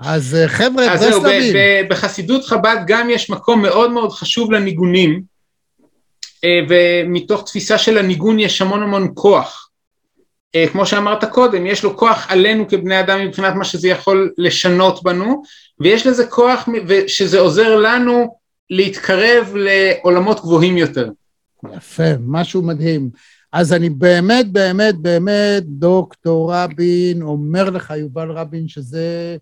אז 0.00 0.34
אה, 0.34 0.48
חבר'ה, 0.48 0.92
אז 0.92 1.00
זהו, 1.00 1.22
בחסידות 1.90 2.44
חב"ד 2.44 2.76
גם 2.86 3.10
יש 3.10 3.30
מקום 3.30 3.62
מאוד 3.62 3.90
מאוד 3.90 4.12
חשוב 4.12 4.52
לניגונים, 4.52 5.22
אה, 6.44 6.60
ומתוך 6.68 7.42
תפיסה 7.46 7.78
של 7.78 7.98
הניגון 7.98 8.38
יש 8.38 8.62
המון 8.62 8.82
המון 8.82 9.12
כוח. 9.14 9.67
אה, 10.54 10.66
כמו 10.72 10.86
שאמרת 10.86 11.24
קודם, 11.24 11.66
יש 11.66 11.84
לו 11.84 11.96
כוח 11.96 12.26
עלינו 12.30 12.68
כבני 12.68 13.00
אדם 13.00 13.20
מבחינת 13.20 13.54
מה 13.54 13.64
שזה 13.64 13.88
יכול 13.88 14.32
לשנות 14.38 15.02
בנו, 15.02 15.42
ויש 15.80 16.06
לזה 16.06 16.26
כוח 16.26 16.68
שזה 17.06 17.38
עוזר 17.40 17.76
לנו 17.76 18.38
להתקרב 18.70 19.54
לעולמות 19.56 20.40
גבוהים 20.40 20.76
יותר. 20.76 21.10
יפה, 21.76 22.12
משהו 22.20 22.62
מדהים. 22.62 23.10
אז 23.52 23.72
אני 23.72 23.90
באמת, 23.90 24.52
באמת, 24.52 24.94
באמת, 24.94 25.62
דוקטור 25.66 26.54
רבין, 26.54 27.22
אומר 27.22 27.70
לך, 27.70 27.92
יובל 27.96 28.30
רבין, 28.30 28.68
שזה 28.68 29.36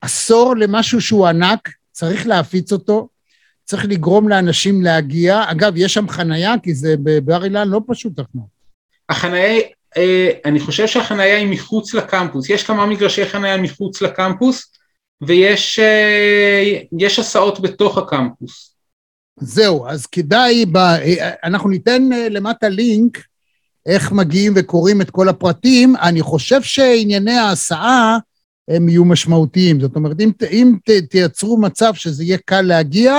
עשור 0.00 0.56
למשהו 0.56 1.00
שהוא 1.00 1.26
ענק, 1.26 1.68
צריך 1.92 2.26
להפיץ 2.26 2.72
אותו, 2.72 3.08
צריך 3.64 3.84
לגרום 3.84 4.28
לאנשים 4.28 4.82
להגיע. 4.82 5.44
אגב, 5.50 5.72
יש 5.76 5.94
שם 5.94 6.08
חנייה, 6.08 6.54
כי 6.62 6.74
זה 6.74 6.94
בבר 7.02 7.44
אילן 7.44 7.68
לא 7.68 7.80
פשוט 7.86 8.20
לחנות. 8.20 8.58
החנייה, 9.08 9.60
אני 10.44 10.60
חושב 10.60 10.86
שהחנייה 10.86 11.36
היא 11.36 11.48
מחוץ 11.48 11.94
לקמפוס, 11.94 12.50
יש 12.50 12.62
כמה 12.62 12.86
מגרשי 12.86 13.26
חנייה 13.26 13.56
מחוץ 13.56 14.02
לקמפוס, 14.02 14.72
ויש 15.20 15.78
אה, 15.78 16.80
הסעות 17.18 17.60
בתוך 17.60 17.98
הקמפוס. 17.98 18.74
זהו, 19.40 19.86
אז 19.88 20.06
כדאי, 20.06 20.66
ב... 20.72 20.78
אנחנו 21.44 21.68
ניתן 21.70 22.12
אה, 22.12 22.28
למטה 22.28 22.68
לינק 22.68 23.18
איך 23.86 24.12
מגיעים 24.12 24.52
וקוראים 24.56 25.00
את 25.00 25.10
כל 25.10 25.28
הפרטים. 25.28 25.96
אני 25.96 26.22
חושב 26.22 26.62
שענייני 26.62 27.36
ההסעה 27.36 28.18
הם 28.68 28.88
יהיו 28.88 29.04
משמעותיים. 29.04 29.80
זאת 29.80 29.96
אומרת, 29.96 30.20
אם, 30.20 30.32
אם 30.50 30.76
ת, 30.84 30.90
תייצרו 30.90 31.60
מצב 31.60 31.94
שזה 31.94 32.24
יהיה 32.24 32.38
קל 32.44 32.62
להגיע, 32.62 33.16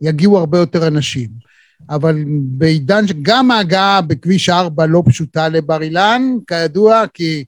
יגיעו 0.00 0.38
הרבה 0.38 0.58
יותר 0.58 0.86
אנשים. 0.86 1.49
אבל 1.90 2.24
בעידן 2.42 3.06
שגם 3.06 3.50
ההגעה 3.50 4.00
בכביש 4.00 4.48
4 4.48 4.86
לא 4.86 5.02
פשוטה 5.06 5.48
לבר 5.48 5.82
אילן, 5.82 6.22
כידוע, 6.46 7.02
כי 7.14 7.44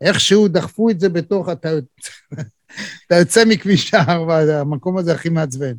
איכשהו 0.00 0.48
דחפו 0.48 0.90
את 0.90 1.00
זה 1.00 1.08
בתוך, 1.08 1.48
אתה, 1.48 1.70
אתה 3.06 3.16
יוצא 3.16 3.44
מכביש 3.44 3.94
4, 3.94 4.60
המקום 4.60 4.98
הזה 4.98 5.12
הכי 5.12 5.28
מעצבן. 5.28 5.72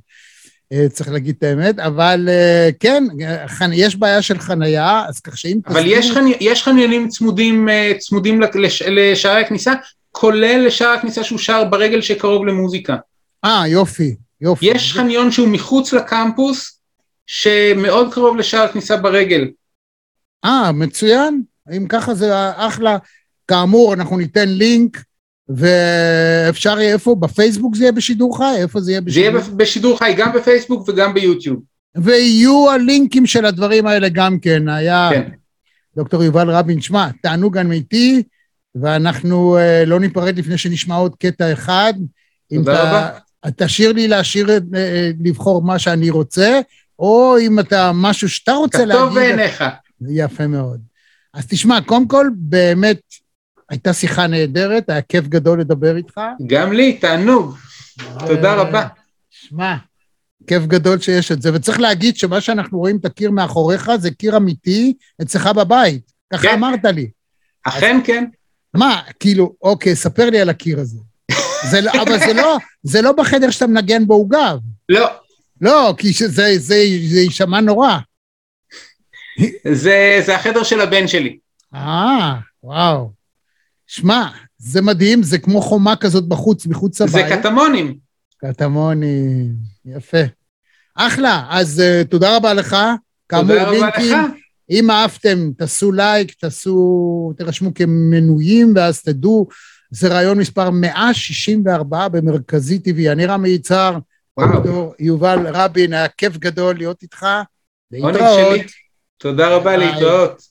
אה, 0.73 0.85
צריך 0.89 1.09
להגיד 1.09 1.35
את 1.37 1.43
האמת, 1.43 1.79
אבל 1.79 2.29
אה, 2.31 2.69
כן, 2.79 3.03
יש 3.73 3.95
בעיה 3.95 4.21
של 4.21 4.39
חנייה, 4.39 5.03
אז 5.07 5.19
כך 5.19 5.37
שאם... 5.37 5.59
אבל 5.67 5.81
תסבירו- 5.81 5.99
יש, 5.99 6.11
חני, 6.11 6.33
יש 6.39 6.63
חניונים 6.63 7.07
צמודים, 7.09 7.69
אה, 7.69 7.91
צמודים 7.99 8.41
לש, 8.41 8.81
לשערי 8.81 9.41
הכניסה, 9.41 9.73
כולל 10.11 10.63
לשער 10.67 10.89
הכניסה 10.89 11.23
שהוא 11.23 11.39
שער 11.39 11.63
ברגל 11.65 12.01
שקרוב 12.01 12.45
למוזיקה. 12.45 12.95
אה, 13.45 13.67
יופי, 13.67 14.15
יופי. 14.41 14.65
יש 14.65 14.93
חניון 14.93 15.31
שהוא 15.31 15.47
מחוץ 15.47 15.93
לקמפוס, 15.93 16.80
שמאוד 17.27 18.13
קרוב 18.13 18.37
לשער 18.37 18.61
הכניסה 18.63 18.97
ברגל. 18.97 19.47
אה, 20.45 20.71
מצוין. 20.71 21.41
אם 21.77 21.85
ככה 21.89 22.13
זה 22.13 22.31
אחלה. 22.55 22.97
כאמור, 23.47 23.93
אנחנו 23.93 24.17
ניתן 24.17 24.49
לינק, 24.49 25.03
ואפשר 25.49 26.79
יהיה 26.79 26.93
איפה? 26.93 27.15
בפייסבוק 27.19 27.75
זה 27.75 27.83
יהיה 27.83 27.91
בשידור 27.91 28.37
חי? 28.37 28.55
איפה 28.57 28.81
זה 28.81 28.91
יהיה 28.91 29.01
זה 29.07 29.19
יהיה 29.19 29.31
בשידור? 29.31 29.57
בשידור 29.57 29.97
חי 29.99 30.13
גם 30.17 30.33
בפייסבוק 30.33 30.89
וגם 30.89 31.13
ביוטיוב. 31.13 31.59
ויהיו 31.97 32.69
הלינקים 32.71 33.25
של 33.25 33.45
הדברים 33.45 33.87
האלה 33.87 34.09
גם 34.09 34.39
כן. 34.39 34.69
היה 34.69 35.09
כן. 35.13 35.29
דוקטור 35.95 36.23
יובל 36.23 36.49
רבין, 36.49 36.81
שמע, 36.81 37.07
תענוג 37.23 37.57
אמיתי, 37.57 38.23
ואנחנו 38.75 39.57
אה, 39.57 39.85
לא 39.85 39.99
ניפרד 39.99 40.37
לפני 40.39 40.57
שנשמע 40.57 40.95
עוד 40.95 41.15
קטע 41.15 41.53
אחד. 41.53 41.93
תודה 42.53 42.81
רבה. 42.83 43.09
תשאיר 43.55 43.91
לי 43.91 44.07
להשאיר, 44.07 44.57
את- 44.57 44.63
אה, 44.75 45.11
לבחור 45.23 45.61
מה 45.61 45.79
שאני 45.79 46.09
רוצה, 46.09 46.59
או 47.01 47.35
אם 47.39 47.59
אתה, 47.59 47.91
משהו 47.93 48.29
שאתה 48.29 48.51
רוצה 48.51 48.85
להגיד... 48.85 49.01
כתוב 49.03 49.13
בעיניך. 49.15 49.63
יפה 50.09 50.47
מאוד. 50.47 50.81
אז 51.33 51.47
תשמע, 51.47 51.81
קודם 51.85 52.07
כל, 52.07 52.27
באמת, 52.35 53.01
הייתה 53.69 53.93
שיחה 53.93 54.27
נהדרת, 54.27 54.89
היה 54.89 55.01
כיף 55.01 55.27
גדול 55.27 55.59
לדבר 55.61 55.95
איתך. 55.97 56.21
גם 56.47 56.73
לי, 56.73 56.93
תענוג. 56.97 57.55
תודה 58.27 58.53
ו- 58.57 58.59
רבה. 58.61 58.87
שמע, 59.29 59.75
כיף 60.47 60.63
גדול 60.65 60.99
שיש 60.99 61.31
את 61.31 61.41
זה, 61.41 61.53
וצריך 61.53 61.79
להגיד 61.79 62.17
שמה 62.17 62.41
שאנחנו 62.41 62.79
רואים 62.79 62.97
את 62.97 63.05
הקיר 63.05 63.31
מאחוריך 63.31 63.95
זה 63.95 64.11
קיר 64.11 64.37
אמיתי 64.37 64.93
אצלך 65.21 65.47
בבית, 65.47 66.11
ככה 66.33 66.41
כן. 66.41 66.53
אמרת 66.53 66.85
לי. 66.85 67.09
אכן 67.67 67.99
כן. 68.03 68.25
מה, 68.73 69.01
כאילו, 69.19 69.55
אוקיי, 69.61 69.95
ספר 69.95 70.29
לי 70.29 70.41
על 70.41 70.49
הקיר 70.49 70.79
הזה. 70.79 70.97
זה, 71.69 71.81
לא- 71.81 71.91
אבל 71.91 72.19
זה 72.19 72.33
לא, 72.33 72.57
זה 72.83 73.01
לא 73.01 73.11
בחדר 73.11 73.49
שאתה 73.49 73.67
מנגן 73.67 74.07
בו 74.07 74.13
עוגב. 74.13 74.57
לא, 74.89 75.09
לא, 75.61 75.93
כי 75.97 76.13
שזה, 76.13 76.47
זה, 76.57 76.75
זה 77.07 77.19
יישמע 77.19 77.61
נורא. 77.61 77.97
זה, 79.73 80.21
זה 80.25 80.35
החדר 80.35 80.63
של 80.63 80.81
הבן 80.81 81.07
שלי. 81.07 81.37
אה, 81.73 82.35
וואו. 82.63 83.11
שמע, 83.87 84.27
זה 84.57 84.81
מדהים, 84.81 85.23
זה 85.23 85.37
כמו 85.37 85.61
חומה 85.61 85.95
כזאת 85.95 86.27
בחוץ, 86.27 86.65
מחוץ 86.65 86.97
זה 86.97 87.05
לבית. 87.05 87.25
קטמונים. 87.39 87.97
קטמוני, 88.37 89.47
יפה. 89.85 90.21
אחלה, 90.95 91.47
אז 91.49 91.81
uh, 91.81 92.07
תודה 92.07 92.35
רבה 92.37 92.53
לך. 92.53 92.77
כאמור, 93.29 93.47
תודה 93.47 93.63
רבה 93.63 93.71
לינקים, 93.71 94.13
לך. 94.13 94.31
אם 94.69 94.91
אהבתם, 94.91 95.51
תעשו 95.57 95.91
לייק, 95.91 96.31
תעשו, 96.31 97.33
תירשמו 97.37 97.73
כמנויים, 97.73 98.73
ואז 98.75 99.01
תדעו 99.01 99.47
זה 99.91 100.07
רעיון 100.07 100.37
מספר 100.37 100.69
164 100.69 102.07
במרכזי 102.07 102.79
טבעי. 102.79 103.11
אני 103.11 103.25
רמי 103.25 103.49
יצהר, 103.49 103.97
וואו. 104.37 104.93
יובל 104.99 105.47
רבין, 105.53 105.93
היה 105.93 106.07
כיף 106.07 106.37
גדול 106.37 106.75
להיות 106.75 107.03
איתך. 107.03 107.25
להתראות. 107.91 108.61
תודה 109.17 109.55
רבה. 109.55 109.77
להתראות. 109.77 110.50